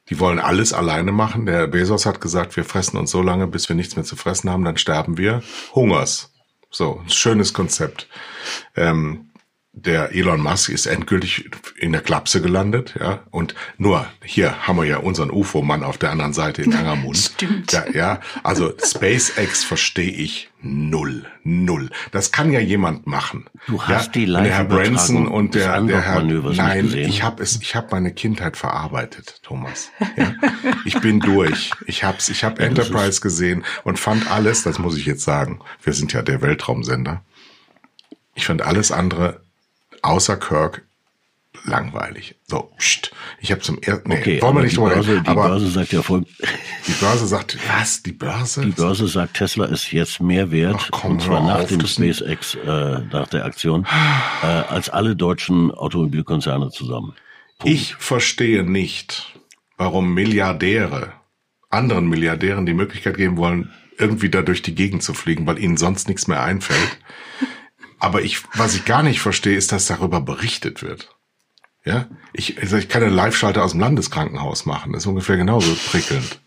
Die 0.09 0.19
wollen 0.19 0.39
alles 0.39 0.73
alleine 0.73 1.13
machen. 1.13 1.47
Der 1.47 1.67
Bezos 1.67 2.07
hat 2.07 2.21
gesagt, 2.21 2.57
wir 2.57 2.65
fressen 2.65 2.97
uns 2.97 3.11
so 3.11 3.23
lange, 3.23 3.47
bis 3.47 3.69
wir 3.69 3.77
nichts 3.77 3.95
mehr 3.95 4.05
zu 4.05 4.17
fressen 4.17 4.51
haben, 4.51 4.65
dann 4.65 4.79
sterben 4.79 5.19
wir 5.19 5.43
Hungers. 5.75 6.33
So, 6.71 7.01
ein 7.03 7.11
schönes 7.11 7.55
Konzept. 7.55 8.09
Ähm, 8.75 9.28
der 9.85 10.15
Elon 10.15 10.41
Musk 10.41 10.71
ist 10.71 10.87
endgültig 10.87 11.51
in 11.77 11.93
der 11.93 12.01
Klapse 12.01 12.43
gelandet, 12.43 12.95
ja. 12.99 13.21
Und 13.31 13.55
nur 13.77 14.07
hier 14.25 14.67
haben 14.67 14.77
wir 14.77 14.85
ja 14.85 14.99
unseren 14.99 15.31
UFO-Mann 15.31 15.85
auf 15.85 15.99
der 15.99 16.11
anderen 16.11 16.33
Seite 16.33 16.63
in 16.63 16.75
Angermund. 16.75 17.17
Stimmt. 17.35 17.73
Ja, 17.73 17.85
ja, 17.93 18.21
also 18.43 18.73
SpaceX 18.83 19.65
verstehe 19.65 20.11
ich 20.11 20.51
null, 20.61 21.27
null. 21.45 21.91
Das 22.11 22.33
kann 22.33 22.51
ja 22.51 22.61
jemand 22.61 23.07
machen. 23.07 23.47
Du 23.67 23.81
hast 23.83 24.07
ja? 24.07 24.13
die 24.13 24.27
Und 24.27 24.45
der 24.45 24.55
Herr 24.55 24.65
Branson 24.65 25.29
und 25.29 25.55
der, 25.55 25.81
der 25.83 26.01
Herr, 26.01 26.23
nein, 26.23 26.93
ich 26.93 27.23
habe 27.23 27.43
es, 27.43 27.61
ich 27.61 27.77
habe 27.77 27.89
meine 27.93 28.13
Kindheit 28.13 28.57
verarbeitet, 28.57 29.41
Thomas. 29.43 29.91
Ja? 30.17 30.35
Ich 30.85 31.01
bin 31.01 31.21
durch. 31.21 31.71
Ich 31.87 32.03
hab's, 32.03 32.29
ich 32.29 32.43
habe 32.43 32.61
Enterprise 32.63 33.21
gesehen 33.21 33.65
und 33.85 33.99
fand 33.99 34.31
alles, 34.31 34.63
das 34.65 34.79
muss 34.79 34.97
ich 34.97 35.07
jetzt 35.07 35.23
sagen. 35.23 35.61
Wir 35.83 35.93
sind 35.93 36.13
ja 36.13 36.23
der 36.23 36.43
Weltraumsender. 36.43 37.23
Ich 38.35 38.47
fand 38.47 38.63
alles 38.63 38.93
andere 38.93 39.48
außer 40.03 40.37
Kirk 40.37 40.83
langweilig. 41.65 42.37
So, 42.47 42.71
pst. 42.79 43.11
Ich 43.41 43.51
habe 43.51 43.61
zum 43.61 43.79
ersten, 43.81 44.09
nee, 44.09 44.19
Okay, 44.19 44.43
wollen 44.43 44.57
wir 44.57 44.63
nicht 44.63 44.73
die 44.73 44.77
drüber 44.77 44.95
Börse, 44.95 45.13
reden. 45.13 45.25
die 45.25 45.29
Aber 45.31 45.49
Börse 45.49 45.69
sagt 45.71 45.93
ja 45.93 46.03
voll, 46.03 46.25
die 46.87 46.93
Börse 46.93 47.27
sagt, 47.27 47.59
was? 47.69 48.03
Die 48.03 48.13
Börse? 48.13 48.61
die 48.63 48.71
Börse 48.71 49.09
sagt, 49.09 49.35
Tesla 49.37 49.65
ist 49.67 49.93
jetzt 49.93 50.21
mehr 50.21 50.51
wert, 50.51 50.77
Ach, 50.79 50.89
komm, 50.93 51.13
und 51.13 51.23
zwar 51.23 51.43
nach 51.43 51.61
auf, 51.61 51.69
dem 51.69 51.85
SpaceX, 51.85 52.55
äh, 52.55 53.01
nach 53.13 53.29
der 53.29 53.45
Aktion, 53.45 53.87
äh, 54.43 54.47
als 54.47 54.89
alle 54.89 55.17
deutschen 55.17 55.71
Automobilkonzerne 55.73 56.71
zusammen. 56.71 57.15
Punkt. 57.59 57.75
Ich 57.75 57.95
verstehe 57.97 58.63
nicht, 58.63 59.35
warum 59.77 60.15
Milliardäre 60.15 61.13
anderen 61.71 62.09
Milliardären 62.09 62.65
die 62.67 62.73
Möglichkeit 62.75 63.17
geben 63.17 63.37
wollen, 63.37 63.71
irgendwie 63.99 64.31
da 64.31 64.43
durch 64.43 64.63
die 64.63 64.75
Gegend 64.75 65.03
zu 65.03 65.13
fliegen, 65.13 65.47
weil 65.47 65.59
ihnen 65.59 65.77
sonst 65.77 66.09
nichts 66.09 66.27
mehr 66.27 66.43
einfällt. 66.43 66.99
Aber 67.99 68.23
ich, 68.23 68.43
was 68.55 68.75
ich 68.75 68.85
gar 68.85 69.03
nicht 69.03 69.21
verstehe, 69.21 69.57
ist, 69.57 69.73
dass 69.73 69.87
darüber 69.87 70.21
berichtet 70.21 70.83
wird. 70.83 71.11
Ja, 71.85 72.07
ich, 72.33 72.61
also 72.61 72.77
ich 72.77 72.89
kann 72.89 73.03
einen 73.03 73.15
Live-Schalter 73.15 73.65
aus 73.65 73.73
dem 73.73 73.81
Landeskrankenhaus 73.81 74.67
machen. 74.67 74.93
Das 74.93 75.03
ist 75.03 75.07
ungefähr 75.07 75.37
genauso 75.37 75.75
prickelnd. 75.91 76.41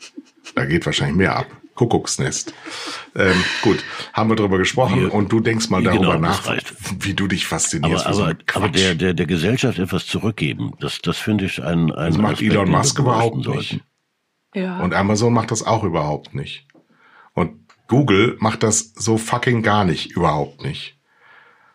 Da 0.55 0.65
geht 0.65 0.85
wahrscheinlich 0.85 1.15
mehr 1.17 1.35
ab. 1.35 1.47
Kuckucksnest. 1.75 2.53
Ähm, 3.15 3.43
gut, 3.61 3.83
haben 4.13 4.29
wir 4.29 4.35
drüber 4.35 4.57
gesprochen 4.57 4.99
Wir- 5.01 5.13
und 5.13 5.31
du 5.31 5.39
denkst 5.39 5.69
mal 5.69 5.81
Genau, 5.81 5.93
darüber 6.03 6.13
das 6.13 6.21
nach, 6.21 6.47
reicht. 6.47 6.73
wie 6.99 7.13
du 7.13 7.27
dich 7.27 7.47
faszinierst. 7.47 8.05
Aber, 8.05 8.23
aber, 8.27 8.35
aber 8.53 8.69
der, 8.69 8.93
der, 8.93 9.13
der 9.13 9.25
Gesellschaft 9.25 9.79
etwas 9.79 10.05
zurückgeben, 10.05 10.73
das, 10.79 10.99
das 11.01 11.17
finde 11.17 11.45
ich 11.45 11.63
ein, 11.63 11.91
ein 11.91 12.11
das 12.11 12.17
macht 12.17 12.33
Aspekt, 12.33 12.51
Elon 12.51 12.69
Musk 12.69 12.99
überhaupt 12.99 13.37
nicht. 13.37 13.45
sollten. 13.45 13.81
Ja. 14.53 14.79
Und 14.81 14.93
Amazon 14.93 15.33
macht 15.33 15.49
das 15.51 15.63
auch 15.63 15.83
überhaupt 15.83 16.35
nicht. 16.35 16.67
Und 17.33 17.53
Google 17.87 18.35
macht 18.39 18.63
das 18.63 18.93
so 18.95 19.17
fucking 19.17 19.63
gar 19.63 19.83
nicht, 19.85 20.11
überhaupt 20.11 20.61
nicht. 20.63 20.97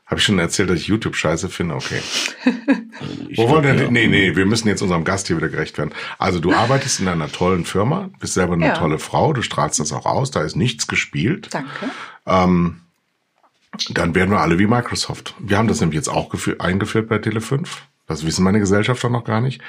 Habe 0.07 0.21
ich 0.21 0.25
schon 0.25 0.39
erzählt, 0.39 0.71
dass 0.71 0.79
ich 0.81 0.87
YouTube 0.87 1.17
scheiße 1.17 1.49
finde? 1.49 1.75
Okay. 1.75 2.01
Ich 3.29 3.37
Wo 3.39 3.49
wollen 3.51 3.65
wir 3.65 3.75
ja. 3.75 3.91
Nee, 3.91 4.07
nee, 4.07 4.37
wir 4.37 4.47
müssen 4.47 4.69
jetzt 4.69 4.81
unserem 4.81 5.05
Gast 5.05 5.27
hier 5.27 5.37
wieder 5.37 5.51
gerecht 5.51 5.77
werden. 5.77 5.91
Also 6.19 6.41
du 6.41 6.55
arbeitest 6.55 7.01
in 7.01 7.09
einer 7.09 7.31
tollen 7.31 7.67
Firma, 7.67 8.09
bist 8.21 8.33
selber 8.35 8.55
eine 8.55 8.69
Ja. 8.69 8.75
tolle 8.79 8.99
Frau, 8.99 9.35
du 9.35 9.43
strahlst 9.43 9.79
das 9.81 9.93
auch 9.93 10.07
aus, 10.07 10.31
da 10.31 10.41
ist 10.43 10.57
nichts 10.57 10.87
gespielt. 10.87 11.49
Danke. 11.51 11.91
Dann 12.25 14.15
werden 14.15 14.31
wir 14.31 14.41
alle 14.41 14.59
wie 14.59 14.67
Microsoft. 14.67 15.35
Wir 15.39 15.59
haben 15.59 15.69
das 15.69 15.81
nämlich 15.81 15.97
jetzt 15.97 16.09
auch 16.09 16.33
gefü- 16.33 16.59
eingeführt 16.59 17.09
bei 17.09 17.17
Tele5. 17.17 17.67
Das 18.07 18.25
wissen 18.25 18.45
meine 18.45 18.61
Gesellschafter 18.61 19.11
noch 19.11 19.25
gar 19.25 19.41
nicht. 19.43 19.61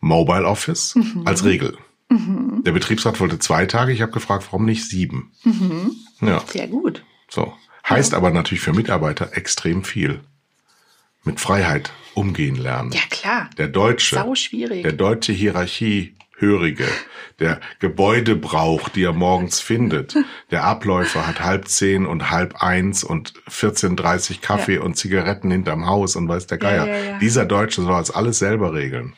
Mobile 0.00 0.46
Office 0.46 0.96
als 1.26 1.44
Regel. 1.44 1.76
Der 2.08 2.72
Betriebsrat 2.72 3.20
wollte 3.20 3.38
zwei 3.38 3.66
Tage. 3.66 3.92
Ich 3.92 4.00
habe 4.00 4.12
gefragt, 4.12 4.44
warum 4.46 4.64
nicht 4.64 4.88
sieben? 4.88 5.32
Ja. 6.22 6.42
Sehr 6.46 6.68
gut. 6.68 7.04
So. 7.28 7.52
Heißt 7.88 8.14
aber 8.14 8.30
natürlich 8.30 8.62
für 8.62 8.72
Mitarbeiter 8.72 9.36
extrem 9.36 9.84
viel. 9.84 10.20
Mit 11.24 11.40
Freiheit 11.40 11.92
umgehen 12.14 12.56
lernen. 12.56 12.92
Ja, 12.92 13.00
klar. 13.10 13.50
Der 13.58 13.68
Deutsche. 13.68 14.16
Sau 14.16 14.34
schwierig. 14.34 14.82
Der 14.82 14.92
deutsche 14.92 15.32
Hierarchiehörige. 15.32 16.86
Der 17.38 17.60
Gebäudebrauch, 17.78 18.88
die 18.88 19.02
er 19.04 19.12
morgens 19.12 19.60
findet. 19.60 20.14
Der 20.50 20.64
Abläufer 20.64 21.26
hat 21.26 21.40
halb 21.40 21.68
zehn 21.68 22.06
und 22.06 22.30
halb 22.30 22.62
eins 22.62 23.04
und 23.04 23.34
14.30 23.50 24.40
Kaffee 24.40 24.76
Ja. 24.76 24.80
und 24.82 24.96
Zigaretten 24.96 25.50
hinterm 25.50 25.86
Haus 25.86 26.16
und 26.16 26.28
weiß 26.28 26.46
der 26.46 26.58
Geier. 26.58 26.86
ja, 26.86 26.96
ja. 27.12 27.18
Dieser 27.18 27.44
Deutsche 27.46 27.82
soll 27.82 27.92
das 27.98 28.10
alles 28.10 28.38
selber 28.38 28.72
regeln. 28.74 29.14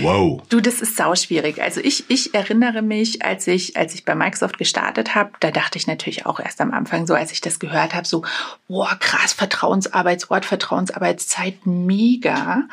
Wow. 0.00 0.42
Du, 0.48 0.60
das 0.60 0.80
ist 0.80 0.96
sauschwierig. 0.96 1.62
Also 1.62 1.80
ich, 1.80 2.04
ich 2.08 2.34
erinnere 2.34 2.82
mich, 2.82 3.24
als 3.24 3.46
ich, 3.46 3.76
als 3.76 3.94
ich 3.94 4.04
bei 4.04 4.14
Microsoft 4.14 4.58
gestartet 4.58 5.14
habe, 5.14 5.32
da 5.40 5.50
dachte 5.50 5.78
ich 5.78 5.86
natürlich 5.86 6.26
auch 6.26 6.38
erst 6.38 6.60
am 6.60 6.72
Anfang 6.72 7.06
so, 7.06 7.14
als 7.14 7.32
ich 7.32 7.40
das 7.40 7.58
gehört 7.58 7.94
habe, 7.94 8.06
so, 8.06 8.22
boah, 8.68 8.96
krass, 9.00 9.32
Vertrauensarbeitsort, 9.32 10.44
Vertrauensarbeitszeit, 10.44 11.66
mega. 11.66 12.64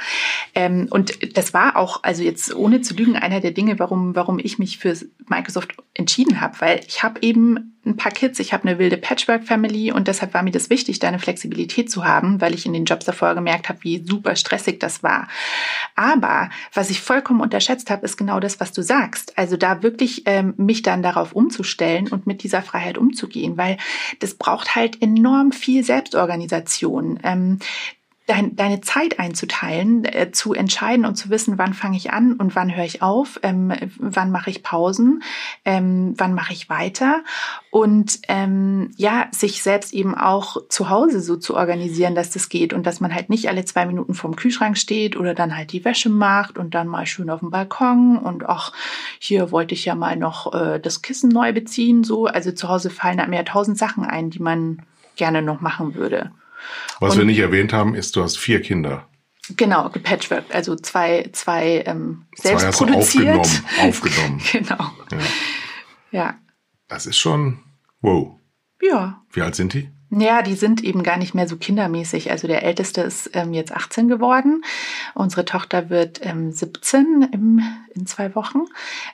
Ähm, 0.54 0.88
und 0.90 1.38
das 1.38 1.54
war 1.54 1.78
auch, 1.78 2.04
also 2.04 2.24
jetzt 2.24 2.54
ohne 2.54 2.82
zu 2.82 2.94
lügen, 2.94 3.16
einer 3.16 3.40
der 3.40 3.52
Dinge, 3.52 3.80
warum, 3.80 4.16
warum 4.16 4.40
ich 4.40 4.60
mich 4.60 4.78
für 4.78 4.96
Microsoft 5.28 5.76
entschieden 5.98 6.42
habe, 6.42 6.60
weil 6.60 6.82
ich 6.88 7.04
habe 7.04 7.22
eben 7.22 7.78
ein 7.88 7.98
paar 7.98 8.12
Kids, 8.12 8.40
ich 8.40 8.54
habe 8.54 8.68
eine 8.68 8.80
wilde 8.80 8.98
Patchwork-Family 8.98 9.92
und 9.92 10.08
deshalb 10.08 10.34
war 10.34 10.44
mir 10.44 10.52
das 10.52 10.70
wichtig, 10.70 11.00
da 11.00 11.08
eine 11.08 11.20
Flexibilität 11.20 11.90
zu 11.90 12.06
haben, 12.06 12.42
weil 12.42 12.54
ich 12.54 12.66
in 12.66 12.74
den 12.74 12.86
Jobs 12.86 13.06
davor 13.06 13.34
gemerkt 13.34 13.70
habe, 13.70 13.80
wie 13.84 14.04
super 14.06 14.36
stressig 14.36 14.80
das 14.80 15.04
war. 15.04 15.28
Aber 15.96 16.50
was 16.74 16.90
ich 16.90 17.02
vollkommen 17.02 17.42
unterschätzt 17.42 17.90
habe, 17.90 18.06
ist 18.06 18.18
genau 18.18 18.40
das, 18.40 18.60
was 18.60 18.74
du 18.74 18.82
sagst. 18.82 19.38
Also 19.38 19.58
da 19.58 19.84
wirklich 19.84 20.24
ähm, 20.26 20.54
mich 20.58 20.82
dann 20.82 21.02
darauf 21.02 21.32
umzustellen 21.32 22.10
und 22.10 22.28
mit 22.28 22.44
dieser 22.44 22.62
Freiheit 22.62 22.98
umzugehen, 22.98 23.58
weil 23.58 23.78
das 24.20 24.36
braucht 24.36 24.76
halt 24.76 25.02
enorm 25.02 25.52
viel 25.52 25.84
Selbstorganisation. 25.84 27.20
Ähm, 27.24 27.60
dein, 28.28 28.56
deine 28.56 28.82
Zeit 28.82 29.20
einzuteilen, 29.20 30.06
äh, 30.06 30.32
zu 30.32 30.54
entscheiden 30.54 31.06
und 31.06 31.16
zu 31.16 31.30
wissen, 31.30 31.58
wann 31.58 31.74
fange 31.74 31.98
ich 31.98 32.12
an 32.12 32.34
und 32.34 32.56
wann 32.56 32.76
höre 32.76 32.84
ich 32.84 33.02
auf, 33.02 33.40
ähm, 33.42 33.74
wann 33.98 34.32
mache 34.32 34.50
ich 34.50 34.64
Pausen, 34.64 35.24
ähm, 35.66 36.14
wann 36.18 36.34
mache 36.34 36.54
ich 36.54 36.70
weiter 36.70 37.24
und 37.72 38.20
ähm, 38.28 38.92
ja, 38.98 39.28
sich 39.32 39.64
selbst 39.64 39.94
eben 39.94 40.14
auch 40.14 40.58
zu 40.68 40.90
Hause 40.90 41.22
so 41.22 41.38
zu 41.38 41.56
organisieren, 41.56 42.16
dass 42.16 42.30
das 42.30 42.50
geht 42.50 42.74
und 42.74 42.86
dass 42.86 43.00
man 43.00 43.16
halt 43.16 43.30
nicht 43.30 43.48
alle 43.48 43.64
zwei 43.64 43.86
Minuten 43.86 44.14
vorm 44.14 44.36
Kühlschrank 44.36 44.78
steht 44.78 45.16
oder 45.16 45.34
dann 45.34 45.56
halt 45.56 45.72
die 45.72 45.86
Wäsche 45.86 46.10
macht 46.10 46.58
und 46.58 46.76
dann 46.76 46.88
mal 46.88 47.06
schön 47.06 47.30
auf 47.30 47.40
dem 47.40 47.50
Balkon 47.50 48.18
und 48.18 48.48
ach, 48.48 48.74
hier 49.20 49.52
wollte 49.52 49.74
ich 49.74 49.86
ja 49.86 49.96
mal 49.96 50.18
noch 50.18 50.54
äh, 50.54 50.80
das 50.80 51.02
Kissen 51.02 51.30
neu 51.30 51.54
beziehen, 51.54 52.04
so. 52.04 52.26
Also 52.26 52.52
zu 52.52 52.68
Hause 52.68 52.90
fallen 52.90 53.22
einem 53.22 53.34
ja 53.34 53.44
tausend 53.44 53.78
Sachen 53.78 54.04
ein, 54.04 54.30
die 54.30 54.40
man 54.40 54.82
gerne 55.18 55.42
noch 55.42 55.62
machen 55.62 55.96
würde. 55.96 56.32
Was 57.00 57.14
Und- 57.14 57.20
wir 57.20 57.26
nicht 57.26 57.40
erwähnt 57.40 57.74
haben, 57.74 57.96
ist, 57.96 58.16
du 58.16 58.24
hast 58.24 58.38
vier 58.38 58.62
Kinder. 58.62 59.08
Genau, 59.56 59.90
gepatchworked, 59.90 60.54
also 60.54 60.76
zwei, 60.76 61.30
zwei 61.32 61.84
ähm, 61.86 62.26
Zwei 62.36 62.50
selbst 62.50 62.66
hast 62.68 62.82
du 62.82 62.86
produziert. 62.86 63.38
aufgenommen. 63.38 63.64
aufgenommen. 63.82 64.42
genau. 64.52 64.92
Ja. 65.12 65.18
Ja. 66.12 66.36
Das 66.90 67.06
ist 67.06 67.18
schon, 67.18 67.60
wow. 68.02 68.36
Ja. 68.82 69.22
Wie 69.32 69.42
alt 69.42 69.56
sind 69.56 69.74
die? 69.74 69.90
Ja, 70.10 70.42
die 70.42 70.56
sind 70.56 70.84
eben 70.84 71.04
gar 71.04 71.18
nicht 71.18 71.34
mehr 71.34 71.48
so 71.50 71.58
kindermäßig. 71.58 72.32
Also 72.32 72.48
der 72.48 72.64
Älteste 72.64 73.02
ist 73.02 73.30
ähm, 73.34 73.54
jetzt 73.54 73.74
18 73.74 74.08
geworden. 74.08 74.64
Unsere 75.16 75.44
Tochter 75.44 75.90
wird 75.90 76.20
ähm, 76.26 76.52
17 76.52 77.30
im, 77.34 77.62
in 77.94 78.06
zwei 78.06 78.34
Wochen. 78.36 78.60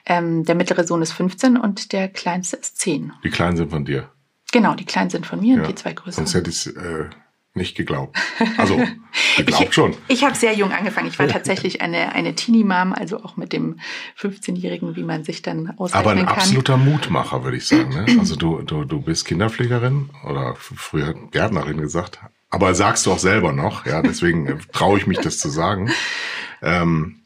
Ähm, 0.06 0.44
der 0.44 0.54
mittlere 0.54 0.84
Sohn 0.84 1.02
ist 1.02 1.12
15 1.12 1.56
und 1.56 1.92
der 1.92 2.08
kleinste 2.08 2.56
ist 2.56 2.78
10. 2.78 3.12
Die 3.24 3.30
Kleinen 3.30 3.56
sind 3.56 3.70
von 3.70 3.84
dir. 3.84 4.08
Genau, 4.54 4.74
die 4.76 4.84
kleinen 4.84 5.10
sind 5.10 5.26
von 5.26 5.40
mir 5.40 5.56
und 5.56 5.62
Ja. 5.62 5.66
die 5.66 5.74
zwei 5.74 5.92
größeren. 5.92 6.24
Sonst 6.26 6.34
hätte 6.34 6.48
ich 6.48 6.64
es 6.64 6.66
äh, 6.68 7.06
nicht 7.54 7.76
geglaubt. 7.76 8.16
Also, 8.56 8.80
geglaubt 9.36 9.74
schon. 9.74 9.96
Ich 10.06 10.22
habe 10.22 10.36
sehr 10.36 10.52
jung 10.54 10.70
angefangen. 10.70 11.08
Ich 11.08 11.18
war 11.18 11.26
tatsächlich 11.38 11.82
eine, 11.82 12.12
eine 12.14 12.36
Teenie-Mom, 12.36 12.92
also 12.92 13.20
auch 13.24 13.36
mit 13.36 13.52
dem 13.52 13.80
15-Jährigen, 14.16 14.94
wie 14.94 15.02
man 15.02 15.24
sich 15.24 15.42
dann 15.42 15.70
Aber 15.70 15.80
ausrechnen 15.80 16.18
ein 16.20 16.26
kann. 16.26 16.36
absoluter 16.36 16.76
Mutmacher, 16.76 17.42
würde 17.42 17.56
ich 17.56 17.66
sagen. 17.66 17.88
Ne? 17.88 18.06
Also 18.20 18.36
du, 18.36 18.62
du, 18.62 18.84
du 18.84 19.00
bist 19.02 19.24
Kinderpflegerin 19.24 20.10
oder 20.24 20.54
früher 20.56 21.14
Gärtnerin 21.32 21.80
gesagt. 21.80 22.20
Aber 22.50 22.74
sagst 22.76 23.06
du 23.06 23.10
auch 23.12 23.18
selber 23.18 23.52
noch, 23.52 23.86
ja, 23.86 24.02
deswegen 24.02 24.46
äh, 24.46 24.56
traue 24.72 24.98
ich 24.98 25.08
mich 25.08 25.18
das 25.18 25.38
zu 25.40 25.48
sagen. 25.50 25.90
Ähm, 26.62 27.16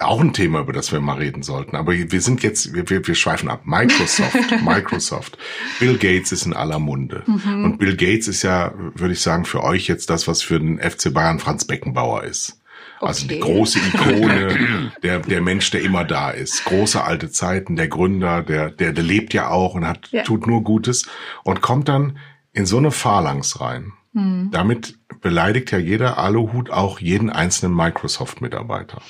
auch 0.00 0.20
ein 0.20 0.32
Thema, 0.32 0.60
über 0.60 0.72
das 0.72 0.90
wir 0.92 1.00
mal 1.00 1.18
reden 1.18 1.42
sollten. 1.42 1.76
Aber 1.76 1.92
wir 1.92 2.20
sind 2.20 2.42
jetzt, 2.42 2.74
wir, 2.74 2.88
wir, 2.90 3.06
wir 3.06 3.14
schweifen 3.14 3.48
ab. 3.48 3.62
Microsoft, 3.64 4.36
Microsoft. 4.62 5.38
Bill 5.78 5.96
Gates 5.96 6.32
ist 6.32 6.46
in 6.46 6.52
aller 6.52 6.78
Munde. 6.78 7.22
Mhm. 7.26 7.64
Und 7.64 7.78
Bill 7.78 7.96
Gates 7.96 8.26
ist 8.26 8.42
ja, 8.42 8.74
würde 8.76 9.12
ich 9.12 9.20
sagen, 9.20 9.44
für 9.44 9.62
euch 9.62 9.86
jetzt 9.86 10.10
das, 10.10 10.26
was 10.26 10.42
für 10.42 10.58
den 10.58 10.78
FC 10.78 11.14
Bayern 11.14 11.38
Franz 11.38 11.64
Beckenbauer 11.64 12.24
ist. 12.24 12.60
Also 13.00 13.26
die 13.26 13.38
große 13.38 13.78
Ikone, 13.78 14.92
der, 15.02 15.20
der 15.20 15.40
Mensch, 15.40 15.70
der 15.70 15.82
immer 15.82 16.04
da 16.04 16.30
ist. 16.30 16.64
Große 16.64 17.02
alte 17.02 17.30
Zeiten, 17.30 17.76
der 17.76 17.88
Gründer, 17.88 18.42
der, 18.42 18.70
der, 18.70 18.92
der 18.92 19.04
lebt 19.04 19.34
ja 19.34 19.48
auch 19.50 19.74
und 19.74 19.86
hat, 19.86 20.08
ja. 20.10 20.22
tut 20.22 20.46
nur 20.46 20.64
Gutes 20.64 21.06
und 21.44 21.60
kommt 21.60 21.88
dann 21.88 22.18
in 22.52 22.66
so 22.66 22.78
eine 22.78 22.90
Phalanx 22.90 23.60
rein. 23.60 23.92
Mhm. 24.12 24.50
Damit 24.52 24.98
beleidigt 25.20 25.70
ja 25.70 25.78
jeder 25.78 26.18
Aluhut 26.18 26.70
auch 26.70 26.98
jeden 27.00 27.30
einzelnen 27.30 27.74
Microsoft-Mitarbeiter. 27.76 29.02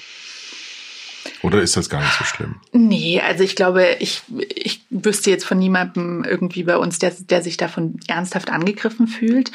Oder 1.43 1.62
ist 1.62 1.77
das 1.77 1.89
gar 1.89 2.01
nicht 2.01 2.18
so 2.18 2.25
schlimm? 2.25 2.57
Nee, 2.72 3.20
also 3.20 3.43
ich 3.45 3.57
glaube, 3.57 3.97
ich, 4.01 4.22
ich 4.55 4.85
wüsste 4.91 5.31
jetzt 5.31 5.45
von 5.45 5.59
niemandem 5.59 6.25
irgendwie 6.25 6.64
bei 6.64 6.77
uns, 6.77 6.99
der, 6.99 7.12
der 7.18 7.43
sich 7.43 7.57
davon 7.57 8.01
ernsthaft 8.09 8.51
angegriffen 8.51 9.07
fühlt. 9.07 9.51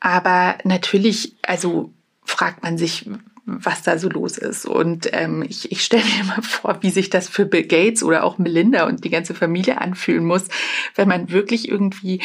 Aber 0.00 0.56
natürlich, 0.64 1.34
also 1.42 1.92
fragt 2.24 2.62
man 2.62 2.76
sich, 2.78 3.08
was 3.46 3.82
da 3.82 3.98
so 3.98 4.08
los 4.08 4.38
ist. 4.38 4.66
Und 4.66 5.08
ähm, 5.12 5.44
ich, 5.48 5.70
ich 5.70 5.84
stelle 5.84 6.04
mir 6.04 6.20
immer 6.20 6.42
vor, 6.42 6.78
wie 6.82 6.90
sich 6.90 7.10
das 7.10 7.28
für 7.28 7.46
Bill 7.46 7.64
Gates 7.64 8.02
oder 8.02 8.24
auch 8.24 8.38
Melinda 8.38 8.86
und 8.86 9.04
die 9.04 9.10
ganze 9.10 9.34
Familie 9.34 9.80
anfühlen 9.80 10.24
muss, 10.24 10.48
wenn 10.96 11.08
man 11.08 11.30
wirklich 11.30 11.68
irgendwie 11.68 12.20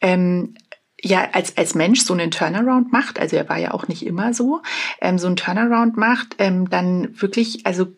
ähm, 0.00 0.54
ja 1.02 1.28
als, 1.32 1.56
als 1.56 1.74
Mensch 1.74 2.02
so 2.02 2.14
einen 2.14 2.30
Turnaround 2.30 2.92
macht, 2.92 3.18
also 3.18 3.36
er 3.36 3.48
war 3.48 3.58
ja 3.58 3.72
auch 3.72 3.88
nicht 3.88 4.04
immer 4.06 4.34
so, 4.34 4.60
ähm, 5.00 5.18
so 5.18 5.26
einen 5.26 5.36
Turnaround 5.36 5.96
macht, 5.96 6.36
ähm, 6.38 6.68
dann 6.68 7.20
wirklich, 7.20 7.66
also 7.66 7.88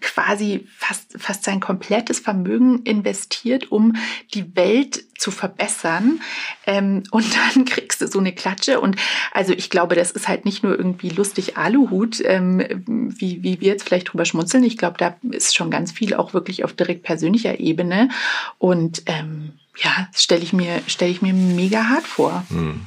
quasi 0.00 0.66
fast, 0.76 1.16
fast 1.18 1.44
sein 1.44 1.60
komplettes 1.60 2.20
Vermögen 2.20 2.82
investiert, 2.82 3.72
um 3.72 3.96
die 4.34 4.54
Welt 4.54 5.04
zu 5.18 5.30
verbessern. 5.30 6.20
Ähm, 6.66 7.02
und 7.10 7.26
dann 7.34 7.64
kriegst 7.64 8.00
du 8.00 8.06
so 8.06 8.18
eine 8.18 8.32
Klatsche. 8.32 8.80
Und 8.80 8.96
also 9.32 9.52
ich 9.52 9.70
glaube, 9.70 9.94
das 9.94 10.10
ist 10.10 10.28
halt 10.28 10.44
nicht 10.44 10.62
nur 10.62 10.76
irgendwie 10.76 11.08
lustig 11.08 11.56
Aluhut, 11.56 12.20
ähm, 12.24 12.62
wie, 12.86 13.42
wie 13.42 13.60
wir 13.60 13.68
jetzt 13.68 13.84
vielleicht 13.84 14.12
drüber 14.12 14.24
schmunzeln. 14.24 14.64
Ich 14.64 14.78
glaube, 14.78 14.98
da 14.98 15.16
ist 15.30 15.56
schon 15.56 15.70
ganz 15.70 15.92
viel 15.92 16.14
auch 16.14 16.34
wirklich 16.34 16.64
auf 16.64 16.74
direkt 16.74 17.02
persönlicher 17.02 17.58
Ebene. 17.58 18.10
Und 18.58 19.02
ähm, 19.06 19.52
ja, 19.82 20.08
stelle 20.14 20.42
ich 20.42 20.52
mir, 20.52 20.82
stelle 20.86 21.10
ich 21.10 21.22
mir 21.22 21.32
mega 21.32 21.84
hart 21.84 22.06
vor. 22.06 22.44
Hm. 22.48 22.86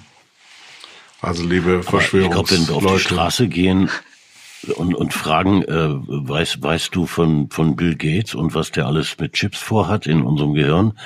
Also 1.21 1.43
liebe 1.43 1.83
Verschwörungs 1.83 2.25
Ich 2.25 2.31
glaube, 2.31 2.51
wenn 2.51 2.67
wir 2.67 2.75
auf 2.75 2.93
die 2.97 2.99
Straße 2.99 3.47
gehen 3.47 3.89
und, 4.75 4.95
und 4.95 5.13
fragen, 5.13 5.63
äh, 5.63 5.89
weißt, 6.07 6.61
weißt 6.61 6.95
du 6.95 7.05
von, 7.05 7.49
von 7.49 7.75
Bill 7.75 7.95
Gates 7.95 8.35
und 8.35 8.55
was 8.55 8.71
der 8.71 8.87
alles 8.87 9.17
mit 9.19 9.33
Chips 9.33 9.59
vorhat 9.59 10.07
in 10.07 10.23
unserem 10.23 10.53
Gehirn, 10.53 10.97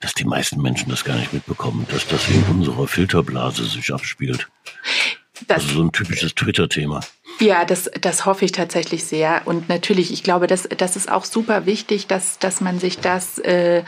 dass 0.00 0.14
die 0.14 0.24
meisten 0.24 0.60
Menschen 0.62 0.88
das 0.88 1.04
gar 1.04 1.16
nicht 1.16 1.32
mitbekommen, 1.32 1.86
dass 1.90 2.06
das 2.06 2.28
in 2.28 2.42
unserer 2.44 2.88
Filterblase 2.88 3.64
sich 3.64 3.92
abspielt. 3.92 4.48
Das, 5.46 5.62
also 5.62 5.76
so 5.76 5.82
ein 5.82 5.92
typisches 5.92 6.34
Twitter-Thema. 6.34 7.00
Ja, 7.38 7.64
das, 7.64 7.90
das 8.00 8.26
hoffe 8.26 8.44
ich 8.44 8.52
tatsächlich 8.52 9.04
sehr. 9.04 9.42
Und 9.46 9.70
natürlich, 9.70 10.12
ich 10.12 10.22
glaube, 10.22 10.46
das, 10.46 10.68
das 10.76 10.96
ist 10.96 11.10
auch 11.10 11.24
super 11.24 11.64
wichtig, 11.64 12.06
dass, 12.06 12.38
dass 12.38 12.60
man 12.60 12.78
sich 12.78 12.98
das 12.98 13.38
äh, 13.38 13.82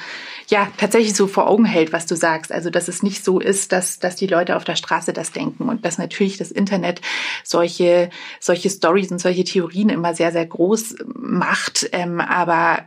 ja 0.53 0.71
tatsächlich 0.77 1.15
so 1.15 1.27
vor 1.27 1.49
Augen 1.49 1.65
hält, 1.65 1.93
was 1.93 2.07
du 2.07 2.15
sagst. 2.15 2.53
Also 2.53 2.71
dass 2.71 2.87
es 2.87 3.03
nicht 3.03 3.25
so 3.25 3.41
ist, 3.41 3.73
dass, 3.73 3.99
dass 3.99 4.15
die 4.15 4.27
Leute 4.27 4.55
auf 4.55 4.65
der 4.65 4.77
Straße 4.77 5.13
das 5.13 5.33
denken 5.33 5.69
und 5.69 5.85
dass 5.85 5.99
natürlich 5.99 6.37
das 6.37 6.53
Internet 6.53 7.01
solche, 7.43 8.11
solche 8.39 8.71
Stories 8.71 9.11
und 9.11 9.19
solche 9.19 9.45
Theorien 9.45 9.89
immer 9.89 10.15
sehr, 10.15 10.31
sehr 10.31 10.47
groß 10.47 10.97
macht. 11.17 11.89
Ähm, 11.93 12.21
aber 12.21 12.85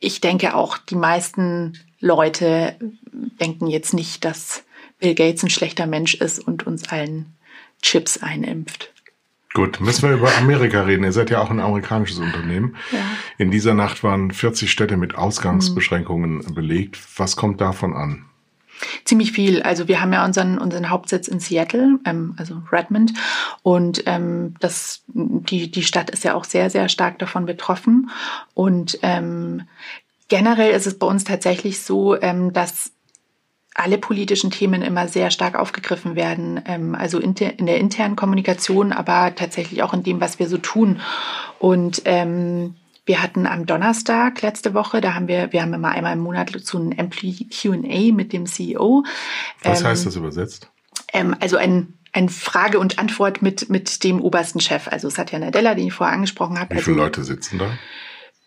ich 0.00 0.20
denke 0.20 0.56
auch, 0.56 0.78
die 0.78 0.96
meisten 0.96 1.78
Leute 2.00 2.76
denken 3.40 3.66
jetzt 3.66 3.94
nicht, 3.94 4.24
dass 4.24 4.64
Bill 4.98 5.14
Gates 5.14 5.42
ein 5.42 5.50
schlechter 5.50 5.86
Mensch 5.86 6.14
ist 6.14 6.38
und 6.38 6.66
uns 6.66 6.88
allen 6.88 7.36
Chips 7.82 8.18
einimpft. 8.18 8.95
Gut, 9.56 9.80
müssen 9.80 10.06
wir 10.06 10.14
über 10.14 10.28
Amerika 10.36 10.82
reden. 10.82 11.02
Ihr 11.02 11.12
seid 11.12 11.30
ja 11.30 11.40
auch 11.40 11.48
ein 11.48 11.60
amerikanisches 11.60 12.18
Unternehmen. 12.18 12.76
Ja. 12.92 12.98
In 13.38 13.50
dieser 13.50 13.72
Nacht 13.72 14.04
waren 14.04 14.30
40 14.30 14.70
Städte 14.70 14.98
mit 14.98 15.14
Ausgangsbeschränkungen 15.14 16.42
mhm. 16.46 16.54
belegt. 16.54 16.98
Was 17.16 17.36
kommt 17.36 17.62
davon 17.62 17.94
an? 17.94 18.26
Ziemlich 19.06 19.32
viel. 19.32 19.62
Also 19.62 19.88
wir 19.88 20.02
haben 20.02 20.12
ja 20.12 20.26
unseren, 20.26 20.58
unseren 20.58 20.90
Hauptsitz 20.90 21.26
in 21.26 21.40
Seattle, 21.40 21.98
ähm, 22.04 22.34
also 22.36 22.60
Redmond. 22.70 23.14
Und 23.62 24.02
ähm, 24.04 24.56
das, 24.60 25.04
die, 25.06 25.70
die 25.70 25.84
Stadt 25.84 26.10
ist 26.10 26.24
ja 26.24 26.34
auch 26.34 26.44
sehr, 26.44 26.68
sehr 26.68 26.90
stark 26.90 27.18
davon 27.18 27.46
betroffen. 27.46 28.10
Und 28.52 28.98
ähm, 29.00 29.62
generell 30.28 30.72
ist 30.72 30.86
es 30.86 30.98
bei 30.98 31.06
uns 31.06 31.24
tatsächlich 31.24 31.80
so, 31.80 32.20
ähm, 32.20 32.52
dass 32.52 32.92
alle 33.78 33.98
politischen 33.98 34.50
Themen 34.50 34.82
immer 34.82 35.06
sehr 35.06 35.30
stark 35.30 35.54
aufgegriffen 35.54 36.16
werden, 36.16 36.60
ähm, 36.66 36.94
also 36.94 37.18
in 37.18 37.34
der, 37.34 37.58
in 37.58 37.66
der 37.66 37.78
internen 37.78 38.16
Kommunikation, 38.16 38.92
aber 38.92 39.34
tatsächlich 39.34 39.82
auch 39.82 39.92
in 39.92 40.02
dem, 40.02 40.20
was 40.20 40.38
wir 40.38 40.48
so 40.48 40.58
tun. 40.58 41.00
Und 41.58 42.02
ähm, 42.06 42.76
wir 43.04 43.22
hatten 43.22 43.46
am 43.46 43.66
Donnerstag 43.66 44.42
letzte 44.42 44.74
Woche, 44.74 45.00
da 45.00 45.14
haben 45.14 45.28
wir, 45.28 45.52
wir 45.52 45.62
haben 45.62 45.74
immer 45.74 45.90
einmal 45.90 46.14
im 46.14 46.20
Monat 46.20 46.52
so 46.62 46.78
ein 46.78 46.92
Employee 46.92 47.48
Q&A 47.50 48.12
mit 48.12 48.32
dem 48.32 48.46
CEO. 48.46 49.04
Was 49.62 49.82
ähm, 49.82 49.86
heißt 49.88 50.06
das 50.06 50.16
übersetzt? 50.16 50.70
Ähm, 51.12 51.36
also 51.38 51.56
ein 51.56 51.92
ein 52.12 52.30
Frage 52.30 52.78
und 52.78 52.98
Antwort 52.98 53.42
mit, 53.42 53.68
mit 53.68 54.02
dem 54.02 54.22
obersten 54.22 54.58
Chef. 54.58 54.88
Also 54.88 55.10
Satya 55.10 55.38
Nadella, 55.38 55.74
den 55.74 55.88
ich 55.88 55.92
vorher 55.92 56.14
angesprochen 56.14 56.58
habe. 56.58 56.74
Wie 56.74 56.80
viele 56.80 56.94
also, 56.94 57.04
Leute 57.04 57.24
sitzen 57.24 57.58
da? 57.58 57.70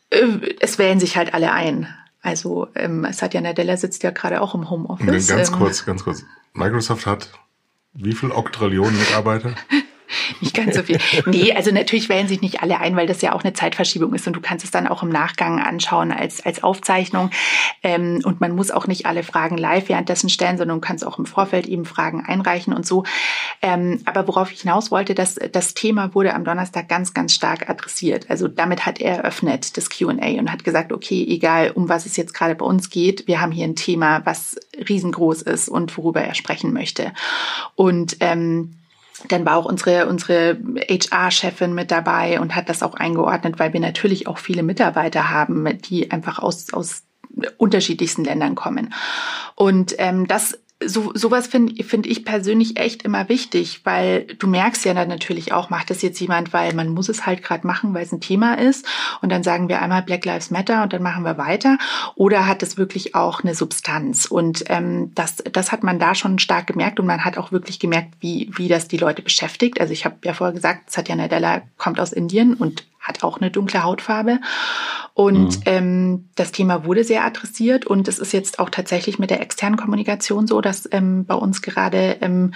Äh, 0.09 0.55
es 0.59 0.79
wählen 0.79 0.99
sich 0.99 1.17
halt 1.17 1.35
alle 1.35 1.53
ein. 1.53 1.87
Also 2.21 2.67
ähm, 2.75 3.07
Satya 3.11 3.41
Nadella 3.41 3.77
sitzt 3.77 4.03
ja 4.03 4.11
gerade 4.11 4.41
auch 4.41 4.55
im 4.55 4.69
Homeoffice. 4.69 5.27
Ganz 5.27 5.49
ähm, 5.49 5.55
kurz, 5.55 5.85
ganz 5.85 6.03
kurz. 6.03 6.25
Microsoft 6.53 7.05
hat 7.05 7.31
wie 7.93 8.13
viel 8.13 8.31
Oktrillionen 8.31 8.97
Mitarbeiter? 8.97 9.55
nicht 10.41 10.55
ganz 10.55 10.75
so 10.75 10.83
viel. 10.83 10.99
Nee, 11.25 11.53
also 11.53 11.71
natürlich 11.71 12.09
wählen 12.09 12.27
sich 12.27 12.41
nicht 12.41 12.61
alle 12.61 12.79
ein, 12.79 12.95
weil 12.95 13.07
das 13.07 13.21
ja 13.21 13.33
auch 13.33 13.43
eine 13.43 13.53
Zeitverschiebung 13.53 14.13
ist 14.13 14.27
und 14.27 14.33
du 14.33 14.41
kannst 14.41 14.65
es 14.65 14.71
dann 14.71 14.87
auch 14.87 15.03
im 15.03 15.09
Nachgang 15.09 15.59
anschauen 15.59 16.11
als, 16.11 16.45
als 16.45 16.63
Aufzeichnung. 16.63 17.29
Ähm, 17.83 18.21
und 18.23 18.41
man 18.41 18.55
muss 18.55 18.71
auch 18.71 18.87
nicht 18.87 19.05
alle 19.05 19.23
Fragen 19.23 19.57
live 19.57 19.89
währenddessen 19.89 20.29
stellen, 20.29 20.57
sondern 20.57 20.77
du 20.77 20.81
kannst 20.81 21.05
auch 21.05 21.19
im 21.19 21.25
Vorfeld 21.25 21.67
eben 21.67 21.85
Fragen 21.85 22.25
einreichen 22.25 22.73
und 22.73 22.85
so. 22.85 23.03
Ähm, 23.61 24.01
aber 24.05 24.27
worauf 24.27 24.51
ich 24.51 24.61
hinaus 24.61 24.91
wollte, 24.91 25.15
dass 25.15 25.35
das 25.51 25.73
Thema 25.73 26.13
wurde 26.15 26.33
am 26.33 26.43
Donnerstag 26.43 26.87
ganz, 26.89 27.13
ganz 27.13 27.33
stark 27.33 27.69
adressiert. 27.69 28.29
Also 28.29 28.47
damit 28.47 28.85
hat 28.85 28.99
er 28.99 29.17
eröffnet 29.17 29.77
das 29.77 29.89
Q&A 29.89 30.39
und 30.39 30.51
hat 30.51 30.63
gesagt, 30.63 30.91
okay, 30.91 31.25
egal 31.27 31.71
um 31.71 31.89
was 31.89 32.05
es 32.05 32.17
jetzt 32.17 32.33
gerade 32.33 32.55
bei 32.55 32.65
uns 32.65 32.89
geht, 32.89 33.27
wir 33.27 33.41
haben 33.41 33.51
hier 33.51 33.65
ein 33.65 33.75
Thema, 33.75 34.25
was 34.25 34.57
riesengroß 34.87 35.41
ist 35.43 35.69
und 35.69 35.97
worüber 35.97 36.21
er 36.21 36.35
sprechen 36.35 36.73
möchte. 36.73 37.13
Und 37.75 38.17
ähm, 38.19 38.78
dann 39.27 39.45
war 39.45 39.57
auch 39.57 39.65
unsere, 39.65 40.07
unsere 40.07 40.57
HR-Chefin 40.89 41.73
mit 41.73 41.91
dabei 41.91 42.39
und 42.39 42.55
hat 42.55 42.69
das 42.69 42.83
auch 42.83 42.93
eingeordnet, 42.93 43.59
weil 43.59 43.73
wir 43.73 43.79
natürlich 43.79 44.27
auch 44.27 44.37
viele 44.37 44.63
Mitarbeiter 44.63 45.29
haben, 45.29 45.77
die 45.79 46.11
einfach 46.11 46.39
aus, 46.39 46.73
aus 46.73 47.03
unterschiedlichsten 47.57 48.23
Ländern 48.23 48.55
kommen. 48.55 48.93
Und 49.55 49.95
ähm, 49.97 50.27
das 50.27 50.57
so 50.85 51.11
sowas 51.13 51.47
finde 51.47 51.83
find 51.83 52.07
ich 52.07 52.23
persönlich 52.23 52.79
echt 52.79 53.03
immer 53.03 53.27
wichtig, 53.27 53.81
weil 53.83 54.23
du 54.23 54.47
merkst 54.47 54.85
ja 54.85 54.93
dann 54.93 55.09
natürlich 55.09 55.51
auch, 55.51 55.69
macht 55.69 55.89
das 55.89 56.01
jetzt 56.01 56.19
jemand, 56.19 56.53
weil 56.53 56.73
man 56.73 56.89
muss 56.89 57.09
es 57.09 57.25
halt 57.25 57.43
gerade 57.43 57.67
machen, 57.67 57.93
weil 57.93 58.03
es 58.03 58.13
ein 58.13 58.21
Thema 58.21 58.53
ist. 58.53 58.85
Und 59.21 59.29
dann 59.29 59.43
sagen 59.43 59.67
wir 59.67 59.81
einmal 59.81 60.03
Black 60.03 60.23
Lives 60.23 60.51
Matter 60.51 60.83
und 60.83 60.93
dann 60.93 61.03
machen 61.03 61.25
wir 61.25 61.37
weiter. 61.37 61.77
Oder 62.15 62.47
hat 62.47 62.63
es 62.63 62.77
wirklich 62.77 63.13
auch 63.13 63.43
eine 63.43 63.55
Substanz? 63.55 64.25
Und 64.25 64.63
ähm, 64.67 65.11
das, 65.15 65.37
das 65.51 65.73
hat 65.73 65.83
man 65.83 65.99
da 65.99 66.15
schon 66.15 66.39
stark 66.39 66.67
gemerkt 66.67 66.99
und 66.99 67.05
man 67.05 67.25
hat 67.25 67.37
auch 67.37 67.51
wirklich 67.51 67.79
gemerkt, 67.79 68.13
wie, 68.21 68.49
wie 68.55 68.69
das 68.69 68.87
die 68.87 68.97
Leute 68.97 69.21
beschäftigt. 69.21 69.81
Also 69.81 69.91
ich 69.91 70.05
habe 70.05 70.15
ja 70.23 70.33
vorher 70.33 70.53
gesagt, 70.53 70.91
Satya 70.91 71.15
Nadella 71.15 71.63
kommt 71.77 71.99
aus 71.99 72.13
Indien 72.13 72.53
und 72.53 72.85
hat 72.99 73.23
auch 73.23 73.39
eine 73.39 73.51
dunkle 73.51 73.83
Hautfarbe. 73.83 74.39
Und 75.13 75.57
mhm. 75.57 75.63
ähm, 75.65 76.29
das 76.35 76.51
Thema 76.51 76.85
wurde 76.85 77.03
sehr 77.03 77.25
adressiert 77.25 77.85
und 77.85 78.07
es 78.07 78.19
ist 78.19 78.31
jetzt 78.31 78.59
auch 78.59 78.69
tatsächlich 78.69 79.19
mit 79.19 79.29
der 79.29 79.41
externen 79.41 79.77
Kommunikation 79.77 80.47
so, 80.47 80.61
dass 80.61 80.87
ähm, 80.91 81.25
bei 81.25 81.35
uns 81.35 81.61
gerade 81.61 82.17
ähm, 82.21 82.53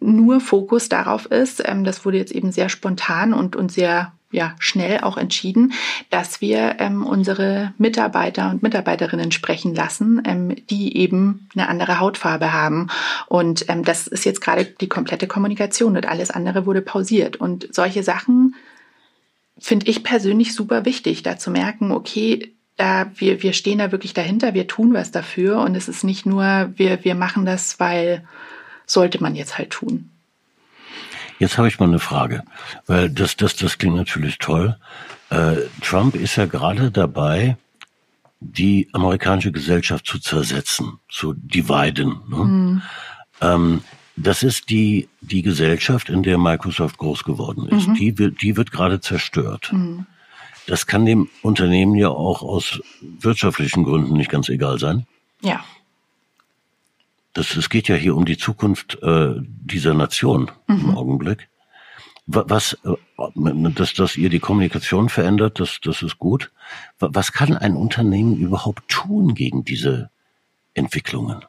nur 0.00 0.40
Fokus 0.40 0.88
darauf 0.88 1.26
ist. 1.26 1.62
Ähm, 1.64 1.84
das 1.84 2.04
wurde 2.04 2.18
jetzt 2.18 2.32
eben 2.32 2.52
sehr 2.52 2.68
spontan 2.68 3.32
und, 3.32 3.56
und 3.56 3.72
sehr 3.72 4.12
ja, 4.34 4.56
schnell 4.58 4.98
auch 5.00 5.16
entschieden, 5.16 5.72
dass 6.10 6.40
wir 6.40 6.76
ähm, 6.80 7.06
unsere 7.06 7.72
Mitarbeiter 7.78 8.50
und 8.50 8.64
Mitarbeiterinnen 8.64 9.30
sprechen 9.30 9.74
lassen, 9.74 10.20
ähm, 10.26 10.56
die 10.68 10.96
eben 10.96 11.48
eine 11.54 11.68
andere 11.68 12.00
Hautfarbe 12.00 12.52
haben. 12.52 12.88
Und 13.28 13.68
ähm, 13.68 13.84
das 13.84 14.08
ist 14.08 14.24
jetzt 14.24 14.40
gerade 14.40 14.64
die 14.64 14.88
komplette 14.88 15.28
Kommunikation 15.28 15.96
und 15.96 16.08
alles 16.08 16.32
andere 16.32 16.66
wurde 16.66 16.82
pausiert. 16.82 17.36
Und 17.36 17.68
solche 17.72 18.02
Sachen 18.02 18.56
finde 19.64 19.86
ich 19.86 20.04
persönlich 20.04 20.54
super 20.54 20.84
wichtig, 20.84 21.22
da 21.22 21.38
zu 21.38 21.50
merken, 21.50 21.90
okay, 21.90 22.52
da 22.76 23.10
wir, 23.16 23.42
wir 23.42 23.54
stehen 23.54 23.78
da 23.78 23.92
wirklich 23.92 24.12
dahinter, 24.12 24.52
wir 24.52 24.66
tun 24.66 24.92
was 24.92 25.10
dafür 25.10 25.60
und 25.60 25.74
es 25.74 25.88
ist 25.88 26.04
nicht 26.04 26.26
nur, 26.26 26.70
wir, 26.76 27.02
wir 27.02 27.14
machen 27.14 27.46
das, 27.46 27.80
weil 27.80 28.24
sollte 28.84 29.22
man 29.22 29.34
jetzt 29.34 29.56
halt 29.56 29.70
tun. 29.70 30.10
Jetzt 31.38 31.56
habe 31.56 31.68
ich 31.68 31.80
mal 31.80 31.88
eine 31.88 31.98
Frage, 31.98 32.42
weil 32.86 33.08
das, 33.08 33.36
das, 33.36 33.56
das 33.56 33.78
klingt 33.78 33.96
natürlich 33.96 34.36
toll. 34.36 34.76
Äh, 35.30 35.56
Trump 35.80 36.14
ist 36.14 36.36
ja 36.36 36.44
gerade 36.44 36.90
dabei, 36.90 37.56
die 38.40 38.90
amerikanische 38.92 39.50
Gesellschaft 39.50 40.04
zu 40.06 40.18
zersetzen, 40.18 40.98
zu 41.08 41.32
dividen. 41.32 42.20
Ne? 42.28 42.36
Mhm. 42.36 42.82
Ähm, 43.40 43.84
das 44.16 44.42
ist 44.42 44.70
die, 44.70 45.08
die 45.20 45.42
Gesellschaft, 45.42 46.08
in 46.08 46.22
der 46.22 46.38
Microsoft 46.38 46.98
groß 46.98 47.24
geworden 47.24 47.68
ist. 47.68 47.88
Mhm. 47.88 47.94
Die, 47.94 48.18
wird, 48.18 48.42
die 48.42 48.56
wird 48.56 48.70
gerade 48.70 49.00
zerstört. 49.00 49.72
Mhm. 49.72 50.06
Das 50.66 50.86
kann 50.86 51.04
dem 51.04 51.28
Unternehmen 51.42 51.94
ja 51.94 52.08
auch 52.08 52.42
aus 52.42 52.80
wirtschaftlichen 53.00 53.84
Gründen 53.84 54.14
nicht 54.14 54.30
ganz 54.30 54.48
egal 54.48 54.78
sein. 54.78 55.06
Ja. 55.42 55.64
Das, 57.34 57.56
es 57.56 57.68
geht 57.68 57.88
ja 57.88 57.96
hier 57.96 58.16
um 58.16 58.24
die 58.24 58.38
Zukunft 58.38 58.98
äh, 59.02 59.34
dieser 59.38 59.94
Nation 59.94 60.50
mhm. 60.68 60.80
im 60.80 60.96
Augenblick. 60.96 61.48
Was, 62.26 62.78
äh, 62.84 62.94
dass, 63.74 63.92
dass 63.92 64.16
ihr 64.16 64.30
die 64.30 64.38
Kommunikation 64.38 65.10
verändert, 65.10 65.60
das, 65.60 65.80
das 65.82 66.02
ist 66.02 66.18
gut. 66.18 66.52
Was 66.98 67.32
kann 67.32 67.54
ein 67.56 67.76
Unternehmen 67.76 68.36
überhaupt 68.36 68.88
tun 68.88 69.34
gegen 69.34 69.64
diese 69.64 70.10
Entwicklungen? 70.72 71.44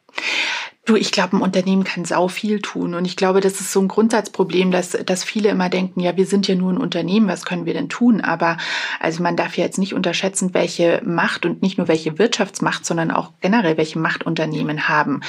Du, 0.86 0.96
ich 0.96 1.12
glaube, 1.12 1.36
ein 1.36 1.42
Unternehmen 1.42 1.84
kann 1.84 2.06
sau 2.06 2.28
viel 2.28 2.62
tun. 2.62 2.94
Und 2.94 3.06
ich 3.06 3.16
glaube, 3.16 3.42
das 3.42 3.60
ist 3.60 3.72
so 3.72 3.82
ein 3.82 3.88
Grundsatzproblem, 3.88 4.70
dass, 4.70 4.92
dass 4.92 5.24
viele 5.24 5.50
immer 5.50 5.68
denken, 5.68 6.00
ja, 6.00 6.16
wir 6.16 6.28
sind 6.28 6.48
ja 6.48 6.54
nur 6.54 6.72
ein 6.72 6.78
Unternehmen, 6.78 7.28
was 7.28 7.44
können 7.44 7.66
wir 7.66 7.74
denn 7.74 7.90
tun? 7.90 8.22
Aber 8.22 8.58
also 9.00 9.24
man 9.24 9.36
darf 9.36 9.58
ja 9.58 9.64
jetzt 9.64 9.80
nicht 9.80 9.96
unterschätzen, 9.96 10.54
welche 10.54 11.02
Macht 11.04 11.48
und 11.48 11.64
nicht 11.64 11.80
nur 11.80 11.88
welche 11.88 12.20
Wirtschaftsmacht, 12.20 12.86
sondern 12.86 13.10
auch 13.10 13.32
generell 13.42 13.78
welche 13.78 13.98
Macht 13.98 14.28
Unternehmen 14.28 14.88
haben. 14.88 15.22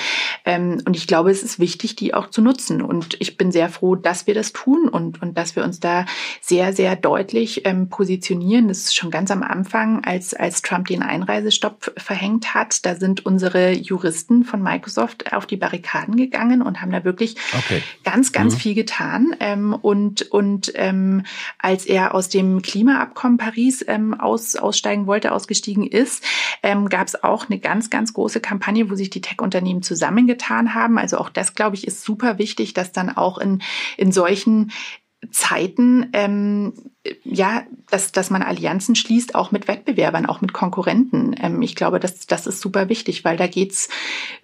Ähm, 0.44 0.82
und 0.84 0.94
ich 0.94 1.06
glaube, 1.06 1.30
es 1.30 1.42
ist 1.42 1.58
wichtig, 1.58 1.96
die 1.96 2.12
auch 2.12 2.28
zu 2.28 2.42
nutzen. 2.42 2.82
Und 2.82 3.16
ich 3.18 3.38
bin 3.38 3.50
sehr 3.50 3.70
froh, 3.70 3.94
dass 3.94 4.26
wir 4.26 4.34
das 4.34 4.52
tun 4.52 4.90
und, 4.90 5.22
und 5.22 5.38
dass 5.38 5.56
wir 5.56 5.64
uns 5.64 5.80
da 5.80 6.04
sehr, 6.42 6.74
sehr 6.74 6.96
deutlich 6.96 7.64
ähm, 7.64 7.88
positionieren. 7.88 8.68
Das 8.68 8.80
ist 8.80 8.94
schon 8.94 9.10
ganz 9.10 9.30
am 9.30 9.42
Anfang, 9.42 10.04
als, 10.04 10.34
als 10.34 10.60
Trump 10.60 10.88
den 10.88 11.02
Einreisestopp 11.02 11.92
verhängt 11.96 12.52
hat. 12.52 12.84
Da 12.84 12.94
sind 12.94 13.24
unsere 13.24 13.72
Juristen 13.72 14.44
von 14.44 14.62
Microsoft 14.62 15.32
auf 15.32 15.45
die 15.46 15.56
Barrikaden 15.56 16.16
gegangen 16.16 16.62
und 16.62 16.80
haben 16.80 16.92
da 16.92 17.04
wirklich 17.04 17.36
okay. 17.56 17.82
ganz, 18.04 18.32
ganz 18.32 18.54
mhm. 18.54 18.58
viel 18.58 18.74
getan. 18.74 19.36
Ähm, 19.40 19.74
und 19.74 20.22
und 20.22 20.72
ähm, 20.74 21.24
als 21.58 21.86
er 21.86 22.14
aus 22.14 22.28
dem 22.28 22.62
Klimaabkommen 22.62 23.38
Paris 23.38 23.84
ähm, 23.86 24.14
aus, 24.14 24.56
aussteigen 24.56 25.06
wollte, 25.06 25.32
ausgestiegen 25.32 25.86
ist, 25.86 26.24
ähm, 26.62 26.88
gab 26.88 27.06
es 27.06 27.22
auch 27.22 27.48
eine 27.48 27.58
ganz, 27.58 27.90
ganz 27.90 28.12
große 28.12 28.40
Kampagne, 28.40 28.90
wo 28.90 28.94
sich 28.94 29.10
die 29.10 29.20
Tech-Unternehmen 29.20 29.82
zusammengetan 29.82 30.74
haben. 30.74 30.98
Also 30.98 31.18
auch 31.18 31.30
das, 31.30 31.54
glaube 31.54 31.76
ich, 31.76 31.86
ist 31.86 32.02
super 32.02 32.38
wichtig, 32.38 32.74
dass 32.74 32.92
dann 32.92 33.10
auch 33.10 33.38
in, 33.38 33.62
in 33.96 34.12
solchen 34.12 34.72
Zeiten, 35.30 36.08
ähm, 36.12 36.72
ja, 37.24 37.64
dass, 37.90 38.12
dass 38.12 38.30
man 38.30 38.42
Allianzen 38.42 38.96
schließt, 38.96 39.34
auch 39.34 39.52
mit 39.52 39.68
Wettbewerbern, 39.68 40.26
auch 40.26 40.40
mit 40.40 40.52
Konkurrenten. 40.52 41.34
Ähm, 41.40 41.62
ich 41.62 41.76
glaube, 41.76 42.00
das, 42.00 42.26
das 42.26 42.46
ist 42.46 42.60
super 42.60 42.88
wichtig, 42.88 43.24
weil 43.24 43.36
da 43.36 43.46
geht's, 43.46 43.88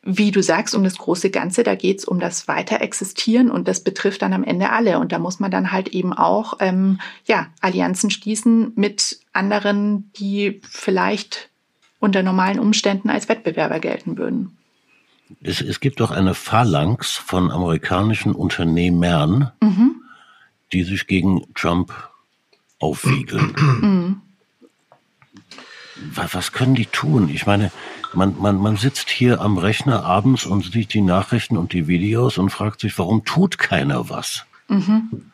wie 0.02 0.30
du 0.30 0.42
sagst, 0.42 0.74
um 0.74 0.84
das 0.84 0.98
große 0.98 1.30
Ganze, 1.30 1.62
da 1.62 1.74
geht's 1.74 2.04
um 2.04 2.20
das 2.20 2.48
Weiterexistieren 2.48 3.50
und 3.50 3.68
das 3.68 3.80
betrifft 3.80 4.22
dann 4.22 4.32
am 4.32 4.44
Ende 4.44 4.70
alle. 4.70 4.98
Und 4.98 5.12
da 5.12 5.18
muss 5.18 5.40
man 5.40 5.50
dann 5.50 5.72
halt 5.72 5.88
eben 5.88 6.12
auch 6.12 6.54
ähm, 6.60 7.00
ja, 7.26 7.48
Allianzen 7.60 8.10
schließen 8.10 8.72
mit 8.76 9.20
anderen, 9.32 10.10
die 10.16 10.60
vielleicht 10.68 11.50
unter 11.98 12.22
normalen 12.22 12.58
Umständen 12.58 13.10
als 13.10 13.28
Wettbewerber 13.28 13.80
gelten 13.80 14.18
würden. 14.18 14.56
Es, 15.42 15.60
es 15.60 15.80
gibt 15.80 16.00
doch 16.00 16.10
eine 16.10 16.34
Phalanx 16.34 17.12
von 17.12 17.50
amerikanischen 17.50 18.32
Unternehmern, 18.32 19.52
mhm 19.60 20.01
die 20.72 20.84
sich 20.84 21.06
gegen 21.06 21.42
Trump 21.54 21.92
aufwiegeln. 22.78 23.54
Mhm. 23.82 24.20
Was 26.14 26.52
können 26.52 26.74
die 26.74 26.86
tun? 26.86 27.28
Ich 27.28 27.46
meine, 27.46 27.70
man, 28.12 28.36
man, 28.40 28.56
man 28.56 28.76
sitzt 28.76 29.08
hier 29.08 29.40
am 29.40 29.58
Rechner 29.58 30.04
abends 30.04 30.46
und 30.46 30.64
sieht 30.64 30.94
die 30.94 31.00
Nachrichten 31.00 31.56
und 31.56 31.72
die 31.72 31.86
Videos 31.86 32.38
und 32.38 32.50
fragt 32.50 32.80
sich, 32.80 32.98
warum 32.98 33.24
tut 33.24 33.58
keiner 33.58 34.08
was? 34.08 34.44
Mhm. 34.68 35.31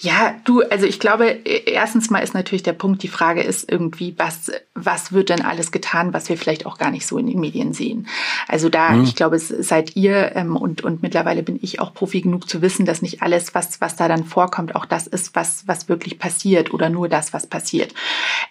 Ja, 0.00 0.36
du, 0.44 0.62
also 0.62 0.86
ich 0.86 1.00
glaube, 1.00 1.26
erstens 1.26 2.08
mal 2.08 2.20
ist 2.20 2.32
natürlich 2.32 2.62
der 2.62 2.72
Punkt, 2.72 3.02
die 3.02 3.08
Frage 3.08 3.42
ist 3.42 3.70
irgendwie, 3.70 4.14
was, 4.16 4.52
was 4.74 5.12
wird 5.12 5.28
denn 5.28 5.42
alles 5.42 5.72
getan, 5.72 6.12
was 6.12 6.28
wir 6.28 6.38
vielleicht 6.38 6.66
auch 6.66 6.78
gar 6.78 6.92
nicht 6.92 7.04
so 7.04 7.18
in 7.18 7.26
den 7.26 7.40
Medien 7.40 7.72
sehen. 7.72 8.06
Also 8.46 8.68
da, 8.68 8.90
mhm. 8.90 9.02
ich 9.02 9.16
glaube, 9.16 9.40
seid 9.40 9.96
ihr 9.96 10.36
ähm, 10.36 10.56
und, 10.56 10.82
und 10.82 11.02
mittlerweile 11.02 11.42
bin 11.42 11.58
ich 11.60 11.80
auch 11.80 11.94
Profi 11.94 12.20
genug 12.20 12.48
zu 12.48 12.62
wissen, 12.62 12.86
dass 12.86 13.02
nicht 13.02 13.22
alles, 13.22 13.56
was, 13.56 13.80
was 13.80 13.96
da 13.96 14.06
dann 14.06 14.24
vorkommt, 14.24 14.76
auch 14.76 14.86
das 14.86 15.08
ist, 15.08 15.34
was, 15.34 15.66
was 15.66 15.88
wirklich 15.88 16.20
passiert 16.20 16.72
oder 16.72 16.90
nur 16.90 17.08
das, 17.08 17.32
was 17.32 17.48
passiert. 17.48 17.92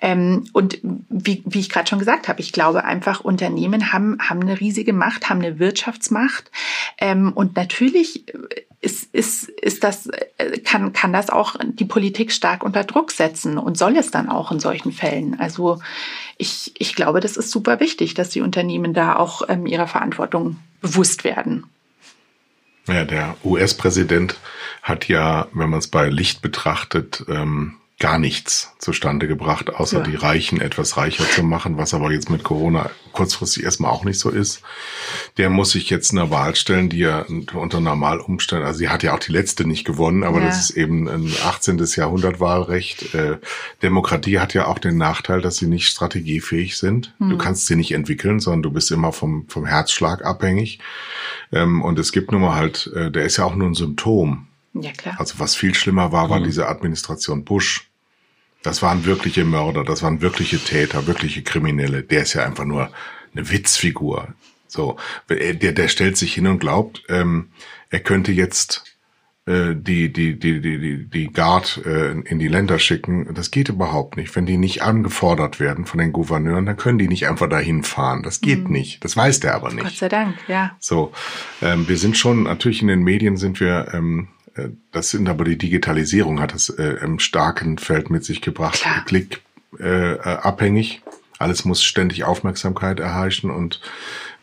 Ähm, 0.01 0.49
und 0.51 0.79
wie, 0.83 1.43
wie 1.45 1.59
ich 1.59 1.69
gerade 1.69 1.87
schon 1.87 1.99
gesagt 1.99 2.27
habe, 2.27 2.41
ich 2.41 2.51
glaube 2.51 2.83
einfach, 2.83 3.21
Unternehmen 3.21 3.93
haben, 3.93 4.17
haben 4.19 4.41
eine 4.41 4.59
riesige 4.59 4.91
Macht, 4.91 5.29
haben 5.29 5.39
eine 5.39 5.59
Wirtschaftsmacht. 5.59 6.51
Ähm, 6.97 7.31
und 7.33 7.55
natürlich 7.55 8.25
ist, 8.79 9.13
ist, 9.13 9.49
ist 9.49 9.83
das, 9.83 10.07
äh, 10.37 10.59
kann, 10.59 10.93
kann 10.93 11.11
das 11.11 11.29
auch 11.29 11.55
die 11.63 11.85
Politik 11.85 12.31
stark 12.31 12.63
unter 12.63 12.83
Druck 12.83 13.11
setzen 13.11 13.57
und 13.57 13.77
soll 13.77 13.97
es 13.97 14.11
dann 14.11 14.29
auch 14.29 14.51
in 14.51 14.59
solchen 14.59 14.91
Fällen. 14.91 15.39
Also 15.39 15.79
ich, 16.37 16.73
ich 16.77 16.95
glaube, 16.95 17.19
das 17.19 17.37
ist 17.37 17.49
super 17.49 17.79
wichtig, 17.79 18.13
dass 18.13 18.29
die 18.29 18.41
Unternehmen 18.41 18.93
da 18.93 19.15
auch 19.15 19.41
ähm, 19.49 19.65
ihrer 19.65 19.87
Verantwortung 19.87 20.57
bewusst 20.81 21.23
werden. 21.23 21.65
Ja, 22.87 23.03
der 23.03 23.35
US-Präsident 23.43 24.37
hat 24.81 25.07
ja, 25.07 25.47
wenn 25.53 25.69
man 25.69 25.79
es 25.79 25.87
bei 25.87 26.07
Licht 26.09 26.41
betrachtet, 26.41 27.25
ähm, 27.27 27.75
gar 27.99 28.19
nichts 28.19 28.75
zustande 28.77 29.27
gebracht, 29.27 29.73
außer 29.73 29.99
ja. 29.99 30.03
die 30.03 30.15
Reichen 30.15 30.61
etwas 30.61 30.97
reicher 30.97 31.27
zu 31.27 31.41
machen, 31.41 31.77
was 31.77 31.95
aber 31.95 32.11
jetzt 32.11 32.29
mit 32.29 32.43
Corona 32.43 32.91
kurzfristig 33.11 33.63
erstmal 33.63 33.89
auch 33.89 34.03
nicht 34.03 34.19
so 34.19 34.29
ist. 34.29 34.61
Der 35.37 35.49
muss 35.49 35.71
sich 35.71 35.89
jetzt 35.89 36.11
einer 36.11 36.29
Wahl 36.29 36.55
stellen, 36.55 36.89
die 36.89 37.01
er 37.01 37.25
unter 37.55 37.79
Normalumständen, 37.79 38.67
also 38.67 38.77
sie 38.77 38.89
hat 38.89 39.01
ja 39.01 39.15
auch 39.15 39.19
die 39.19 39.31
letzte 39.31 39.67
nicht 39.67 39.83
gewonnen, 39.83 40.23
aber 40.23 40.39
ja. 40.39 40.45
das 40.45 40.69
ist 40.69 40.77
eben 40.77 41.09
ein 41.09 41.33
18. 41.43 41.83
Jahrhundert 41.95 42.39
Wahlrecht. 42.39 43.15
Äh, 43.15 43.39
Demokratie 43.81 44.37
hat 44.37 44.53
ja 44.53 44.67
auch 44.67 44.77
den 44.77 44.97
Nachteil, 44.97 45.41
dass 45.41 45.57
sie 45.57 45.67
nicht 45.67 45.87
strategiefähig 45.87 46.77
sind. 46.77 47.15
Mhm. 47.17 47.29
Du 47.29 47.35
hm. 47.35 47.39
kannst 47.39 47.65
sie 47.65 47.75
nicht 47.75 47.93
entwickeln, 47.93 48.39
sondern 48.39 48.61
du 48.61 48.71
bist 48.71 48.91
immer 48.91 49.11
vom, 49.11 49.47
vom 49.47 49.65
Herzschlag 49.65 50.23
abhängig. 50.23 50.79
Ähm, 51.51 51.81
und 51.81 51.97
es 51.97 52.11
gibt 52.11 52.31
nun 52.31 52.41
mal 52.41 52.55
halt, 52.55 52.91
äh, 52.95 53.09
der 53.09 53.25
ist 53.25 53.37
ja 53.37 53.45
auch 53.45 53.55
nur 53.55 53.67
ein 53.67 53.73
Symptom. 53.73 54.46
Ja, 54.81 54.91
klar. 54.91 55.15
Also 55.19 55.39
was 55.39 55.55
viel 55.55 55.73
schlimmer 55.75 56.11
war, 56.11 56.29
war 56.29 56.39
mhm. 56.39 56.45
diese 56.45 56.67
Administration 56.67 57.43
Bush 57.43 57.87
das 58.63 58.81
waren 58.81 59.05
wirkliche 59.05 59.45
Mörder, 59.45 59.83
das 59.83 60.03
waren 60.03 60.21
wirkliche 60.21 60.59
Täter, 60.59 61.07
wirkliche 61.07 61.41
Kriminelle. 61.41 62.03
Der 62.03 62.23
ist 62.23 62.33
ja 62.33 62.45
einfach 62.45 62.65
nur 62.65 62.89
eine 63.33 63.49
Witzfigur. 63.49 64.29
So, 64.67 64.97
der, 65.29 65.53
der 65.53 65.87
stellt 65.87 66.17
sich 66.17 66.33
hin 66.33 66.47
und 66.47 66.59
glaubt, 66.59 67.03
ähm, 67.07 67.49
er 67.89 68.01
könnte 68.01 68.33
jetzt 68.33 68.83
äh, 69.45 69.73
die 69.73 70.11
die 70.11 70.37
die 70.37 70.59
die 70.59 70.79
die 70.79 71.05
die 71.05 71.27
Guard 71.31 71.81
äh, 71.85 72.11
in 72.11 72.39
die 72.39 72.49
Länder 72.49 72.77
schicken. 72.77 73.33
Das 73.33 73.51
geht 73.51 73.69
überhaupt 73.69 74.17
nicht. 74.17 74.35
Wenn 74.35 74.45
die 74.45 74.57
nicht 74.57 74.81
angefordert 74.81 75.61
werden 75.61 75.85
von 75.85 75.99
den 75.99 76.11
Gouverneuren, 76.11 76.65
dann 76.65 76.75
können 76.75 76.99
die 76.99 77.07
nicht 77.07 77.29
einfach 77.29 77.47
dahin 77.47 77.83
fahren. 77.83 78.23
Das 78.23 78.41
geht 78.41 78.65
mhm. 78.65 78.73
nicht. 78.73 79.05
Das 79.05 79.15
weiß 79.15 79.39
der 79.39 79.55
aber 79.55 79.71
nicht. 79.71 79.83
Gott 79.83 79.95
sei 79.95 80.09
Dank, 80.09 80.35
ja. 80.49 80.75
So, 80.79 81.13
ähm, 81.61 81.87
wir 81.87 81.97
sind 81.97 82.17
schon 82.17 82.43
natürlich 82.43 82.81
in 82.81 82.89
den 82.89 83.03
Medien 83.03 83.37
sind 83.37 83.61
wir 83.61 83.93
ähm, 83.93 84.27
äh, 84.27 84.36
das 84.91 85.11
sind 85.11 85.29
aber 85.29 85.43
die 85.43 85.57
Digitalisierung 85.57 86.39
hat 86.39 86.53
das 86.53 86.69
äh, 86.69 86.97
im 87.03 87.19
starken 87.19 87.77
Feld 87.77 88.09
mit 88.09 88.25
sich 88.25 88.41
gebracht. 88.41 88.81
Klar. 88.81 89.03
Klick 89.05 89.41
äh, 89.79 90.13
äh, 90.13 90.19
abhängig. 90.19 91.01
Alles 91.39 91.65
muss 91.65 91.83
ständig 91.83 92.23
Aufmerksamkeit 92.23 92.99
erheischen 92.99 93.51
und 93.51 93.79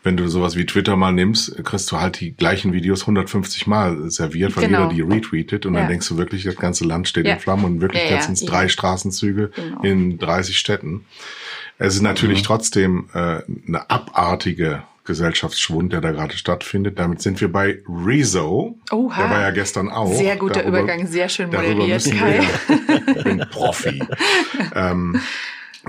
wenn 0.05 0.17
du 0.17 0.27
sowas 0.27 0.55
wie 0.55 0.67
Twitter 0.67 0.95
mal 0.95 1.11
nimmst, 1.11 1.63
kriegst 1.65 1.91
du 1.91 1.99
halt 1.99 2.19
die 2.19 2.33
gleichen 2.33 2.73
Videos 2.73 3.01
150 3.01 3.65
Mal 3.65 4.11
serviert, 4.11 4.55
weil 4.55 4.67
genau. 4.67 4.91
jeder 4.91 4.93
die 4.93 5.15
retweetet 5.15 5.65
und 5.65 5.73
ja. 5.73 5.79
dann 5.79 5.89
denkst 5.89 6.07
du 6.07 6.17
wirklich, 6.17 6.43
das 6.43 6.55
ganze 6.57 6.85
Land 6.85 7.07
steht 7.07 7.25
ja. 7.25 7.33
in 7.33 7.39
Flammen 7.39 7.65
und 7.65 7.81
wirklich 7.81 8.07
ja, 8.07 8.21
sind 8.21 8.33
es 8.33 8.45
drei 8.45 8.67
Straßenzüge 8.67 9.49
genau. 9.55 9.81
in 9.81 10.19
30 10.19 10.59
Städten. 10.59 11.05
Es 11.79 11.95
ist 11.95 12.01
natürlich 12.01 12.41
mhm. 12.41 12.45
trotzdem 12.45 13.09
äh, 13.13 13.41
eine 13.67 13.89
abartige 13.89 14.83
Gesellschaftsschwund, 15.05 15.93
der 15.93 16.01
da 16.01 16.11
gerade 16.11 16.35
stattfindet. 16.35 16.99
Damit 16.99 17.21
sind 17.21 17.39
wir 17.39 17.51
bei 17.51 17.81
Rezo. 17.87 18.79
Oha. 18.91 19.21
Der 19.21 19.29
war 19.29 19.41
ja 19.41 19.51
gestern 19.51 19.89
auch. 19.89 20.13
Sehr 20.13 20.35
guter 20.35 20.61
darüber, 20.61 20.79
Übergang, 20.79 21.07
sehr 21.07 21.29
schön 21.29 21.47
moderiert, 21.47 22.03
Kai. 22.11 22.41
Wir, 22.67 23.15
ich 23.15 23.23
bin 23.23 23.45
Profi. 23.51 24.03
ähm, 24.75 25.21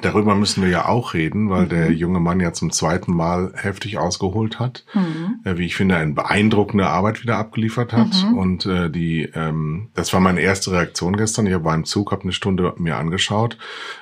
darüber 0.02 0.34
müssen 0.34 0.62
wir 0.62 0.68
ja 0.68 0.86
auch 0.86 1.14
reden, 1.14 1.48
weil 1.50 1.64
mhm. 1.64 1.68
der 1.70 1.92
junge 1.92 2.20
Mann 2.20 2.40
ja 2.40 2.52
zum 2.52 2.70
zweiten 2.70 3.14
Mal 3.14 3.52
heftig 3.56 3.98
ausgeholt 3.98 4.58
hat. 4.58 4.84
Mhm. 4.92 5.40
Äh, 5.44 5.56
wie 5.56 5.66
ich 5.66 5.76
finde, 5.76 5.96
eine 5.96 6.12
beeindruckende 6.12 6.86
Arbeit 6.86 7.22
wieder 7.22 7.38
abgeliefert 7.38 7.92
hat. 7.92 8.22
Mhm. 8.22 8.38
Und 8.38 8.66
äh, 8.66 8.90
die, 8.90 9.30
ähm, 9.34 9.88
das 9.94 10.12
war 10.12 10.20
meine 10.20 10.40
erste 10.40 10.72
Reaktion 10.72 11.16
gestern. 11.16 11.46
Ich 11.46 11.64
war 11.64 11.74
im 11.74 11.84
Zug, 11.84 12.12
habe 12.12 12.22
eine 12.22 12.32
Stunde 12.32 12.74
mir 12.76 12.96
angeschaut. 12.96 13.56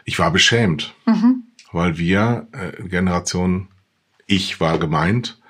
Ich 0.04 0.18
war 0.18 0.30
beschämt, 0.30 0.94
mhm. 1.06 1.44
weil 1.72 1.98
wir 1.98 2.48
äh, 2.52 2.82
Generation 2.88 3.68
ich 4.27 4.61
war 4.61 4.79
gemeint, 4.79 5.41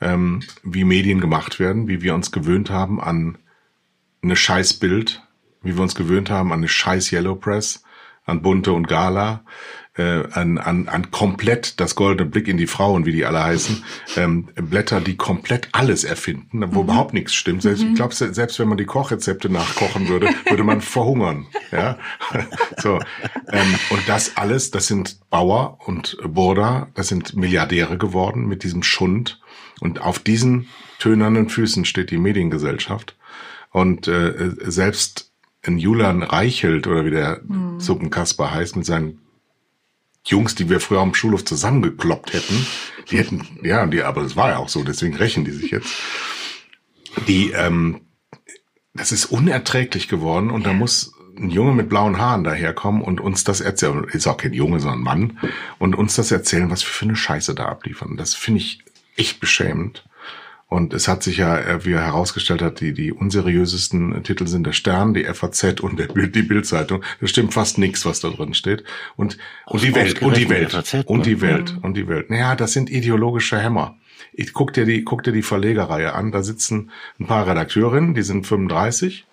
ähm, 0.00 0.42
wie 0.62 0.84
Medien 0.84 1.20
gemacht 1.20 1.60
werden, 1.60 1.88
wie 1.88 2.02
wir 2.02 2.14
uns 2.14 2.32
gewöhnt 2.32 2.70
haben 2.70 3.00
an 3.00 3.38
eine 4.22 4.36
scheiß 4.36 4.74
Bild, 4.74 5.22
wie 5.62 5.76
wir 5.76 5.82
uns 5.82 5.94
gewöhnt 5.94 6.30
haben 6.30 6.52
an 6.52 6.60
eine 6.60 6.68
scheiß 6.68 7.12
Yellow 7.12 7.36
Press, 7.36 7.84
an 8.24 8.42
Bunte 8.42 8.72
und 8.72 8.88
Gala, 8.88 9.44
äh, 9.96 10.24
an, 10.32 10.58
an, 10.58 10.88
an 10.88 11.10
komplett 11.10 11.78
das 11.78 11.94
goldene 11.94 12.28
Blick 12.28 12.48
in 12.48 12.56
die 12.56 12.66
Frauen, 12.66 13.04
wie 13.04 13.12
die 13.12 13.26
alle 13.26 13.42
heißen, 13.42 13.84
ähm, 14.16 14.48
Blätter, 14.54 15.00
die 15.00 15.16
komplett 15.16 15.68
alles 15.72 16.04
erfinden, 16.04 16.62
wo 16.74 16.82
mhm. 16.82 16.88
überhaupt 16.88 17.14
nichts 17.14 17.34
stimmt. 17.34 17.62
Selbst, 17.62 17.82
mhm. 17.82 17.90
Ich 17.90 17.94
glaube, 17.96 18.14
selbst 18.14 18.58
wenn 18.58 18.68
man 18.68 18.78
die 18.78 18.86
Kochrezepte 18.86 19.50
nachkochen 19.50 20.08
würde, 20.08 20.30
würde 20.48 20.64
man 20.64 20.80
verhungern. 20.80 21.46
Ja, 21.70 21.98
so 22.78 22.98
ähm, 23.50 23.74
und 23.90 24.08
das 24.08 24.36
alles, 24.36 24.70
das 24.70 24.86
sind 24.86 25.18
Bauer 25.28 25.78
und 25.86 26.16
Burda, 26.26 26.88
das 26.94 27.08
sind 27.08 27.36
Milliardäre 27.36 27.98
geworden 27.98 28.46
mit 28.46 28.62
diesem 28.62 28.82
Schund 28.82 29.40
und 29.80 30.00
auf 30.00 30.18
diesen 30.18 30.68
tönernen 30.98 31.48
Füßen 31.48 31.84
steht 31.84 32.10
die 32.10 32.18
Mediengesellschaft 32.18 33.16
und 33.70 34.08
äh, 34.08 34.52
selbst 34.64 35.32
ein 35.64 35.78
Julian 35.78 36.22
Reichelt 36.22 36.86
oder 36.86 37.04
wie 37.04 37.10
der 37.10 37.40
mhm. 37.44 37.78
Suppenkasper 37.78 38.52
heißt 38.52 38.76
mit 38.76 38.86
seinen 38.86 39.21
Jungs, 40.24 40.54
die 40.54 40.68
wir 40.68 40.80
früher 40.80 41.00
am 41.00 41.14
Schulhof 41.14 41.44
zusammengekloppt 41.44 42.32
hätten, 42.32 42.66
die 43.10 43.18
hätten, 43.18 43.58
ja, 43.62 43.86
die, 43.86 44.02
aber 44.02 44.22
das 44.22 44.36
war 44.36 44.50
ja 44.50 44.58
auch 44.58 44.68
so, 44.68 44.84
deswegen 44.84 45.16
rächen 45.16 45.44
die 45.44 45.50
sich 45.50 45.70
jetzt. 45.70 45.92
Die, 47.26 47.50
ähm, 47.50 48.02
das 48.94 49.12
ist 49.12 49.26
unerträglich 49.26 50.08
geworden 50.08 50.50
und 50.50 50.64
da 50.64 50.72
muss 50.72 51.12
ein 51.36 51.50
Junge 51.50 51.72
mit 51.72 51.88
blauen 51.88 52.18
Haaren 52.18 52.44
daherkommen 52.44 53.02
und 53.02 53.20
uns 53.20 53.42
das 53.42 53.60
erzählen, 53.60 54.04
ist 54.04 54.26
auch 54.26 54.36
kein 54.36 54.52
Junge, 54.52 54.80
sondern 54.80 55.00
Mann, 55.00 55.38
und 55.78 55.96
uns 55.96 56.14
das 56.14 56.30
erzählen, 56.30 56.70
was 56.70 56.82
wir 56.82 56.90
für 56.90 57.06
eine 57.06 57.16
Scheiße 57.16 57.54
da 57.54 57.66
abliefern. 57.66 58.16
Das 58.16 58.34
finde 58.34 58.60
ich 58.60 58.84
echt 59.16 59.40
beschämend. 59.40 60.04
Und 60.72 60.94
es 60.94 61.06
hat 61.06 61.22
sich 61.22 61.36
ja, 61.36 61.58
äh, 61.58 61.84
wie 61.84 61.92
er 61.92 62.00
herausgestellt 62.00 62.62
hat, 62.62 62.80
die, 62.80 62.94
die 62.94 63.12
unseriösesten 63.12 64.22
Titel 64.22 64.46
sind 64.46 64.66
der 64.66 64.72
Stern, 64.72 65.12
die 65.12 65.24
FAZ 65.24 65.80
und 65.80 65.98
der 65.98 66.06
Bild, 66.06 66.34
die 66.34 66.40
Bildzeitung. 66.40 67.04
Da 67.20 67.26
stimmt 67.26 67.52
fast 67.52 67.76
nichts, 67.76 68.06
was 68.06 68.20
da 68.20 68.30
drin 68.30 68.54
steht. 68.54 68.82
Und, 69.14 69.36
und 69.66 69.82
die 69.82 69.94
Welt, 69.94 70.22
und 70.22 70.34
die 70.34 70.48
Welt, 70.48 70.72
FAZ, 70.72 71.04
und 71.04 71.26
die 71.26 71.42
Welt, 71.42 71.76
und 71.82 71.94
die 71.94 72.08
Welt. 72.08 72.30
Naja, 72.30 72.56
das 72.56 72.72
sind 72.72 72.88
ideologische 72.88 73.58
Hämmer. 73.58 73.98
Ich 74.32 74.54
guck 74.54 74.72
dir 74.72 74.86
die, 74.86 75.04
guck 75.04 75.22
dir 75.22 75.32
die 75.32 75.42
Verlegerreihe 75.42 76.14
an. 76.14 76.32
Da 76.32 76.42
sitzen 76.42 76.90
ein 77.20 77.26
paar 77.26 77.46
Redakteurinnen, 77.46 78.14
die 78.14 78.22
sind 78.22 78.46
35 78.46 79.26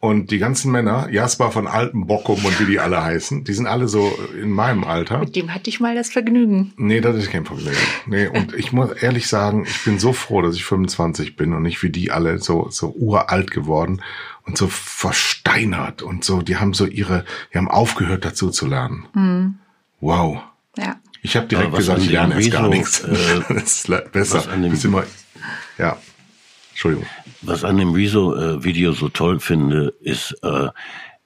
und 0.00 0.30
die 0.30 0.38
ganzen 0.38 0.70
Männer, 0.70 1.08
Jasper 1.10 1.50
von 1.50 1.66
Altenbockum 1.66 2.44
und 2.44 2.60
wie 2.60 2.66
die 2.66 2.78
alle 2.78 3.02
heißen, 3.02 3.42
die 3.42 3.52
sind 3.52 3.66
alle 3.66 3.88
so 3.88 4.16
in 4.40 4.50
meinem 4.50 4.84
Alter. 4.84 5.18
Mit 5.18 5.34
dem 5.34 5.52
hatte 5.52 5.70
ich 5.70 5.80
mal 5.80 5.96
das 5.96 6.10
Vergnügen. 6.10 6.72
Nee, 6.76 7.00
das 7.00 7.16
ist 7.16 7.30
kein 7.30 7.44
Vergnügen. 7.44 7.76
Nee, 8.06 8.28
und 8.28 8.54
ich 8.54 8.72
muss 8.72 8.92
ehrlich 8.92 9.26
sagen, 9.26 9.64
ich 9.66 9.84
bin 9.84 9.98
so 9.98 10.12
froh, 10.12 10.40
dass 10.40 10.54
ich 10.54 10.64
25 10.64 11.36
bin 11.36 11.52
und 11.52 11.62
nicht 11.62 11.82
wie 11.82 11.90
die 11.90 12.12
alle 12.12 12.38
so, 12.38 12.68
so 12.70 12.94
uralt 12.96 13.50
geworden 13.50 14.02
und 14.46 14.56
so 14.56 14.68
versteinert 14.68 16.02
und 16.02 16.22
so, 16.22 16.42
die 16.42 16.56
haben 16.56 16.74
so 16.74 16.86
ihre, 16.86 17.24
die 17.52 17.58
haben 17.58 17.68
aufgehört 17.68 18.24
dazu 18.24 18.50
zu 18.50 18.66
lernen. 18.66 19.06
Mhm. 19.14 19.58
Wow. 20.00 20.38
Ja. 20.76 20.96
Ich 21.22 21.36
habe 21.36 21.48
direkt 21.48 21.74
gesagt, 21.74 22.02
ich 22.02 22.10
lerne 22.10 22.34
erst 22.34 22.52
gar 22.52 22.68
nichts. 22.68 23.00
Äh, 23.00 23.40
das 23.48 23.84
ist 23.84 24.12
besser. 24.12 24.44
Ist 24.64 24.84
immer, 24.84 25.02
ja. 25.76 25.96
Entschuldigung. 26.78 27.08
Was 27.42 27.64
an 27.64 27.76
dem 27.76 27.92
Rezo-Video 27.92 28.92
so 28.92 29.08
toll 29.08 29.40
finde, 29.40 29.94
ist, 29.98 30.30
äh, 30.44 30.68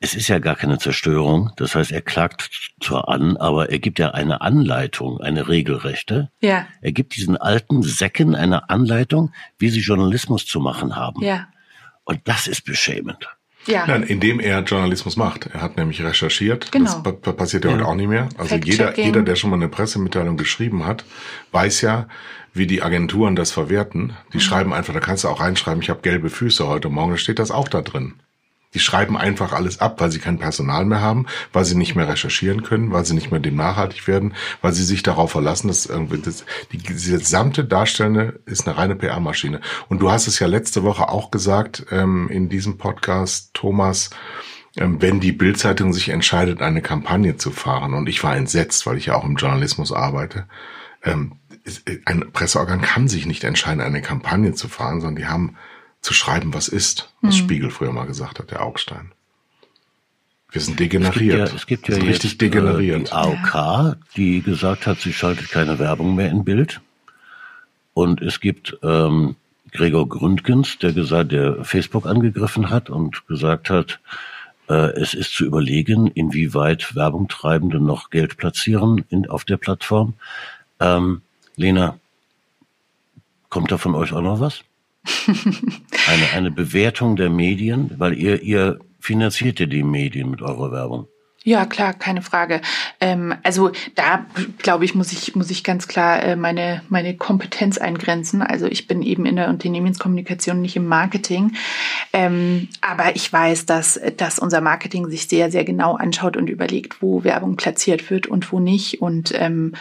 es 0.00 0.14
ist 0.14 0.28
ja 0.28 0.38
gar 0.38 0.56
keine 0.56 0.78
Zerstörung. 0.78 1.50
Das 1.56 1.74
heißt, 1.74 1.92
er 1.92 2.00
klagt 2.00 2.48
zwar 2.80 3.10
an, 3.10 3.36
aber 3.36 3.68
er 3.68 3.78
gibt 3.78 3.98
ja 3.98 4.12
eine 4.12 4.40
Anleitung, 4.40 5.20
eine 5.20 5.48
regelrechte. 5.48 6.30
Ja. 6.40 6.66
Er 6.80 6.92
gibt 6.92 7.16
diesen 7.16 7.36
alten 7.36 7.82
Säcken 7.82 8.34
eine 8.34 8.70
Anleitung, 8.70 9.34
wie 9.58 9.68
sie 9.68 9.80
Journalismus 9.80 10.46
zu 10.46 10.58
machen 10.58 10.96
haben. 10.96 11.22
Ja. 11.22 11.48
Und 12.04 12.22
das 12.24 12.46
ist 12.46 12.64
beschämend. 12.64 13.28
Ja. 13.66 13.86
Nein, 13.86 14.02
indem 14.02 14.40
er 14.40 14.60
Journalismus 14.60 15.16
macht. 15.16 15.46
Er 15.46 15.62
hat 15.62 15.76
nämlich 15.76 16.02
recherchiert. 16.02 16.72
Genau. 16.72 17.00
Das 17.00 17.36
passiert 17.36 17.64
ja, 17.64 17.70
ja. 17.70 17.76
heute 17.76 17.86
auch 17.86 17.94
nicht 17.94 18.08
mehr. 18.08 18.28
Also 18.36 18.56
jeder, 18.56 18.98
jeder, 18.98 19.22
der 19.22 19.36
schon 19.36 19.50
mal 19.50 19.56
eine 19.56 19.68
Pressemitteilung 19.68 20.36
geschrieben 20.36 20.84
hat, 20.84 21.04
weiß 21.52 21.80
ja, 21.82 22.08
wie 22.54 22.66
die 22.66 22.82
Agenturen 22.82 23.36
das 23.36 23.50
verwerten. 23.50 24.14
Die 24.32 24.38
mhm. 24.38 24.40
schreiben 24.40 24.72
einfach, 24.72 24.92
da 24.92 25.00
kannst 25.00 25.24
du 25.24 25.28
auch 25.28 25.40
reinschreiben, 25.40 25.82
ich 25.82 25.90
habe 25.90 26.00
gelbe 26.02 26.28
Füße 26.28 26.66
heute 26.66 26.88
Morgen, 26.88 27.12
da 27.12 27.16
steht 27.16 27.38
das 27.38 27.50
auch 27.50 27.68
da 27.68 27.82
drin. 27.82 28.14
Die 28.74 28.78
schreiben 28.78 29.16
einfach 29.16 29.52
alles 29.52 29.80
ab, 29.80 30.00
weil 30.00 30.10
sie 30.10 30.18
kein 30.18 30.38
Personal 30.38 30.84
mehr 30.84 31.00
haben, 31.00 31.26
weil 31.52 31.64
sie 31.64 31.74
nicht 31.74 31.94
mehr 31.94 32.08
recherchieren 32.08 32.62
können, 32.62 32.92
weil 32.92 33.04
sie 33.04 33.14
nicht 33.14 33.30
mehr 33.30 33.40
dem 33.40 33.56
nachhaltig 33.56 34.06
werden, 34.08 34.34
weil 34.60 34.72
sie 34.72 34.84
sich 34.84 35.02
darauf 35.02 35.32
verlassen, 35.32 35.68
dass 35.68 35.86
irgendwie 35.86 36.18
das, 36.18 36.44
die, 36.72 36.78
die 36.78 36.92
gesamte 36.92 37.64
Darstellende 37.64 38.40
ist 38.46 38.66
eine 38.66 38.76
reine 38.76 38.96
PR-Maschine. 38.96 39.60
Und 39.88 40.00
du 40.00 40.10
hast 40.10 40.26
es 40.26 40.38
ja 40.38 40.46
letzte 40.46 40.82
Woche 40.82 41.08
auch 41.08 41.30
gesagt 41.30 41.86
ähm, 41.90 42.28
in 42.30 42.48
diesem 42.48 42.78
Podcast, 42.78 43.50
Thomas, 43.54 44.10
ähm, 44.76 45.02
wenn 45.02 45.20
die 45.20 45.32
Bildzeitung 45.32 45.92
sich 45.92 46.08
entscheidet, 46.08 46.62
eine 46.62 46.82
Kampagne 46.82 47.36
zu 47.36 47.50
fahren. 47.50 47.94
Und 47.94 48.08
ich 48.08 48.22
war 48.24 48.36
entsetzt, 48.36 48.86
weil 48.86 48.96
ich 48.96 49.06
ja 49.06 49.14
auch 49.14 49.24
im 49.24 49.36
Journalismus 49.36 49.92
arbeite. 49.92 50.46
Ähm, 51.04 51.34
ein 52.06 52.32
Presseorgan 52.32 52.80
kann 52.80 53.08
sich 53.08 53.26
nicht 53.26 53.44
entscheiden, 53.44 53.80
eine 53.80 54.02
Kampagne 54.02 54.54
zu 54.54 54.68
fahren, 54.68 55.00
sondern 55.00 55.22
die 55.22 55.28
haben 55.28 55.56
zu 56.02 56.12
schreiben, 56.14 56.52
was 56.52 56.68
ist, 56.68 57.10
was 57.22 57.36
mhm. 57.36 57.38
Spiegel 57.38 57.70
früher 57.70 57.92
mal 57.92 58.06
gesagt 58.06 58.38
hat, 58.38 58.50
der 58.50 58.62
Augstein. 58.62 59.12
Wir 60.50 60.60
sind 60.60 60.78
degeneriert. 60.78 61.54
Es 61.54 61.66
gibt 61.66 61.88
ja, 61.88 61.94
es 61.94 61.96
gibt 61.96 62.04
ja 62.04 62.10
richtig 62.10 62.32
jetzt, 62.32 62.40
degeneriert. 62.42 63.00
Äh, 63.00 63.04
die 63.04 63.12
AOK, 63.12 63.96
die 64.16 64.42
gesagt 64.42 64.86
hat, 64.86 65.00
sie 65.00 65.12
schaltet 65.12 65.48
keine 65.48 65.78
Werbung 65.78 66.14
mehr 66.14 66.30
in 66.30 66.44
Bild. 66.44 66.80
Und 67.94 68.20
es 68.20 68.40
gibt 68.40 68.76
ähm, 68.82 69.36
Gregor 69.70 70.08
Gründgens, 70.08 70.78
der 70.78 70.92
gesagt, 70.92 71.32
der 71.32 71.64
Facebook 71.64 72.06
angegriffen 72.06 72.68
hat 72.68 72.90
und 72.90 73.26
gesagt 73.26 73.70
hat, 73.70 74.00
äh, 74.68 74.92
es 74.92 75.14
ist 75.14 75.34
zu 75.34 75.46
überlegen, 75.46 76.06
inwieweit 76.06 76.94
Werbungtreibende 76.94 77.80
noch 77.80 78.10
Geld 78.10 78.36
platzieren 78.36 79.04
in, 79.08 79.28
auf 79.28 79.44
der 79.44 79.56
Plattform. 79.56 80.14
Ähm, 80.80 81.22
Lena, 81.56 81.98
kommt 83.48 83.72
da 83.72 83.78
von 83.78 83.94
euch 83.94 84.12
auch 84.12 84.20
noch 84.20 84.40
was? 84.40 84.64
eine, 85.34 86.30
eine 86.34 86.50
Bewertung 86.50 87.16
der 87.16 87.30
Medien, 87.30 87.92
weil 87.98 88.14
ihr, 88.14 88.42
ihr 88.42 88.78
finanziert 89.00 89.60
ja 89.60 89.66
die 89.66 89.82
Medien 89.82 90.30
mit 90.30 90.42
eurer 90.42 90.70
Werbung. 90.70 91.08
Ja, 91.44 91.66
klar, 91.66 91.92
keine 91.92 92.22
Frage. 92.22 92.60
Ähm, 93.00 93.34
also 93.42 93.72
da 93.96 94.26
glaube 94.58 94.84
ich, 94.84 94.94
muss 94.94 95.10
ich 95.10 95.34
muss 95.34 95.50
ich 95.50 95.64
ganz 95.64 95.88
klar 95.88 96.22
äh, 96.22 96.36
meine 96.36 96.82
meine 96.88 97.16
Kompetenz 97.16 97.78
eingrenzen. 97.78 98.42
Also 98.42 98.66
ich 98.66 98.86
bin 98.86 99.02
eben 99.02 99.26
in 99.26 99.34
der 99.34 99.48
Unternehmenskommunikation, 99.48 100.60
nicht 100.60 100.76
im 100.76 100.86
Marketing, 100.86 101.54
ähm, 102.12 102.68
aber 102.80 103.16
ich 103.16 103.32
weiß, 103.32 103.66
dass 103.66 104.00
dass 104.16 104.38
unser 104.38 104.60
Marketing 104.60 105.10
sich 105.10 105.26
sehr 105.26 105.50
sehr 105.50 105.64
genau 105.64 105.96
anschaut 105.96 106.36
und 106.36 106.48
überlegt, 106.48 107.02
wo 107.02 107.24
Werbung 107.24 107.56
platziert 107.56 108.08
wird 108.08 108.28
und 108.28 108.52
wo 108.52 108.60
nicht. 108.60 109.02
Und 109.02 109.32
ähm, 109.34 109.74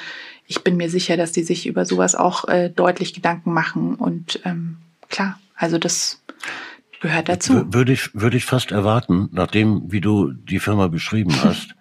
ich 0.47 0.63
bin 0.63 0.77
mir 0.77 0.89
sicher, 0.89 1.15
dass 1.15 1.31
die 1.31 1.43
sich 1.43 1.67
über 1.67 1.85
sowas 1.85 2.15
auch 2.15 2.47
äh, 2.47 2.69
deutlich 2.69 3.13
Gedanken 3.13 3.53
machen. 3.53 3.93
Und 3.93 4.41
ähm, 4.45 4.77
klar, 5.11 5.39
also 5.55 5.77
das 5.77 6.21
gehört 7.01 7.29
dazu. 7.29 7.73
Würde 7.73 7.93
ich, 7.93 8.13
würde 8.13 8.37
ich 8.37 8.45
fast 8.45 8.71
erwarten, 8.71 9.29
nachdem, 9.31 9.91
wie 9.91 10.01
du 10.01 10.31
die 10.31 10.59
Firma 10.59 10.87
beschrieben 10.87 11.35
hast, 11.43 11.75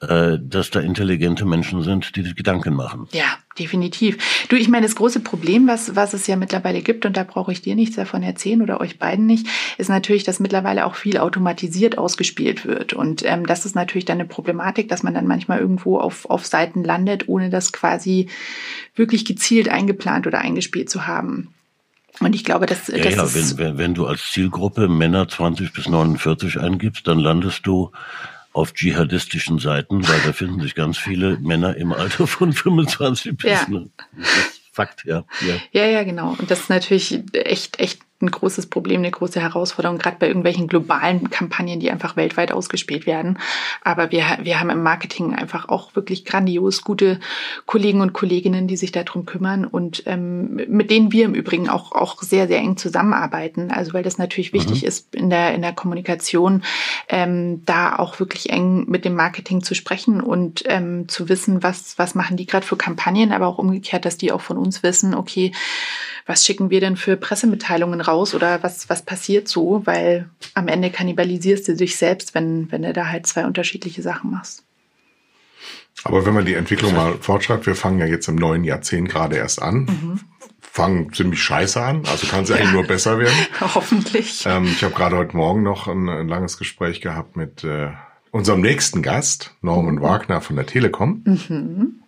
äh, 0.00 0.38
dass 0.38 0.70
da 0.70 0.80
intelligente 0.80 1.46
Menschen 1.46 1.82
sind, 1.82 2.16
die 2.16 2.22
sich 2.22 2.36
Gedanken 2.36 2.74
machen. 2.74 3.08
Ja, 3.12 3.38
definitiv. 3.58 4.46
Du, 4.48 4.56
ich 4.56 4.68
meine, 4.68 4.84
das 4.84 4.94
große 4.94 5.20
Problem, 5.20 5.66
was, 5.66 5.96
was 5.96 6.12
es 6.12 6.26
ja 6.26 6.36
mittlerweile 6.36 6.82
gibt, 6.82 7.06
und 7.06 7.16
da 7.16 7.24
brauche 7.24 7.50
ich 7.50 7.62
dir 7.62 7.74
nichts 7.74 7.96
davon 7.96 8.22
erzählen 8.22 8.60
oder 8.60 8.78
euch 8.82 8.98
beiden 8.98 9.24
nicht, 9.24 9.46
ist 9.78 9.88
natürlich, 9.88 10.22
dass 10.22 10.38
mittlerweile 10.38 10.84
auch 10.84 10.96
viel 10.96 11.16
automatisiert 11.16 11.96
ausgespielt 11.96 12.66
wird. 12.66 12.92
Und 12.92 13.24
ähm, 13.24 13.46
das 13.46 13.64
ist 13.64 13.74
natürlich 13.74 14.04
dann 14.04 14.18
eine 14.20 14.28
Problematik, 14.28 14.90
dass 14.90 15.02
man 15.02 15.14
dann 15.14 15.26
manchmal 15.26 15.60
irgendwo 15.60 15.98
auf, 15.98 16.28
auf 16.28 16.44
Seiten 16.44 16.84
landet, 16.84 17.26
ohne 17.26 17.48
das 17.48 17.72
quasi 17.72 18.28
wirklich 18.94 19.24
gezielt 19.24 19.70
eingeplant 19.70 20.26
oder 20.26 20.40
eingespielt 20.40 20.90
zu 20.90 21.06
haben. 21.06 21.54
Und 22.20 22.34
ich 22.34 22.44
glaube, 22.44 22.66
dass 22.66 22.88
ja, 22.88 22.98
das 22.98 23.14
ja, 23.14 23.34
wenn, 23.34 23.58
wenn, 23.58 23.78
wenn 23.78 23.94
du 23.94 24.06
als 24.06 24.30
Zielgruppe 24.30 24.88
Männer 24.88 25.28
20 25.28 25.72
bis 25.72 25.88
49 25.88 26.60
eingibst, 26.60 27.06
dann 27.06 27.18
landest 27.18 27.66
du 27.66 27.92
auf 28.52 28.72
dschihadistischen 28.72 29.58
Seiten, 29.58 30.08
weil 30.08 30.20
da 30.24 30.32
finden 30.32 30.60
sich 30.60 30.74
ganz 30.74 30.96
viele 30.96 31.38
Männer 31.38 31.76
im 31.76 31.92
Alter 31.92 32.26
von 32.26 32.52
25 32.52 33.36
bis 33.36 33.50
ja. 33.50 33.66
Fakt, 34.72 35.04
ja, 35.04 35.24
ja. 35.40 35.54
Ja, 35.72 35.86
ja, 35.86 36.04
genau. 36.04 36.36
Und 36.38 36.50
das 36.50 36.60
ist 36.60 36.70
natürlich 36.70 37.22
echt, 37.32 37.80
echt 37.80 38.00
ein 38.26 38.30
großes 38.30 38.66
Problem, 38.66 39.00
eine 39.00 39.10
große 39.10 39.40
Herausforderung, 39.40 39.98
gerade 39.98 40.16
bei 40.18 40.26
irgendwelchen 40.26 40.68
globalen 40.68 41.30
Kampagnen, 41.30 41.80
die 41.80 41.90
einfach 41.90 42.16
weltweit 42.16 42.52
ausgespielt 42.52 43.06
werden. 43.06 43.38
Aber 43.82 44.10
wir, 44.10 44.38
wir 44.42 44.60
haben 44.60 44.70
im 44.70 44.82
Marketing 44.82 45.34
einfach 45.34 45.68
auch 45.68 45.94
wirklich 45.94 46.24
grandios 46.24 46.82
gute 46.82 47.20
Kollegen 47.64 48.00
und 48.00 48.12
Kolleginnen, 48.12 48.66
die 48.66 48.76
sich 48.76 48.92
darum 48.92 49.26
kümmern 49.26 49.64
und 49.64 50.02
ähm, 50.06 50.56
mit 50.68 50.90
denen 50.90 51.12
wir 51.12 51.24
im 51.24 51.34
Übrigen 51.34 51.68
auch, 51.68 51.92
auch 51.92 52.22
sehr, 52.22 52.48
sehr 52.48 52.58
eng 52.58 52.76
zusammenarbeiten. 52.76 53.70
Also 53.70 53.94
weil 53.94 54.02
das 54.02 54.18
natürlich 54.18 54.52
wichtig 54.52 54.82
mhm. 54.82 54.88
ist 54.88 55.14
in 55.14 55.30
der, 55.30 55.54
in 55.54 55.62
der 55.62 55.72
Kommunikation, 55.72 56.62
ähm, 57.08 57.62
da 57.64 57.96
auch 57.96 58.18
wirklich 58.18 58.50
eng 58.50 58.84
mit 58.88 59.04
dem 59.04 59.14
Marketing 59.14 59.62
zu 59.62 59.74
sprechen 59.74 60.20
und 60.20 60.64
ähm, 60.66 61.08
zu 61.08 61.28
wissen, 61.28 61.62
was, 61.62 61.98
was 61.98 62.14
machen 62.14 62.36
die 62.36 62.46
gerade 62.46 62.66
für 62.66 62.76
Kampagnen, 62.76 63.32
aber 63.32 63.46
auch 63.46 63.58
umgekehrt, 63.58 64.04
dass 64.04 64.16
die 64.16 64.32
auch 64.32 64.40
von 64.40 64.56
uns 64.56 64.82
wissen, 64.82 65.14
okay, 65.14 65.52
was 66.26 66.44
schicken 66.44 66.70
wir 66.70 66.80
denn 66.80 66.96
für 66.96 67.16
Pressemitteilungen 67.16 68.00
raus 68.00 68.15
oder 68.16 68.62
was, 68.62 68.88
was 68.88 69.02
passiert 69.02 69.48
so, 69.48 69.82
weil 69.84 70.28
am 70.54 70.68
Ende 70.68 70.90
kannibalisierst 70.90 71.68
du 71.68 71.76
dich 71.76 71.96
selbst, 71.96 72.34
wenn, 72.34 72.70
wenn 72.70 72.82
du 72.82 72.92
da 72.92 73.08
halt 73.08 73.26
zwei 73.26 73.46
unterschiedliche 73.46 74.02
Sachen 74.02 74.30
machst. 74.30 74.64
Aber 76.04 76.26
wenn 76.26 76.34
man 76.34 76.44
die 76.44 76.54
Entwicklung 76.54 76.94
mal 76.94 77.14
fortschreibt, 77.20 77.66
wir 77.66 77.74
fangen 77.74 77.98
ja 77.98 78.06
jetzt 78.06 78.28
im 78.28 78.36
neuen 78.36 78.64
Jahrzehnt 78.64 79.08
gerade 79.08 79.36
erst 79.36 79.60
an. 79.62 79.84
Mhm. 79.84 80.20
Fangen 80.60 81.12
ziemlich 81.12 81.42
scheiße 81.42 81.82
an, 81.82 82.02
also 82.06 82.26
kann 82.26 82.44
es 82.44 82.50
ja. 82.50 82.56
eigentlich 82.56 82.72
nur 82.72 82.84
besser 82.84 83.18
werden. 83.18 83.34
Hoffentlich. 83.60 84.44
Ähm, 84.46 84.64
ich 84.66 84.84
habe 84.84 84.94
gerade 84.94 85.16
heute 85.16 85.36
Morgen 85.36 85.62
noch 85.62 85.88
ein, 85.88 86.08
ein, 86.08 86.28
langes 86.28 86.58
Gespräch 86.58 87.00
gehabt 87.00 87.36
mit 87.36 87.64
äh, 87.64 87.88
unserem 88.30 88.60
nächsten 88.60 89.02
Gast, 89.02 89.54
Norman 89.62 89.96
mhm. 89.96 90.02
Wagner 90.02 90.40
von 90.40 90.56
der 90.56 90.66
Telekom. 90.66 91.22
Mhm 91.24 92.02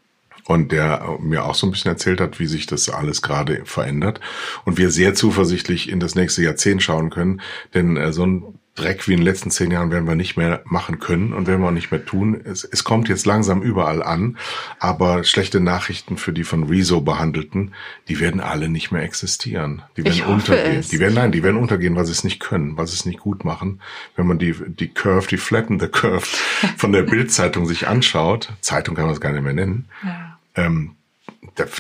und 0.48 0.72
der 0.72 1.18
mir 1.20 1.44
auch 1.44 1.54
so 1.54 1.66
ein 1.66 1.70
bisschen 1.70 1.90
erzählt 1.90 2.22
hat, 2.22 2.40
wie 2.40 2.46
sich 2.46 2.66
das 2.66 2.88
alles 2.88 3.20
gerade 3.20 3.60
verändert 3.64 4.18
und 4.64 4.78
wir 4.78 4.90
sehr 4.90 5.14
zuversichtlich 5.14 5.90
in 5.90 6.00
das 6.00 6.14
nächste 6.14 6.42
Jahrzehnt 6.42 6.82
schauen 6.82 7.10
können, 7.10 7.42
denn 7.74 7.98
äh, 7.98 8.12
so 8.12 8.24
ein 8.24 8.58
Dreck 8.74 9.08
wie 9.08 9.12
in 9.12 9.18
den 9.18 9.24
letzten 9.24 9.50
zehn 9.50 9.72
Jahren 9.72 9.90
werden 9.90 10.06
wir 10.06 10.14
nicht 10.14 10.36
mehr 10.36 10.62
machen 10.64 11.00
können 11.00 11.32
und 11.32 11.48
werden 11.48 11.60
wir 11.60 11.68
auch 11.68 11.72
nicht 11.72 11.90
mehr 11.90 12.04
tun. 12.04 12.40
Es, 12.44 12.62
es 12.64 12.84
kommt 12.84 13.08
jetzt 13.08 13.26
langsam 13.26 13.60
überall 13.60 14.02
an, 14.02 14.38
aber 14.78 15.24
schlechte 15.24 15.60
Nachrichten 15.60 16.16
für 16.16 16.32
die 16.32 16.44
von 16.44 16.62
Rezo 16.64 17.00
behandelten, 17.00 17.74
die 18.06 18.20
werden 18.20 18.40
alle 18.40 18.68
nicht 18.68 18.92
mehr 18.92 19.02
existieren. 19.02 19.82
Die 19.96 20.04
werden 20.04 20.22
untergehen. 20.22 20.76
Es. 20.76 20.88
Die 20.88 21.00
werden 21.00 21.14
nein, 21.14 21.32
die 21.32 21.42
werden 21.42 21.56
untergehen, 21.56 21.96
weil 21.96 22.06
sie 22.06 22.12
es 22.12 22.24
nicht 22.24 22.40
können, 22.40 22.76
weil 22.76 22.86
sie 22.86 22.94
es 22.94 23.04
nicht 23.04 23.18
gut 23.18 23.44
machen. 23.44 23.80
Wenn 24.14 24.26
man 24.26 24.38
die 24.38 24.54
die 24.66 24.88
Curve, 24.88 25.26
die 25.28 25.38
Flatten 25.38 25.80
the 25.80 25.88
Curve 25.88 26.26
von 26.76 26.92
der 26.92 27.02
Bildzeitung 27.02 27.66
sich 27.66 27.88
anschaut, 27.88 28.52
Zeitung 28.60 28.94
kann 28.94 29.06
man 29.06 29.14
es 29.14 29.20
gar 29.20 29.32
nicht 29.32 29.42
mehr 29.42 29.52
nennen. 29.52 29.88
Ja. 30.04 30.27
Ähm, 30.58 30.96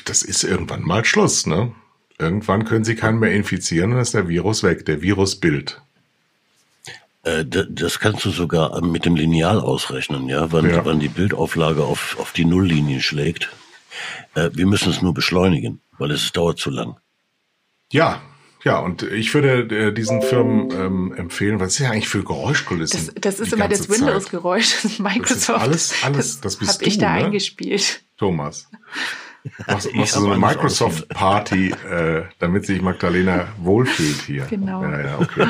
das 0.04 0.22
ist 0.22 0.44
irgendwann 0.44 0.82
mal 0.82 1.04
Schluss, 1.04 1.46
ne? 1.46 1.72
Irgendwann 2.18 2.64
können 2.64 2.84
sie 2.84 2.96
keinen 2.96 3.18
mehr 3.18 3.32
infizieren 3.32 3.90
und 3.90 3.96
dann 3.96 4.02
ist 4.02 4.14
der 4.14 4.28
Virus 4.28 4.62
weg, 4.62 4.84
der 4.86 5.02
Virusbild. 5.02 5.80
Äh, 7.22 7.44
das 7.44 8.00
kannst 8.00 8.24
du 8.24 8.30
sogar 8.30 8.80
mit 8.82 9.04
dem 9.04 9.14
Lineal 9.16 9.60
ausrechnen, 9.60 10.28
ja, 10.28 10.50
wann, 10.52 10.68
ja. 10.68 10.84
wann 10.84 11.00
die 11.00 11.08
Bildauflage 11.08 11.84
auf, 11.84 12.16
auf 12.18 12.32
die 12.32 12.44
Nulllinie 12.44 13.00
schlägt. 13.00 13.50
Äh, 14.34 14.50
wir 14.52 14.66
müssen 14.66 14.90
es 14.90 15.02
nur 15.02 15.14
beschleunigen, 15.14 15.80
weil 15.98 16.10
es 16.10 16.32
dauert 16.32 16.58
zu 16.58 16.70
lang. 16.70 16.96
Ja, 17.92 18.20
ja, 18.64 18.80
und 18.80 19.02
ich 19.02 19.32
würde 19.34 19.88
äh, 19.88 19.92
diesen 19.92 20.20
Firmen 20.20 20.70
ähm, 20.72 21.14
empfehlen, 21.16 21.60
was 21.60 21.74
ist 21.74 21.78
ja 21.78 21.90
eigentlich 21.90 22.08
für 22.08 22.24
Geräuschkulissen? 22.24 23.10
Das, 23.14 23.38
das 23.38 23.40
ist 23.40 23.52
immer 23.52 23.68
das 23.68 23.88
Windows-Geräusch, 23.88 24.82
das 24.82 24.98
Microsoft. 24.98 25.48
Das 25.48 25.62
alles, 25.62 25.94
alles, 26.02 26.40
das 26.40 26.56
bist 26.56 26.72
hab 26.72 26.78
du, 26.80 26.86
ich 26.86 26.98
da 26.98 27.14
ne? 27.14 27.26
eingespielt. 27.26 28.02
Thomas. 28.18 28.68
Machst, 29.66 29.88
machst 29.94 30.16
du 30.16 30.20
so 30.20 30.30
eine 30.30 30.38
Microsoft-Party, 30.38 31.70
äh, 31.70 32.22
damit 32.38 32.66
sich 32.66 32.82
Magdalena 32.82 33.48
wohlfühlt 33.58 34.20
hier. 34.26 34.44
Genau. 34.50 34.82
Ja, 34.82 35.00
ja, 35.00 35.18
okay. 35.18 35.46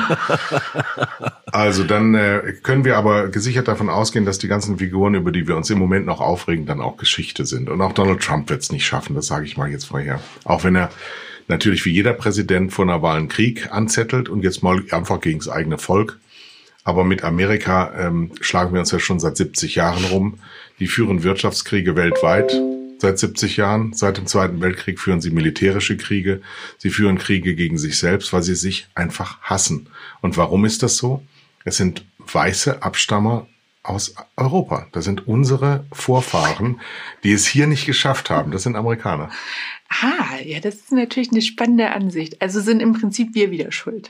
Also 1.51 1.83
dann 1.83 2.13
äh, 2.13 2.53
können 2.61 2.85
wir 2.85 2.97
aber 2.97 3.29
gesichert 3.29 3.67
davon 3.67 3.89
ausgehen, 3.89 4.25
dass 4.25 4.37
die 4.37 4.47
ganzen 4.47 4.77
Figuren, 4.77 5.15
über 5.15 5.31
die 5.31 5.47
wir 5.47 5.57
uns 5.57 5.69
im 5.69 5.79
Moment 5.79 6.05
noch 6.05 6.21
aufregen, 6.21 6.65
dann 6.65 6.81
auch 6.81 6.97
Geschichte 6.97 7.45
sind. 7.45 7.69
Und 7.69 7.81
auch 7.81 7.93
Donald 7.93 8.21
Trump 8.21 8.49
wird 8.49 8.61
es 8.61 8.71
nicht 8.71 8.85
schaffen, 8.85 9.15
das 9.15 9.27
sage 9.27 9.45
ich 9.45 9.57
mal 9.57 9.69
jetzt 9.69 9.85
vorher. 9.85 10.19
Auch 10.45 10.63
wenn 10.63 10.75
er 10.75 10.89
natürlich 11.47 11.83
wie 11.85 11.91
jeder 11.91 12.13
Präsident 12.13 12.71
vor 12.71 12.85
einer 12.85 13.01
Wahl 13.01 13.17
einen 13.17 13.27
Krieg 13.27 13.71
anzettelt 13.71 14.29
und 14.29 14.43
jetzt 14.43 14.61
mal 14.61 14.83
einfach 14.91 15.19
gegen 15.19 15.39
das 15.39 15.49
eigene 15.49 15.79
Volk. 15.79 16.19
Aber 16.89 17.03
mit 17.03 17.23
Amerika 17.23 17.93
ähm, 17.99 18.31
schlagen 18.41 18.73
wir 18.73 18.79
uns 18.79 18.89
ja 18.89 18.97
schon 18.97 19.19
seit 19.19 19.37
70 19.37 19.75
Jahren 19.75 20.05
rum. 20.05 20.39
Die 20.79 20.87
führen 20.87 21.21
Wirtschaftskriege 21.21 21.95
weltweit 21.95 22.51
seit 22.97 23.19
70 23.19 23.57
Jahren. 23.57 23.93
Seit 23.93 24.17
dem 24.17 24.25
Zweiten 24.25 24.59
Weltkrieg 24.59 24.99
führen 24.99 25.21
sie 25.21 25.29
militärische 25.29 25.97
Kriege. 25.97 26.41
Sie 26.79 26.89
führen 26.89 27.19
Kriege 27.19 27.53
gegen 27.53 27.77
sich 27.77 27.99
selbst, 27.99 28.33
weil 28.33 28.41
sie 28.41 28.55
sich 28.55 28.87
einfach 28.95 29.39
hassen. 29.41 29.87
Und 30.21 30.35
warum 30.35 30.65
ist 30.65 30.81
das 30.81 30.97
so? 30.97 31.23
Es 31.63 31.77
sind 31.77 32.03
weiße 32.17 32.81
Abstammer 32.81 33.45
aus 33.83 34.15
Europa. 34.35 34.87
Das 34.91 35.05
sind 35.05 35.27
unsere 35.27 35.85
Vorfahren, 35.93 36.81
die 37.23 37.33
es 37.33 37.45
hier 37.45 37.67
nicht 37.67 37.85
geschafft 37.85 38.31
haben. 38.31 38.49
Das 38.49 38.63
sind 38.63 38.75
Amerikaner. 38.75 39.29
Ah, 39.89 40.39
ja, 40.43 40.59
das 40.59 40.73
ist 40.73 40.91
natürlich 40.91 41.29
eine 41.29 41.43
spannende 41.43 41.91
Ansicht. 41.91 42.41
Also 42.41 42.61
sind 42.61 42.81
im 42.81 42.93
Prinzip 42.93 43.35
wir 43.35 43.51
wieder 43.51 43.71
schuld. 43.71 44.09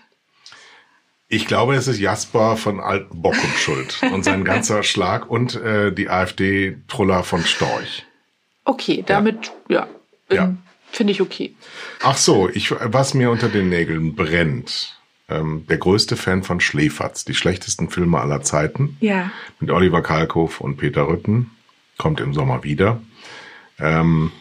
Ich 1.31 1.45
glaube, 1.45 1.75
es 1.75 1.87
ist 1.87 1.99
Jasper 1.99 2.57
von 2.57 2.79
Alten 2.79 3.21
Bockum 3.21 3.51
schuld 3.55 4.01
und 4.11 4.23
sein 4.25 4.43
ganzer 4.43 4.81
Schlag 4.81 5.29
und 5.29 5.55
äh, 5.55 5.91
die 5.93 6.09
AfD-Truller 6.09 7.23
von 7.23 7.45
Storch. 7.45 8.03
Okay, 8.65 9.03
damit, 9.05 9.51
ja, 9.69 9.87
ja, 10.29 10.35
ja. 10.35 10.55
finde 10.91 11.11
ich 11.11 11.21
okay. 11.21 11.55
Ach 12.01 12.17
so, 12.17 12.49
ich, 12.49 12.71
was 12.71 13.13
mir 13.13 13.29
unter 13.29 13.47
den 13.47 13.69
Nägeln 13.69 14.15
brennt. 14.15 14.95
Ähm, 15.29 15.67
der 15.69 15.77
größte 15.77 16.17
Fan 16.17 16.41
von 16.41 16.59
Schläferz, 16.59 17.23
die 17.23 17.35
schlechtesten 17.35 17.91
Filme 17.91 18.19
aller 18.19 18.41
Zeiten. 18.41 18.97
Ja. 18.99 19.29
Mit 19.59 19.69
Oliver 19.69 20.01
Kalkow 20.01 20.59
und 20.59 20.77
Peter 20.77 21.07
Rütten. 21.07 21.51
Kommt 21.99 22.19
im 22.19 22.33
Sommer 22.33 22.63
wieder. 22.63 22.99
Ähm, 23.77 24.31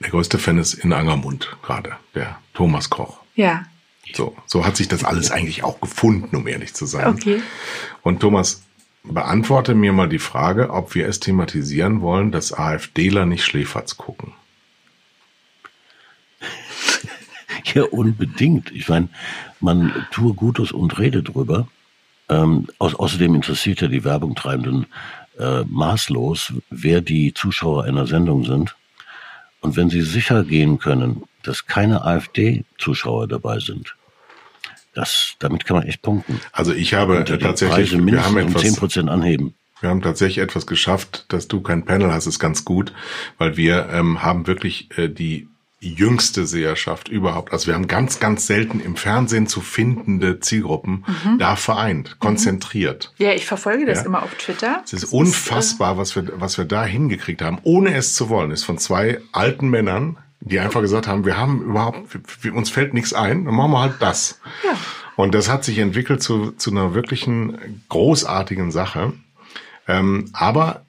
der 0.00 0.10
größte 0.10 0.38
Fan 0.38 0.58
ist 0.58 0.74
in 0.74 0.92
Angermund 0.92 1.56
gerade, 1.62 1.96
der 2.16 2.40
Thomas 2.54 2.90
Koch. 2.90 3.18
Ja. 3.36 3.66
So, 4.14 4.36
so 4.46 4.64
hat 4.64 4.76
sich 4.76 4.88
das 4.88 5.04
alles 5.04 5.30
eigentlich 5.30 5.64
auch 5.64 5.80
gefunden, 5.80 6.34
um 6.36 6.46
ehrlich 6.46 6.74
zu 6.74 6.86
sein. 6.86 7.08
Okay. 7.08 7.42
Und 8.02 8.20
Thomas, 8.20 8.62
beantworte 9.08 9.74
mir 9.74 9.92
mal 9.92 10.08
die 10.08 10.18
Frage, 10.18 10.70
ob 10.70 10.94
wir 10.94 11.06
es 11.06 11.20
thematisieren 11.20 12.00
wollen, 12.00 12.32
dass 12.32 12.52
AfDler 12.52 13.26
nicht 13.26 13.44
Schläferz 13.44 13.96
gucken. 13.96 14.32
Ja, 17.74 17.82
unbedingt. 17.82 18.70
Ich 18.70 18.88
meine, 18.88 19.08
man 19.60 20.06
tue 20.12 20.34
Gutes 20.34 20.72
und 20.72 20.98
rede 20.98 21.22
drüber. 21.22 21.66
Ähm, 22.28 22.68
au 22.78 22.86
außerdem 22.86 23.34
interessiert 23.34 23.80
ja 23.80 23.88
die 23.88 24.04
Werbungtreibenden 24.04 24.86
äh, 25.38 25.62
maßlos, 25.64 26.52
wer 26.70 27.00
die 27.00 27.34
Zuschauer 27.34 27.84
einer 27.84 28.06
Sendung 28.06 28.44
sind. 28.44 28.76
Und 29.60 29.76
wenn 29.76 29.90
sie 29.90 30.02
sicher 30.02 30.44
gehen 30.44 30.78
können, 30.78 31.24
dass 31.46 31.66
keine 31.66 32.04
AfD-Zuschauer 32.04 33.28
dabei 33.28 33.58
sind, 33.58 33.94
das, 34.94 35.34
damit 35.38 35.66
kann 35.66 35.76
man 35.76 35.86
echt 35.86 36.02
punkten. 36.02 36.40
Also 36.52 36.72
ich 36.72 36.94
habe 36.94 37.24
tatsächlich, 37.24 37.92
wir 37.92 38.24
haben 38.24 38.38
etwas, 38.38 38.64
um 38.64 38.88
10% 38.88 39.08
anheben. 39.08 39.54
Wir 39.80 39.90
haben 39.90 40.00
tatsächlich 40.00 40.38
etwas 40.38 40.66
geschafft, 40.66 41.26
dass 41.28 41.48
du 41.48 41.60
kein 41.60 41.84
Panel 41.84 42.12
hast, 42.12 42.26
ist 42.26 42.38
ganz 42.38 42.64
gut, 42.64 42.94
weil 43.36 43.58
wir 43.58 43.90
ähm, 43.92 44.22
haben 44.22 44.46
wirklich 44.46 44.88
äh, 44.96 45.08
die 45.08 45.48
jüngste 45.80 46.46
Seherschaft 46.46 47.08
überhaupt. 47.08 47.52
Also 47.52 47.66
wir 47.66 47.74
haben 47.74 47.86
ganz, 47.86 48.18
ganz 48.18 48.46
selten 48.46 48.80
im 48.80 48.96
Fernsehen 48.96 49.46
zu 49.46 49.60
findende 49.60 50.40
Zielgruppen 50.40 51.04
mhm. 51.06 51.38
da 51.38 51.56
vereint, 51.56 52.14
mhm. 52.14 52.18
konzentriert. 52.18 53.12
Ja, 53.18 53.32
ich 53.32 53.44
verfolge 53.44 53.84
das 53.84 53.98
ja. 53.98 54.06
immer 54.06 54.22
auf 54.22 54.34
Twitter. 54.36 54.80
Es 54.84 54.94
ist 54.94 55.02
das 55.04 55.12
unfassbar, 55.12 55.92
ist, 55.92 55.96
äh 55.96 56.00
was 56.00 56.16
wir, 56.16 56.40
was 56.40 56.58
wir 56.58 56.64
da 56.64 56.84
hingekriegt 56.84 57.42
haben, 57.42 57.58
ohne 57.62 57.94
es 57.94 58.14
zu 58.14 58.30
wollen. 58.30 58.50
ist 58.50 58.64
von 58.64 58.78
zwei 58.78 59.20
alten 59.32 59.68
Männern, 59.68 60.16
die 60.40 60.60
einfach 60.60 60.80
gesagt 60.80 61.06
haben, 61.06 61.24
wir 61.24 61.36
haben 61.36 61.62
überhaupt, 61.62 62.18
wir, 62.42 62.54
uns 62.54 62.70
fällt 62.70 62.94
nichts 62.94 63.12
ein, 63.12 63.44
dann 63.44 63.54
machen 63.54 63.72
wir 63.72 63.80
halt 63.80 63.94
das. 64.00 64.40
Ja. 64.64 64.76
Und 65.16 65.34
das 65.34 65.48
hat 65.48 65.64
sich 65.64 65.78
entwickelt 65.78 66.22
zu, 66.22 66.52
zu 66.52 66.70
einer 66.70 66.94
wirklichen 66.94 67.84
großartigen 67.88 68.70
Sache. 68.70 69.14
Ähm, 69.88 70.30
aber 70.32 70.84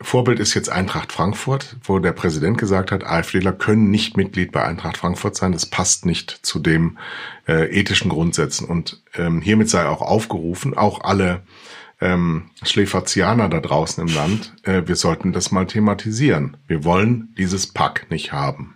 Vorbild 0.00 0.40
ist 0.40 0.54
jetzt 0.54 0.68
Eintracht 0.70 1.12
Frankfurt, 1.12 1.76
wo 1.82 1.98
der 1.98 2.12
Präsident 2.12 2.58
gesagt 2.58 2.92
hat, 2.92 3.04
AfDler 3.04 3.52
können 3.52 3.90
nicht 3.90 4.16
Mitglied 4.16 4.52
bei 4.52 4.62
Eintracht 4.62 4.98
Frankfurt 4.98 5.36
sein. 5.36 5.52
Das 5.52 5.66
passt 5.66 6.04
nicht 6.04 6.30
zu 6.42 6.58
dem 6.58 6.98
äh, 7.48 7.66
ethischen 7.70 8.10
Grundsätzen. 8.10 8.66
Und 8.66 9.02
ähm, 9.14 9.40
hiermit 9.40 9.70
sei 9.70 9.86
auch 9.86 10.02
aufgerufen, 10.02 10.76
auch 10.76 11.02
alle 11.02 11.42
ähm, 12.00 12.50
Schläferzianer 12.62 13.48
da 13.48 13.60
draußen 13.60 14.06
im 14.06 14.14
Land, 14.14 14.54
äh, 14.64 14.82
wir 14.86 14.96
sollten 14.96 15.32
das 15.32 15.50
mal 15.50 15.66
thematisieren. 15.66 16.56
Wir 16.66 16.84
wollen 16.84 17.34
dieses 17.38 17.72
Pack 17.72 18.10
nicht 18.10 18.32
haben. 18.32 18.75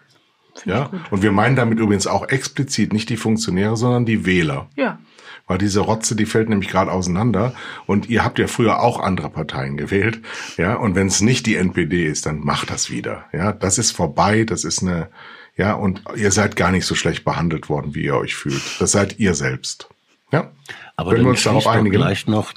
Ja, 0.65 0.91
und 1.11 1.23
wir 1.23 1.33
meinen 1.33 1.57
damit 1.57 1.79
übrigens 1.79 2.07
auch 2.07 2.29
explizit 2.29 2.93
nicht 2.93 3.09
die 3.09 3.17
Funktionäre, 3.17 3.77
sondern 3.77 4.05
die 4.05 4.27
Wähler. 4.27 4.69
Ja. 4.77 4.99
Weil 5.47 5.59
diese 5.59 5.81
Rotze, 5.81 6.15
die 6.15 6.27
fällt 6.27 6.49
nämlich 6.49 6.69
gerade 6.69 6.93
auseinander. 6.93 7.55
Und 7.87 8.09
ihr 8.09 8.25
habt 8.25 8.39
ja 8.39 8.47
früher 8.47 8.81
auch 8.81 9.01
andere 9.01 9.31
Parteien 9.31 9.77
gewählt. 9.77 10.21
Ja, 10.57 10.77
und 10.77 10.95
wenn 10.95 11.09
es 11.09 11.21
nicht 11.23 11.45
die 11.47 11.57
NPD 11.57 12.07
ist, 12.07 12.27
dann 12.27 12.39
macht 12.39 12.71
das 12.71 12.89
wieder. 12.89 13.25
Ja, 13.33 13.53
das 13.53 13.79
ist 13.79 13.91
vorbei. 13.91 14.45
Das 14.45 14.63
ist 14.63 14.83
eine, 14.83 15.09
ja, 15.57 15.75
und 15.75 16.05
ihr 16.15 16.31
seid 16.31 16.55
gar 16.55 16.71
nicht 16.71 16.87
so 16.87 16.95
schlecht 16.95 17.25
behandelt 17.25 17.69
worden, 17.69 17.97
wie 17.97 18.05
ihr 18.05 18.17
euch 18.17 18.37
fühlt. 18.37 18.63
Das 18.79 18.93
seid 18.93 19.19
ihr 19.19 19.35
selbst. 19.35 19.89
Ja. 20.31 20.53
Aber 20.95 21.11
Können 21.11 21.25
wir 21.25 21.31
uns 21.31 21.43
darauf 21.43 21.67
einigen? 21.67 21.97
Vielleicht 21.97 22.29
noch 22.29 22.53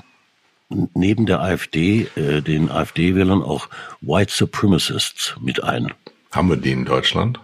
neben 0.93 1.25
der 1.25 1.41
AfD, 1.41 2.07
äh, 2.15 2.41
den 2.41 2.69
AfD-Wählern 2.69 3.41
auch 3.41 3.69
White 4.01 4.31
Supremacists 4.31 5.35
mit 5.41 5.63
ein. 5.63 5.91
Haben 6.31 6.49
wir 6.49 6.57
die 6.57 6.71
in 6.71 6.85
Deutschland? 6.85 7.39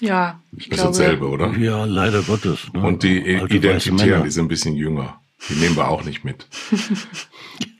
Ja, 0.00 0.40
ich 0.56 0.68
das 0.68 0.78
glaube. 0.78 0.90
ist 0.90 0.98
dasselbe, 0.98 1.28
oder? 1.28 1.52
Ja, 1.56 1.84
leider 1.84 2.22
Gottes. 2.22 2.72
Ne? 2.72 2.80
Und 2.80 3.02
die 3.02 3.18
Identitären, 3.18 4.24
die 4.24 4.30
sind 4.30 4.46
ein 4.46 4.48
bisschen 4.48 4.76
jünger. 4.76 5.20
Die 5.48 5.54
nehmen 5.54 5.76
wir 5.76 5.88
auch 5.88 6.04
nicht 6.04 6.24
mit. 6.24 6.46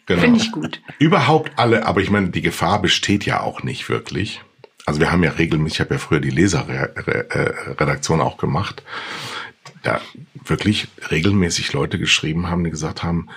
Genau. 0.06 0.22
Finde 0.22 0.40
ich 0.40 0.52
gut. 0.52 0.80
Überhaupt 1.00 1.58
alle, 1.58 1.84
aber 1.84 2.00
ich 2.00 2.10
meine, 2.10 2.28
die 2.28 2.40
Gefahr 2.40 2.80
besteht 2.80 3.26
ja 3.26 3.40
auch 3.40 3.64
nicht 3.64 3.88
wirklich. 3.88 4.40
Also 4.84 5.00
wir 5.00 5.10
haben 5.10 5.24
ja 5.24 5.32
regelmäßig, 5.32 5.78
ich 5.78 5.80
habe 5.80 5.94
ja 5.94 5.98
früher 5.98 6.20
die 6.20 6.30
Leserredaktion 6.30 8.20
auch 8.20 8.38
gemacht, 8.38 8.84
da 9.82 10.00
wirklich 10.44 10.86
regelmäßig 11.10 11.72
Leute 11.72 11.98
geschrieben 11.98 12.48
haben, 12.48 12.62
die 12.62 12.70
gesagt 12.70 13.02
haben, 13.02 13.28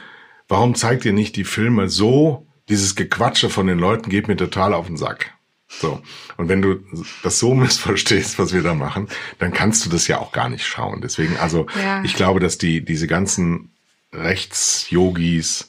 warum 0.48 0.76
zeigt 0.76 1.06
ihr 1.06 1.14
nicht 1.14 1.36
die 1.38 1.44
Filme 1.44 1.90
so, 1.90 2.46
dieses 2.70 2.96
Gequatsche 2.96 3.50
von 3.50 3.66
den 3.66 3.80
Leuten 3.80 4.12
geht 4.12 4.28
mir 4.28 4.38
total 4.38 4.76
auf 4.76 4.86
den 4.86 4.98
Sack. 4.98 5.34
So. 5.70 6.02
Und 6.38 6.50
wenn 6.50 6.62
du 6.62 6.80
das 7.24 7.40
so 7.40 7.54
missverstehst, 7.56 8.40
was 8.40 8.54
wir 8.54 8.64
da 8.64 8.74
machen, 8.74 9.08
dann 9.38 9.54
kannst 9.54 9.86
du 9.86 9.90
das 9.90 10.08
ja 10.08 10.18
auch 10.18 10.32
gar 10.32 10.50
nicht 10.50 10.66
schauen. 10.66 11.02
Deswegen, 11.02 11.38
also, 11.38 11.68
Ja. 11.80 12.04
ich 12.04 12.16
glaube, 12.16 12.40
dass 12.40 12.58
die, 12.58 12.84
diese 12.84 13.08
ganzen 13.08 13.72
Rechts-Yogis, 14.12 15.68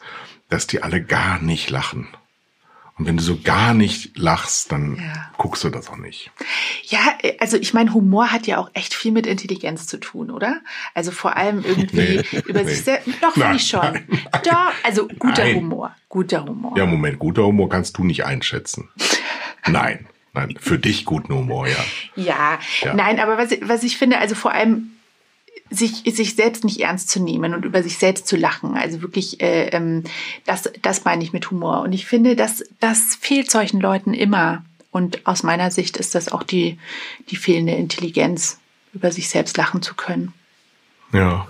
dass 0.48 0.66
die 0.66 0.82
alle 0.82 1.02
gar 1.02 1.40
nicht 1.40 1.70
lachen. 1.70 2.08
Und 3.00 3.06
wenn 3.06 3.16
du 3.16 3.22
so 3.22 3.38
gar 3.42 3.72
nicht 3.72 4.18
lachst, 4.18 4.72
dann 4.72 4.96
Ja. 4.96 5.30
guckst 5.38 5.64
du 5.64 5.70
das 5.70 5.88
auch 5.88 5.96
nicht. 5.96 6.30
Ja, 6.84 6.98
also 7.38 7.56
ich 7.56 7.72
meine, 7.72 7.94
Humor 7.94 8.30
hat 8.30 8.46
ja 8.46 8.58
auch 8.58 8.68
echt 8.74 8.92
viel 8.92 9.10
mit 9.10 9.26
Intelligenz 9.26 9.86
zu 9.86 9.98
tun, 9.98 10.30
oder? 10.30 10.60
Also 10.94 11.10
vor 11.10 11.34
allem 11.34 11.64
irgendwie 11.66 12.22
Nee, 12.30 12.40
über 12.46 12.62
nee. 12.62 12.68
sich 12.68 12.84
selbst. 12.84 13.08
Doch, 13.22 13.32
finde 13.32 13.56
ich 13.56 13.66
schon. 13.66 13.80
nein, 13.80 14.04
nein. 14.06 14.42
Doch, 14.44 14.72
also 14.84 15.08
guter 15.08 15.44
Nein. 15.44 15.56
Humor. 15.56 15.96
Guter 16.10 16.44
Humor. 16.44 16.76
Ja, 16.76 16.84
Moment, 16.84 17.18
guter 17.18 17.44
Humor 17.44 17.70
kannst 17.70 17.96
du 17.96 18.04
nicht 18.04 18.26
einschätzen. 18.26 18.90
Nein, 19.66 20.06
nein, 20.34 20.54
für 20.60 20.78
dich 20.78 21.04
guten 21.06 21.32
Humor, 21.34 21.68
ja. 21.68 21.76
Ja, 22.16 22.58
Ja. 22.82 22.92
nein, 22.94 23.18
aber 23.18 23.38
was, 23.38 23.50
was 23.62 23.82
ich 23.82 23.96
finde, 23.96 24.18
also 24.18 24.34
vor 24.34 24.52
allem 24.52 24.90
sich, 25.70 26.02
sich 26.06 26.34
selbst 26.34 26.64
nicht 26.64 26.80
ernst 26.80 27.10
zu 27.10 27.20
nehmen 27.20 27.54
und 27.54 27.64
über 27.64 27.82
sich 27.82 27.96
selbst 27.98 28.26
zu 28.26 28.36
lachen. 28.36 28.76
Also 28.76 29.02
wirklich, 29.02 29.40
äh, 29.40 29.68
ähm, 29.68 30.04
das, 30.44 30.70
das 30.82 31.04
meine 31.04 31.22
ich 31.22 31.32
mit 31.32 31.50
Humor. 31.50 31.82
Und 31.82 31.92
ich 31.92 32.06
finde, 32.06 32.34
das, 32.36 32.64
das 32.80 33.16
fehlt 33.20 33.50
solchen 33.50 33.80
Leuten 33.80 34.12
immer. 34.12 34.64
Und 34.90 35.26
aus 35.26 35.44
meiner 35.44 35.70
Sicht 35.70 35.96
ist 35.96 36.16
das 36.16 36.32
auch 36.32 36.42
die, 36.42 36.78
die 37.30 37.36
fehlende 37.36 37.74
Intelligenz, 37.74 38.58
über 38.92 39.12
sich 39.12 39.28
selbst 39.28 39.56
lachen 39.56 39.82
zu 39.82 39.94
können. 39.94 40.32
Ja. 41.12 41.46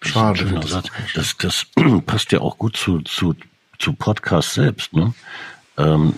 Schade. 0.00 0.44
Das-. 0.60 0.82
Das, 1.14 1.36
das 1.36 1.66
passt 2.06 2.32
ja 2.32 2.40
auch 2.40 2.56
gut 2.56 2.76
zu, 2.76 3.00
zu, 3.00 3.34
zu 3.78 3.92
Podcast 3.92 4.54
selbst. 4.54 4.94
Ne? 4.94 5.12
Ähm, 5.76 6.14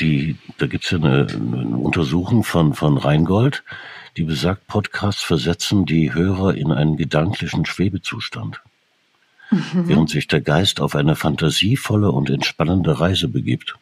die, 0.00 0.36
da 0.58 0.66
gibt's 0.66 0.90
ja 0.90 0.98
eine, 0.98 1.26
eine 1.30 1.76
Untersuchung 1.76 2.44
von, 2.44 2.74
von 2.74 2.98
Rheingold, 2.98 3.62
die 4.16 4.24
besagt, 4.24 4.66
Podcasts 4.66 5.22
versetzen 5.22 5.84
die 5.86 6.12
Hörer 6.14 6.54
in 6.54 6.72
einen 6.72 6.96
gedanklichen 6.96 7.66
Schwebezustand. 7.66 8.60
Während 9.72 10.10
sich 10.10 10.26
der 10.26 10.40
Geist 10.40 10.80
auf 10.80 10.96
eine 10.96 11.14
fantasievolle 11.14 12.10
und 12.10 12.30
entspannende 12.30 12.98
Reise 12.98 13.28
begibt. 13.28 13.76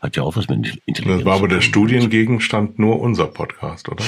Hat 0.00 0.16
ja 0.16 0.22
auch 0.22 0.36
was 0.36 0.48
mit 0.48 0.80
Intelligenz 0.86 1.18
Das 1.18 1.24
war 1.24 1.34
aber 1.36 1.48
der. 1.48 1.60
Studiengegenstand 1.60 2.78
nur 2.78 3.00
unser 3.00 3.26
Podcast, 3.26 3.88
oder? 3.88 4.04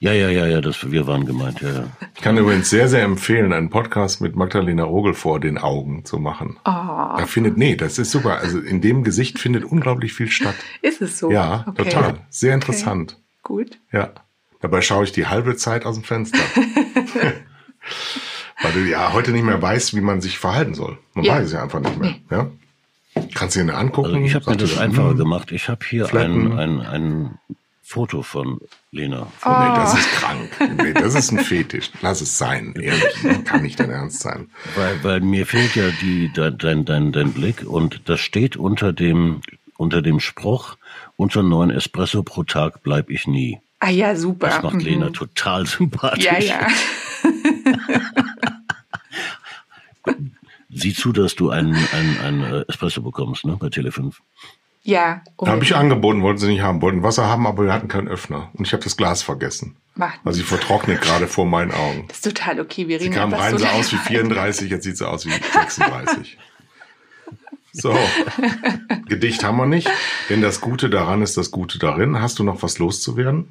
Ja, 0.00 0.12
ja, 0.12 0.28
ja, 0.28 0.46
ja, 0.46 0.60
das, 0.60 0.92
wir 0.92 1.08
waren 1.08 1.26
gemeint, 1.26 1.60
ja, 1.60 1.70
ja. 1.70 1.84
Ich 2.14 2.20
kann 2.22 2.38
übrigens 2.38 2.70
sehr, 2.70 2.88
sehr 2.88 3.02
empfehlen, 3.02 3.52
einen 3.52 3.68
Podcast 3.68 4.20
mit 4.20 4.36
Magdalena 4.36 4.84
Rogel 4.84 5.12
vor 5.14 5.40
den 5.40 5.58
Augen 5.58 6.04
zu 6.04 6.20
machen. 6.20 6.56
Oh, 6.60 6.70
Da 6.70 7.24
findet, 7.26 7.56
nee, 7.58 7.74
das 7.74 7.98
ist 7.98 8.12
super. 8.12 8.38
Also 8.38 8.60
in 8.60 8.80
dem 8.80 9.02
Gesicht 9.02 9.40
findet 9.40 9.64
unglaublich 9.64 10.12
viel 10.12 10.30
statt. 10.30 10.54
ist 10.82 11.02
es 11.02 11.18
so? 11.18 11.32
Ja, 11.32 11.64
Okay. 11.66 11.82
total. 11.90 12.14
Sehr 12.30 12.54
interessant. 12.54 13.18
Gut. 13.48 13.78
Ja. 13.92 14.10
Dabei 14.60 14.82
schaue 14.82 15.04
ich 15.04 15.12
die 15.12 15.26
halbe 15.26 15.56
Zeit 15.56 15.86
aus 15.86 15.94
dem 15.94 16.04
Fenster. 16.04 16.38
Weil 18.60 18.72
du 18.72 18.80
ja 18.80 19.14
heute 19.14 19.30
nicht 19.30 19.44
mehr 19.44 19.62
weißt, 19.62 19.96
wie 19.96 20.02
man 20.02 20.20
sich 20.20 20.38
verhalten 20.38 20.74
soll. 20.74 20.98
Man 21.14 21.24
Ja. 21.24 21.36
weiß 21.36 21.46
es 21.46 21.52
ja 21.52 21.62
einfach 21.62 21.80
nicht 21.80 21.98
mehr. 21.98 22.14
Ja? 22.30 22.50
Kannst 23.34 23.56
du 23.56 23.64
dir 23.64 23.74
angucken? 23.74 24.16
Also 24.16 24.26
ich 24.26 24.34
habe 24.34 24.50
mir 24.50 24.56
das 24.58 24.76
einfacher 24.76 25.10
hm, 25.10 25.16
gemacht. 25.16 25.50
Ich 25.50 25.70
habe 25.70 25.80
hier 25.88 26.04
Flatten. 26.04 26.58
ein, 26.58 26.80
ein, 26.80 26.86
ein 26.86 27.38
Foto 27.82 28.20
von 28.20 28.60
Lena. 28.90 29.32
Oh. 29.46 29.48
Nee, 29.48 29.76
das 29.76 29.94
ist 29.98 30.10
krank. 30.10 30.50
Nee, 30.76 30.92
das 30.92 31.14
ist 31.14 31.30
ein 31.32 31.38
Fetisch. 31.38 31.90
Lass 32.02 32.20
es 32.20 32.36
sein. 32.36 32.74
Ehrlich, 32.78 33.44
kann 33.46 33.62
nicht 33.62 33.80
dein 33.80 33.88
Ernst 33.90 34.20
sein. 34.20 34.50
Weil, 34.76 35.02
weil 35.02 35.20
mir 35.20 35.46
fehlt 35.46 35.74
ja 35.74 35.88
die, 36.02 36.30
dein, 36.34 36.58
dein, 36.58 36.84
dein, 36.84 37.12
dein 37.12 37.32
Blick 37.32 37.64
und 37.66 38.02
das 38.04 38.20
steht 38.20 38.58
unter 38.58 38.92
dem, 38.92 39.40
unter 39.78 40.02
dem 40.02 40.20
Spruch, 40.20 40.76
unter 41.18 41.42
neun 41.42 41.70
Espresso 41.70 42.22
pro 42.22 42.44
Tag 42.44 42.82
bleib 42.82 43.10
ich 43.10 43.26
nie. 43.26 43.60
Ah 43.80 43.90
ja, 43.90 44.16
super. 44.16 44.48
Das 44.48 44.62
macht 44.62 44.76
Mhm. 44.76 44.80
Lena 44.80 45.10
total 45.10 45.66
sympathisch. 45.66 46.24
Ja, 46.24 46.38
ja. 46.38 46.66
Sieh 50.70 50.94
zu, 50.94 51.12
dass 51.12 51.34
du 51.34 51.50
einen, 51.50 51.74
einen, 51.74 52.20
einen 52.20 52.44
äh, 52.44 52.64
Espresso 52.68 53.02
bekommst, 53.02 53.44
ne, 53.44 53.56
bei 53.58 53.66
Tele5. 53.68 54.14
Ja. 54.82 55.22
Da 55.38 55.50
habe 55.50 55.64
ich 55.64 55.74
angeboten, 55.74 56.22
wollten 56.22 56.38
sie 56.38 56.46
nicht 56.48 56.62
haben, 56.62 56.80
wollten 56.82 57.02
Wasser 57.02 57.26
haben, 57.26 57.46
aber 57.46 57.64
wir 57.64 57.72
hatten 57.72 57.88
keinen 57.88 58.08
Öffner. 58.08 58.50
Und 58.54 58.66
ich 58.66 58.72
habe 58.72 58.84
das 58.84 58.96
Glas 58.96 59.22
vergessen. 59.22 59.76
Macht 59.96 60.20
Also 60.24 60.38
sie 60.38 60.44
vertrocknet 60.44 61.00
gerade 61.00 61.26
vor 61.26 61.46
meinen 61.46 61.72
Augen. 61.72 62.04
Das 62.08 62.18
ist 62.18 62.24
total 62.24 62.60
okay. 62.60 62.86
Wir 62.86 62.98
Sie 63.00 63.06
reden 63.06 63.16
kam 63.16 63.32
einfach 63.32 63.44
rein, 63.46 63.52
so 63.52 63.58
sah 63.58 63.70
aus 63.72 63.90
wie 63.92 63.96
lange 63.96 64.08
34, 64.08 64.70
jetzt 64.70 64.84
sieht 64.84 64.96
sie 64.96 65.08
aus 65.08 65.26
wie 65.26 65.30
36. 65.32 66.38
So, 67.72 67.96
Gedicht 69.08 69.44
haben 69.44 69.56
wir 69.58 69.66
nicht, 69.66 69.88
denn 70.30 70.40
das 70.42 70.60
Gute 70.60 70.88
daran 70.90 71.22
ist 71.22 71.36
das 71.36 71.50
Gute 71.50 71.78
darin. 71.78 72.20
Hast 72.20 72.38
du 72.38 72.44
noch 72.44 72.62
was 72.62 72.78
loszuwerden? 72.78 73.48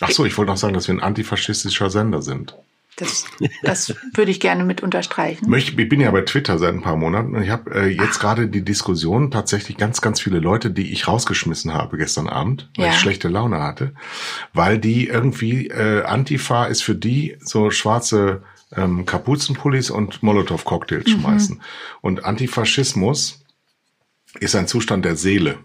Ach 0.00 0.10
so, 0.10 0.24
ich 0.24 0.36
wollte 0.38 0.52
noch 0.52 0.58
sagen, 0.58 0.74
dass 0.74 0.88
wir 0.88 0.94
ein 0.94 1.02
antifaschistischer 1.02 1.90
Sender 1.90 2.22
sind. 2.22 2.54
Das, 2.98 3.26
das 3.62 3.94
würde 4.14 4.30
ich 4.30 4.40
gerne 4.40 4.64
mit 4.64 4.82
unterstreichen. 4.82 5.52
Ich 5.54 5.76
bin 5.76 6.00
ja 6.00 6.10
bei 6.10 6.22
Twitter 6.22 6.58
seit 6.58 6.72
ein 6.72 6.80
paar 6.80 6.96
Monaten 6.96 7.34
und 7.36 7.42
ich 7.42 7.50
habe 7.50 7.70
äh, 7.74 7.86
jetzt 7.88 8.20
gerade 8.20 8.48
die 8.48 8.62
Diskussion 8.64 9.30
tatsächlich 9.30 9.76
ganz, 9.76 10.00
ganz 10.00 10.18
viele 10.18 10.38
Leute, 10.38 10.70
die 10.70 10.90
ich 10.92 11.06
rausgeschmissen 11.06 11.74
habe 11.74 11.98
gestern 11.98 12.26
Abend, 12.26 12.70
weil 12.76 12.86
Ja. 12.86 12.92
ich 12.92 12.98
schlechte 12.98 13.28
Laune 13.28 13.62
hatte, 13.62 13.92
weil 14.54 14.78
die 14.78 15.08
irgendwie 15.08 15.66
äh, 15.68 16.04
Antifa 16.04 16.64
ist 16.66 16.82
für 16.82 16.94
die 16.94 17.36
so 17.40 17.70
schwarze 17.70 18.42
ähm, 18.74 19.04
Kapuzenpullis 19.04 19.90
und 19.90 20.22
Molotow-Cocktails 20.22 21.10
schmeißen. 21.10 21.60
Und 22.00 22.24
Antifaschismus 22.24 23.40
ist 24.40 24.54
ein 24.54 24.68
Zustand 24.68 25.04
der 25.04 25.16
Seele. 25.16 25.58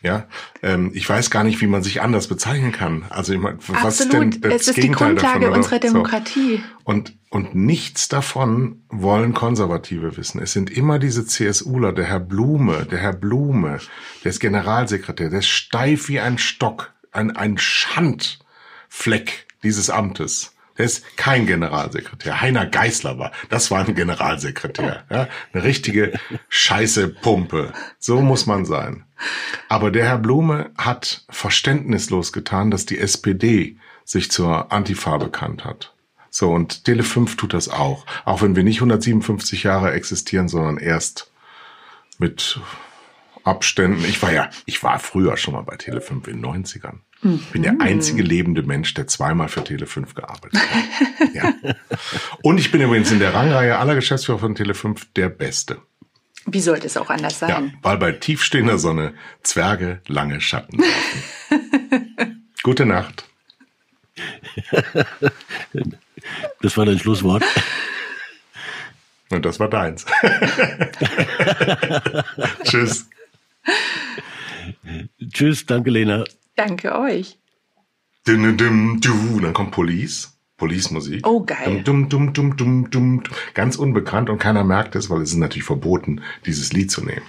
Ja, 0.00 0.28
ähm, 0.62 0.92
ich 0.94 1.08
weiß 1.08 1.28
gar 1.28 1.42
nicht, 1.42 1.60
wie 1.60 1.66
man 1.66 1.82
sich 1.82 2.02
anders 2.02 2.28
bezeichnen 2.28 2.70
kann. 2.70 3.04
Also 3.10 3.32
ich 3.32 3.40
meine, 3.40 3.58
was 3.66 3.98
ist 3.98 4.12
denn 4.12 4.30
das 4.40 4.52
Es 4.52 4.68
ist 4.68 4.76
die 4.76 4.82
Gegenteil 4.82 5.14
Grundlage 5.14 5.40
davon, 5.46 5.56
unserer 5.56 5.74
So. 5.74 5.80
Demokratie. 5.80 6.62
Und, 6.84 7.18
und 7.30 7.56
nichts 7.56 8.08
davon 8.08 8.84
wollen 8.90 9.34
Konservative 9.34 10.16
wissen. 10.16 10.40
Es 10.40 10.52
sind 10.52 10.70
immer 10.70 11.00
diese 11.00 11.26
CSUler, 11.26 11.92
der 11.92 12.04
Herr 12.04 12.20
Blume, 12.20 12.86
der 12.88 12.98
Herr 13.00 13.12
Blume, 13.12 13.80
der 14.22 14.30
ist 14.30 14.38
Generalsekretär, 14.38 15.30
der 15.30 15.40
ist 15.40 15.48
steif 15.48 16.08
wie 16.08 16.20
ein 16.20 16.38
Stock, 16.38 16.92
ein, 17.10 17.34
ein 17.34 17.58
Schandfleck 17.58 19.48
dieses 19.64 19.90
Amtes. 19.90 20.54
Der 20.78 20.84
ist 20.84 21.16
kein 21.16 21.46
Generalsekretär. 21.46 22.40
Heiner 22.40 22.64
Geißler 22.64 23.18
war, 23.18 23.32
das 23.48 23.70
war 23.70 23.84
ein 23.84 23.94
Generalsekretär. 23.94 25.04
Ja? 25.10 25.28
Eine 25.52 25.64
richtige 25.64 26.18
scheiße 26.48 27.08
Pumpe. 27.08 27.72
So 27.98 28.22
muss 28.22 28.46
man 28.46 28.64
sein. 28.64 29.04
Aber 29.68 29.90
der 29.90 30.06
Herr 30.06 30.18
Blume 30.18 30.70
hat 30.78 31.24
verständnislos 31.28 32.32
getan, 32.32 32.70
dass 32.70 32.86
die 32.86 32.98
SPD 32.98 33.76
sich 34.04 34.30
zur 34.30 34.72
Antifa 34.72 35.18
bekannt 35.18 35.64
hat. 35.64 35.94
So, 36.30 36.52
und 36.52 36.84
Tele 36.84 37.02
5 37.02 37.36
tut 37.36 37.52
das 37.52 37.68
auch. 37.68 38.06
Auch 38.24 38.42
wenn 38.42 38.54
wir 38.54 38.62
nicht 38.62 38.78
157 38.78 39.64
Jahre 39.64 39.92
existieren, 39.92 40.48
sondern 40.48 40.78
erst 40.78 41.32
mit 42.18 42.60
Abständen. 43.44 44.04
Ich 44.04 44.22
war 44.22 44.32
ja, 44.32 44.50
ich 44.66 44.82
war 44.82 44.98
früher 44.98 45.36
schon 45.36 45.54
mal 45.54 45.62
bei 45.62 45.76
Tele 45.76 46.00
5 46.00 46.28
in 46.28 46.42
den 46.42 46.64
90ern. 46.64 47.00
Ich 47.22 47.50
bin 47.50 47.62
der 47.62 47.76
einzige 47.80 48.22
lebende 48.22 48.62
Mensch, 48.62 48.94
der 48.94 49.06
zweimal 49.08 49.48
für 49.48 49.64
Tele 49.64 49.86
5 49.86 50.14
gearbeitet 50.14 50.60
hat. 50.60 51.34
Ja. 51.34 51.52
Und 52.42 52.58
ich 52.58 52.70
bin 52.70 52.80
übrigens 52.80 53.10
in 53.10 53.18
der 53.18 53.34
Rangreihe 53.34 53.78
aller 53.78 53.94
Geschäftsführer 53.96 54.38
von 54.38 54.54
Tele 54.54 54.74
5 54.74 55.12
der 55.14 55.28
Beste. 55.28 55.82
Wie 56.46 56.60
sollte 56.60 56.86
es 56.86 56.96
auch 56.96 57.10
anders 57.10 57.40
Ja, 57.40 57.48
sein? 57.48 57.76
weil 57.82 57.98
bei 57.98 58.12
tiefstehender 58.12 58.78
Sonne 58.78 59.14
Zwerge 59.42 60.00
lange 60.06 60.40
Schatten 60.40 60.78
werfen. 60.78 62.44
Gute 62.62 62.86
Nacht. 62.86 63.24
Das 66.62 66.76
war 66.76 66.86
dein 66.86 66.98
Schlusswort. 66.98 67.44
Und 69.30 69.44
das 69.44 69.60
war 69.60 69.68
deins. 69.68 70.06
Tschüss. 72.64 73.08
Tschüss, 75.32 75.66
danke 75.66 75.90
Lena. 75.90 76.24
Danke 76.58 76.98
euch. 76.98 77.38
Dum, 78.26 78.56
dum, 78.56 79.00
du. 79.00 79.38
Dann 79.40 79.54
kommt 79.54 79.70
Police. 79.70 80.34
Police-Musik. 80.56 81.24
Oh, 81.24 81.44
geil. 81.44 81.82
Dum, 81.84 82.08
dum, 82.08 82.32
dum, 82.32 82.56
dum, 82.56 82.90
dum, 82.90 82.90
dum. 82.90 83.22
Ganz 83.54 83.76
unbekannt 83.76 84.28
und 84.28 84.38
keiner 84.40 84.64
merkt 84.64 84.96
es, 84.96 85.08
weil 85.08 85.22
es 85.22 85.30
ist 85.30 85.36
natürlich 85.36 85.62
verboten, 85.64 86.20
dieses 86.46 86.72
Lied 86.72 86.90
zu 86.90 87.04
nehmen. 87.04 87.22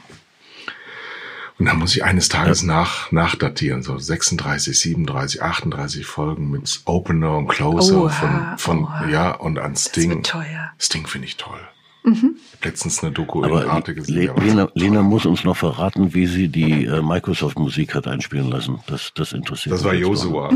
Und 1.59 1.65
dann 1.67 1.77
muss 1.77 1.95
ich 1.95 2.03
eines 2.03 2.27
Tages 2.29 2.63
nach, 2.63 3.11
nachdatieren, 3.11 3.83
so 3.83 3.99
36, 3.99 4.79
37, 4.79 5.43
38 5.43 6.05
Folgen 6.07 6.49
mit 6.49 6.81
Opener 6.85 7.37
und 7.37 7.49
Closer 7.49 8.03
Oha, 8.05 8.09
von, 8.09 8.57
von 8.57 8.83
oha. 8.85 9.07
ja, 9.09 9.31
und 9.31 9.59
an 9.59 9.73
Das 9.73 9.85
Sting. 9.89 10.09
wird 10.09 10.25
teuer. 10.25 10.71
Sting 10.79 11.05
finde 11.05 11.27
ich 11.27 11.37
toll. 11.37 11.59
Mhm. 12.03 12.37
Letztens 12.63 13.03
eine 13.03 13.11
Doku 13.11 13.43
in 13.43 13.51
Aber 13.51 13.69
Arte 13.69 13.93
gesehen. 13.93 14.15
Le 14.15 14.33
Lena. 14.41 14.69
Lena 14.73 15.01
muss 15.01 15.25
uns 15.25 15.43
noch 15.43 15.57
verraten, 15.57 16.13
wie 16.13 16.27
sie 16.27 16.47
die 16.47 16.85
äh, 16.85 17.01
Microsoft-Musik 17.01 17.93
hat 17.93 18.07
einspielen 18.07 18.49
lassen. 18.49 18.79
Das, 18.87 19.11
das 19.15 19.33
interessiert 19.33 19.73
Das 19.75 19.83
war 19.83 19.93
Josua. 19.93 20.49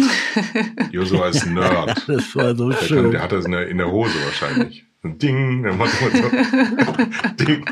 Josua 0.91 1.27
ist 1.27 1.45
ein 1.45 1.55
Nerd. 1.55 2.01
Das 2.07 2.35
war 2.35 2.55
so 2.55 2.69
Der, 2.69 2.77
kann, 2.77 2.87
schön. 2.87 3.11
der 3.11 3.21
hat 3.21 3.31
das 3.33 3.45
in 3.45 3.51
der, 3.51 3.67
in 3.67 3.77
der 3.77 3.91
Hose 3.91 4.13
wahrscheinlich. 4.25 4.85
Ein 5.03 5.17
Ding, 5.17 5.63
der 5.63 5.73
macht 5.73 5.91
immer 6.01 6.11
so. 6.11 6.29
Ding. 7.45 7.65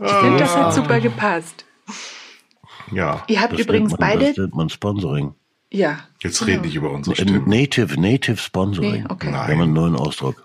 Ich 0.00 0.12
finde, 0.12 0.38
das 0.38 0.56
hat 0.56 0.74
super 0.74 1.00
gepasst. 1.00 1.64
Ja. 2.92 3.22
Ihr 3.28 3.40
habt 3.42 3.52
Das 3.52 3.60
übrigens 3.60 3.90
man, 3.92 4.00
beide. 4.00 4.26
Das 4.28 4.36
nennt 4.38 4.54
man 4.54 4.68
Sponsoring. 4.70 5.34
Ja. 5.70 5.98
Jetzt 6.22 6.46
rede 6.46 6.66
ich 6.66 6.74
über 6.74 6.90
unsere 6.90 7.16
Stimmen. 7.16 7.46
Native, 7.48 8.00
Native 8.00 8.38
Sponsoring. 8.38 9.02
Nee, 9.02 9.04
okay. 9.10 9.30
Wir 9.30 9.38
haben 9.38 9.60
einen 9.60 9.72
neuen 9.74 9.96
Ausdruck. 9.96 10.42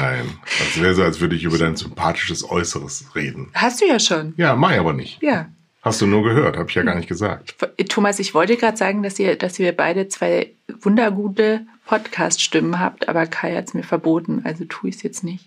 Nein. 0.00 0.38
Das 0.58 0.80
wäre 0.80 0.94
so, 0.94 1.02
als 1.02 1.20
würde 1.20 1.36
ich 1.36 1.44
über 1.44 1.58
dein 1.58 1.76
sympathisches 1.76 2.48
Äußeres 2.48 3.14
reden. 3.14 3.50
Hast 3.54 3.80
du 3.80 3.86
ja 3.86 3.98
schon. 3.98 4.34
Ja, 4.36 4.56
mach 4.56 4.72
ich 4.72 4.78
aber 4.78 4.92
nicht. 4.92 5.22
Ja. 5.22 5.48
Hast 5.82 6.00
du 6.00 6.06
nur 6.06 6.24
gehört, 6.24 6.56
habe 6.56 6.68
ich 6.68 6.74
ja 6.74 6.82
gar 6.82 6.96
nicht 6.96 7.08
gesagt. 7.08 7.54
Thomas, 7.88 8.18
ich 8.18 8.34
wollte 8.34 8.56
gerade 8.56 8.76
sagen, 8.76 9.02
dass 9.02 9.18
ihr, 9.18 9.36
dass 9.36 9.58
ihr 9.58 9.72
beide 9.72 10.08
zwei 10.08 10.52
wundergute 10.80 11.66
Podcast-Stimmen 11.86 12.80
habt, 12.80 13.08
aber 13.08 13.26
Kai 13.26 13.54
hat 13.54 13.68
es 13.68 13.74
mir 13.74 13.84
verboten, 13.84 14.42
also 14.44 14.64
tue 14.64 14.90
ich 14.90 14.96
es 14.96 15.02
jetzt 15.02 15.24
nicht. 15.24 15.44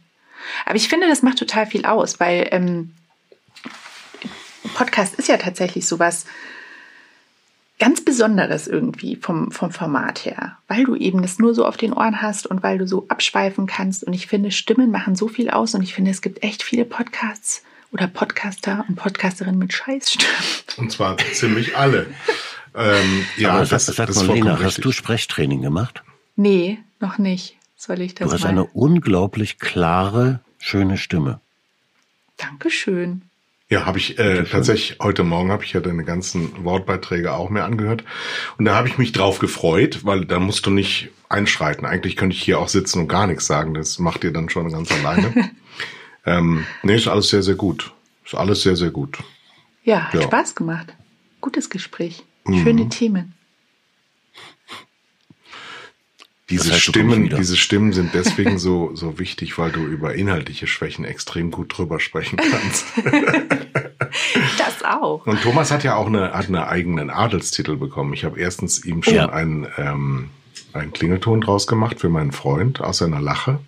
Aber 0.65 0.75
ich 0.75 0.87
finde, 0.87 1.07
das 1.07 1.21
macht 1.21 1.37
total 1.37 1.65
viel 1.65 1.85
aus, 1.85 2.19
weil 2.19 2.47
ähm, 2.51 2.93
Podcast 4.73 5.15
ist 5.15 5.27
ja 5.27 5.37
tatsächlich 5.37 5.85
sowas 5.85 6.25
ganz 7.81 8.05
Besonderes 8.05 8.67
irgendwie 8.67 9.15
vom, 9.15 9.51
vom 9.51 9.71
Format 9.71 10.23
her, 10.23 10.55
weil 10.67 10.83
du 10.83 10.95
eben 10.95 11.23
das 11.23 11.39
nur 11.39 11.55
so 11.55 11.65
auf 11.65 11.77
den 11.77 11.93
Ohren 11.93 12.21
hast 12.21 12.45
und 12.45 12.61
weil 12.61 12.77
du 12.77 12.85
so 12.85 13.07
abschweifen 13.07 13.65
kannst. 13.65 14.03
Und 14.03 14.13
ich 14.13 14.27
finde, 14.27 14.51
Stimmen 14.51 14.91
machen 14.91 15.15
so 15.15 15.27
viel 15.27 15.49
aus 15.49 15.73
und 15.73 15.81
ich 15.81 15.95
finde, 15.95 16.11
es 16.11 16.21
gibt 16.21 16.43
echt 16.43 16.61
viele 16.61 16.85
Podcasts 16.85 17.63
oder 17.91 18.05
Podcaster 18.05 18.85
und 18.87 18.97
Podcasterinnen 18.97 19.57
mit 19.57 19.73
Scheißstimmen. 19.73 20.31
Und 20.77 20.91
zwar 20.91 21.17
ziemlich 21.33 21.75
alle. 21.75 22.05
Ähm, 22.75 23.25
ja, 23.37 23.53
Aber 23.53 23.65
das, 23.65 23.87
sag, 23.87 23.95
sag 23.95 24.07
das 24.07 24.23
mal, 24.27 24.35
Lena, 24.35 24.59
hast 24.61 24.85
du 24.85 24.91
Sprechtraining 24.91 25.63
gemacht? 25.63 26.03
Nee, 26.35 26.77
noch 26.99 27.17
nicht. 27.17 27.57
Soll 27.77 27.99
ich 28.01 28.13
das 28.13 28.27
Du 28.27 28.33
hast 28.35 28.43
mal? 28.43 28.49
eine 28.49 28.63
unglaublich 28.65 29.57
klare, 29.57 30.39
schöne 30.59 30.99
Stimme. 30.99 31.39
Dankeschön. 32.37 33.23
Ja, 33.71 33.85
habe 33.85 33.99
ich 33.99 34.19
äh, 34.19 34.43
tatsächlich 34.43 34.97
heute 35.01 35.23
Morgen 35.23 35.49
habe 35.49 35.63
ich 35.63 35.71
ja 35.71 35.79
deine 35.79 36.03
ganzen 36.03 36.65
Wortbeiträge 36.65 37.31
auch 37.31 37.49
mir 37.49 37.63
angehört 37.63 38.03
und 38.57 38.65
da 38.65 38.75
habe 38.75 38.89
ich 38.89 38.97
mich 38.97 39.13
drauf 39.13 39.39
gefreut, 39.39 40.01
weil 40.03 40.25
da 40.25 40.39
musst 40.39 40.65
du 40.65 40.71
nicht 40.71 41.07
einschreiten. 41.29 41.85
Eigentlich 41.85 42.17
könnte 42.17 42.35
ich 42.35 42.43
hier 42.43 42.59
auch 42.59 42.67
sitzen 42.67 42.99
und 42.99 43.07
gar 43.07 43.27
nichts 43.27 43.47
sagen. 43.47 43.73
Das 43.73 43.97
macht 43.97 44.25
ihr 44.25 44.33
dann 44.33 44.49
schon 44.49 44.69
ganz 44.69 44.91
alleine. 44.91 45.51
ähm, 46.25 46.65
nee, 46.83 46.97
ist 46.97 47.07
alles 47.07 47.29
sehr 47.29 47.43
sehr 47.43 47.55
gut. 47.55 47.93
Ist 48.25 48.35
alles 48.35 48.61
sehr 48.61 48.75
sehr 48.75 48.91
gut. 48.91 49.19
Ja, 49.85 50.01
hat 50.01 50.15
Ja. 50.15 50.21
Spaß 50.23 50.53
gemacht. 50.53 50.93
Gutes 51.39 51.69
Gespräch. 51.69 52.25
Mhm. 52.43 52.63
Schöne 52.63 52.89
Themen. 52.89 53.35
Diese 56.51 56.65
Das 56.65 56.73
heißt, 56.73 56.83
Stimmen, 56.83 57.29
diese 57.29 57.57
Stimmen 57.57 57.93
sind 57.93 58.13
deswegen 58.13 58.59
so 58.59 58.91
so 58.93 59.17
wichtig, 59.19 59.57
weil 59.57 59.71
du 59.71 59.81
über 59.85 60.13
inhaltliche 60.15 60.67
Schwächen 60.67 61.05
extrem 61.05 61.49
gut 61.49 61.75
drüber 61.77 61.99
sprechen 61.99 62.37
kannst. 62.37 62.85
Das 64.57 64.83
auch. 64.83 65.25
Und 65.25 65.41
Thomas 65.41 65.71
hat 65.71 65.83
ja 65.83 65.95
auch 65.95 66.07
eine, 66.07 66.33
hat 66.33 66.47
einen 66.47 66.55
eigenen 66.57 67.09
Adelstitel 67.09 67.77
bekommen. 67.77 68.13
Ich 68.13 68.25
habe 68.25 68.39
erstens 68.39 68.83
ihm 68.83 69.03
schon 69.03 69.13
Ja. 69.13 69.29
einen, 69.29 69.67
ähm, 69.77 70.29
einen 70.73 70.91
Klingelton 70.91 71.39
draus 71.41 71.65
gemacht 71.65 71.99
für 71.99 72.09
meinen 72.09 72.31
Freund 72.33 72.81
aus 72.81 72.97
seiner 72.97 73.21
Lache. 73.21 73.59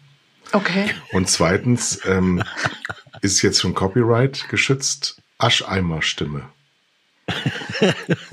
Okay. 0.51 0.89
Und 1.13 1.29
zweitens 1.29 2.01
ähm, 2.05 2.43
ist 3.21 3.41
jetzt 3.41 3.61
schon 3.61 3.73
Copyright 3.73 4.49
geschützt. 4.49 5.21
Ascheimer-Stimme. 5.37 6.43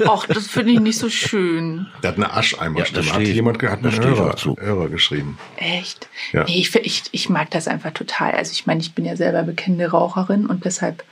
Och, 0.07 0.27
das 0.27 0.47
finde 0.49 0.73
ich 0.73 0.81
nicht 0.81 0.99
so 0.99 1.09
schön. 1.09 1.87
Der 2.03 2.11
hat 2.11 2.17
eine 2.17 2.27
Ja, 2.27 2.35
Ascheimer-Stimme. 2.37 3.07
da 3.07 3.15
hat 3.15 3.23
jemand 3.23 3.63
hat 3.63 3.85
einen 3.85 4.05
Hörer. 4.05 4.37
Hörer 4.59 4.89
geschrieben. 4.89 5.39
Echt? 5.57 6.09
Ja. 6.33 6.45
Nee, 6.45 6.59
ich, 6.59 6.75
ich, 6.75 7.03
ich 7.13 7.29
mag 7.29 7.51
das 7.51 7.69
einfach 7.69 7.93
total. 7.93 8.33
Also 8.33 8.53
ich 8.53 8.67
meine, 8.67 8.81
ich 8.81 8.93
bin 8.95 9.05
ja 9.05 9.17
selber 9.17 9.43
bekennende 9.43 9.91
Raucherin 9.91 10.47
und 10.47 10.65
deshalb, 10.65 11.05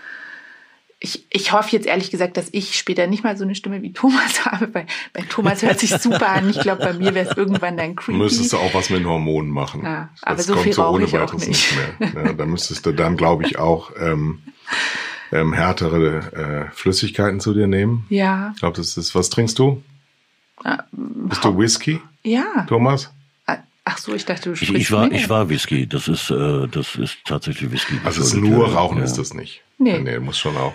ich, 1.00 1.24
ich 1.30 1.52
hoffe 1.52 1.70
jetzt 1.70 1.86
ehrlich 1.86 2.10
gesagt, 2.10 2.36
dass 2.36 2.48
ich 2.50 2.76
später 2.76 3.06
nicht 3.06 3.22
mal 3.22 3.36
so 3.36 3.44
eine 3.44 3.54
Stimme 3.54 3.80
wie 3.82 3.92
Thomas 3.92 4.44
habe, 4.44 4.74
weil 4.74 4.86
bei 5.12 5.22
Thomas 5.28 5.62
hört 5.62 5.78
sich 5.78 5.90
super 5.90 6.28
an. 6.30 6.50
Ich 6.50 6.60
glaube, 6.60 6.82
bei 6.84 6.92
mir 6.94 7.14
wäre 7.14 7.30
es 7.30 7.36
irgendwann 7.36 7.76
dann 7.76 7.94
creepy. 7.96 8.18
Müsstest 8.18 8.52
du 8.52 8.56
auch 8.58 8.74
was 8.74 8.90
mit 8.90 9.00
den 9.00 9.06
Hormonen 9.08 9.50
machen. 9.50 9.82
Ja, 9.84 10.08
aber 10.22 10.36
das 10.36 10.46
so 10.46 10.54
kommt 10.54 10.64
viel 10.64 10.72
so 10.72 10.82
rauche 10.82 10.94
ohne 10.96 11.04
ich 11.04 11.16
auch 11.16 11.20
weiteres 11.22 11.46
nicht. 11.46 11.72
nicht 12.00 12.14
mehr. 12.14 12.24
Ja, 12.26 12.32
da 12.32 12.44
müsstest 12.46 12.84
du 12.86 12.92
dann, 12.92 13.16
glaube 13.16 13.44
ich, 13.46 13.58
auch 13.58 13.92
ähm, 14.00 14.42
ähm, 15.32 15.52
härtere 15.52 16.68
äh, 16.70 16.74
Flüssigkeiten 16.74 17.40
zu 17.40 17.54
dir 17.54 17.66
nehmen. 17.66 18.06
Ja. 18.08 18.52
Ich 18.54 18.60
glaube, 18.60 18.76
das 18.76 18.96
ist, 18.96 19.14
was 19.14 19.30
trinkst 19.30 19.58
du? 19.58 19.82
Ah, 20.64 20.82
Bist 20.92 21.44
du 21.44 21.56
Whisky, 21.58 22.00
Ja. 22.24 22.64
Thomas? 22.68 23.12
Ach 23.90 23.96
so, 23.96 24.12
ich 24.14 24.26
dachte, 24.26 24.50
du 24.50 24.52
Ich, 24.52 24.58
sprichst 24.68 24.76
ich 24.82 24.92
war, 24.92 25.04
mit. 25.06 25.14
ich 25.14 25.30
war 25.30 25.48
Whisky. 25.48 25.86
Das 25.86 26.08
ist, 26.08 26.30
äh, 26.30 26.66
das 26.68 26.94
ist 26.96 27.16
tatsächlich 27.24 27.72
Whisky. 27.72 27.98
Also 28.04 28.20
es 28.20 28.28
ist 28.28 28.34
nur 28.34 28.68
ja. 28.68 28.74
Rauchen 28.74 28.98
ja. 28.98 29.04
ist 29.04 29.16
das 29.16 29.32
nicht. 29.32 29.62
Nee. 29.78 29.98
Nee, 30.00 30.18
muss 30.18 30.38
schon 30.38 30.58
auch. 30.58 30.74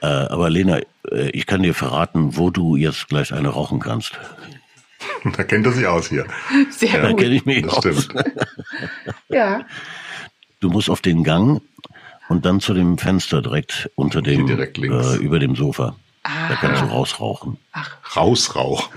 Äh, 0.00 0.06
aber 0.06 0.48
Lena, 0.48 0.78
äh, 1.10 1.30
ich 1.30 1.46
kann 1.46 1.64
dir 1.64 1.74
verraten, 1.74 2.36
wo 2.36 2.50
du 2.50 2.76
jetzt 2.76 3.08
gleich 3.08 3.32
eine 3.32 3.48
rauchen 3.48 3.80
kannst. 3.80 4.12
Da 5.36 5.42
kennt 5.42 5.66
er 5.66 5.72
sich 5.72 5.86
aus 5.86 6.08
hier. 6.08 6.24
Sehr 6.70 7.02
Da 7.02 7.10
gut. 7.10 7.18
kenne 7.20 7.34
ich 7.34 7.44
mich 7.46 7.62
Das 7.62 7.74
aus. 7.74 7.84
stimmt. 8.04 8.14
Ja. 9.28 9.64
Du 10.60 10.70
musst 10.70 10.88
auf 10.88 11.00
den 11.00 11.24
Gang 11.24 11.60
und 12.28 12.44
dann 12.46 12.60
zu 12.60 12.74
dem 12.74 12.98
Fenster 12.98 13.42
direkt 13.42 13.90
unter 13.94 14.22
dem, 14.22 14.46
direkt 14.46 14.78
links. 14.78 15.14
Äh, 15.14 15.18
über 15.18 15.38
dem 15.38 15.54
Sofa. 15.56 15.96
Ah. 16.22 16.48
Da 16.48 16.56
kannst 16.56 16.82
du 16.82 16.86
rausrauchen. 16.86 17.56
Rausrauch. 18.16 18.90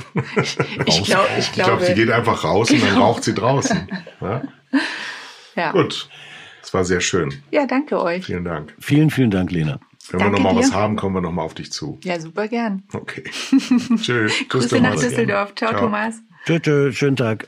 Ich, 0.86 1.04
glaub, 1.04 1.28
ich 1.38 1.38
Ich 1.38 1.52
glaube, 1.52 1.70
glaube, 1.72 1.86
sie 1.86 1.94
geht 1.94 2.10
einfach 2.10 2.44
raus 2.44 2.72
und 2.72 2.82
dann 2.82 2.90
Genau. 2.90 3.06
raucht 3.06 3.24
sie 3.24 3.34
draußen. 3.36 3.88
Ja? 4.22 4.42
ja. 5.56 5.72
Gut. 5.72 6.10
Das 6.62 6.74
war 6.74 6.86
sehr 6.86 7.02
schön. 7.02 7.34
ja, 7.52 7.66
danke 7.68 8.02
euch. 8.02 8.26
Vielen 8.26 8.46
Dank. 8.46 8.74
Vielen, 8.80 9.10
vielen 9.12 9.32
Dank, 9.32 9.52
Lena. 9.52 9.80
Wenn 10.12 10.20
Danke 10.20 10.38
wir 10.38 10.44
noch 10.44 10.54
mal 10.54 10.60
was 10.60 10.74
haben, 10.74 10.96
kommen 10.96 11.16
wir 11.16 11.22
noch 11.22 11.32
mal 11.32 11.44
auf 11.44 11.54
dich 11.54 11.72
zu. 11.72 12.00
Ja, 12.04 12.20
super 12.20 12.48
gern. 12.48 12.82
Okay. 12.94 13.24
Tschüss. 13.30 14.00
Tschüss, 14.04 14.48
Grüße 14.50 14.76
nach 14.82 14.90
Thomas. 14.96 15.02
Düsseldorf. 15.02 15.54
Ciao, 15.56 15.70
Ciao. 15.70 15.82
Thomas. 15.82 16.16
Tschö, 16.46 16.60
tschö, 16.60 16.92
schönen 16.92 17.16
Tag. 17.16 17.48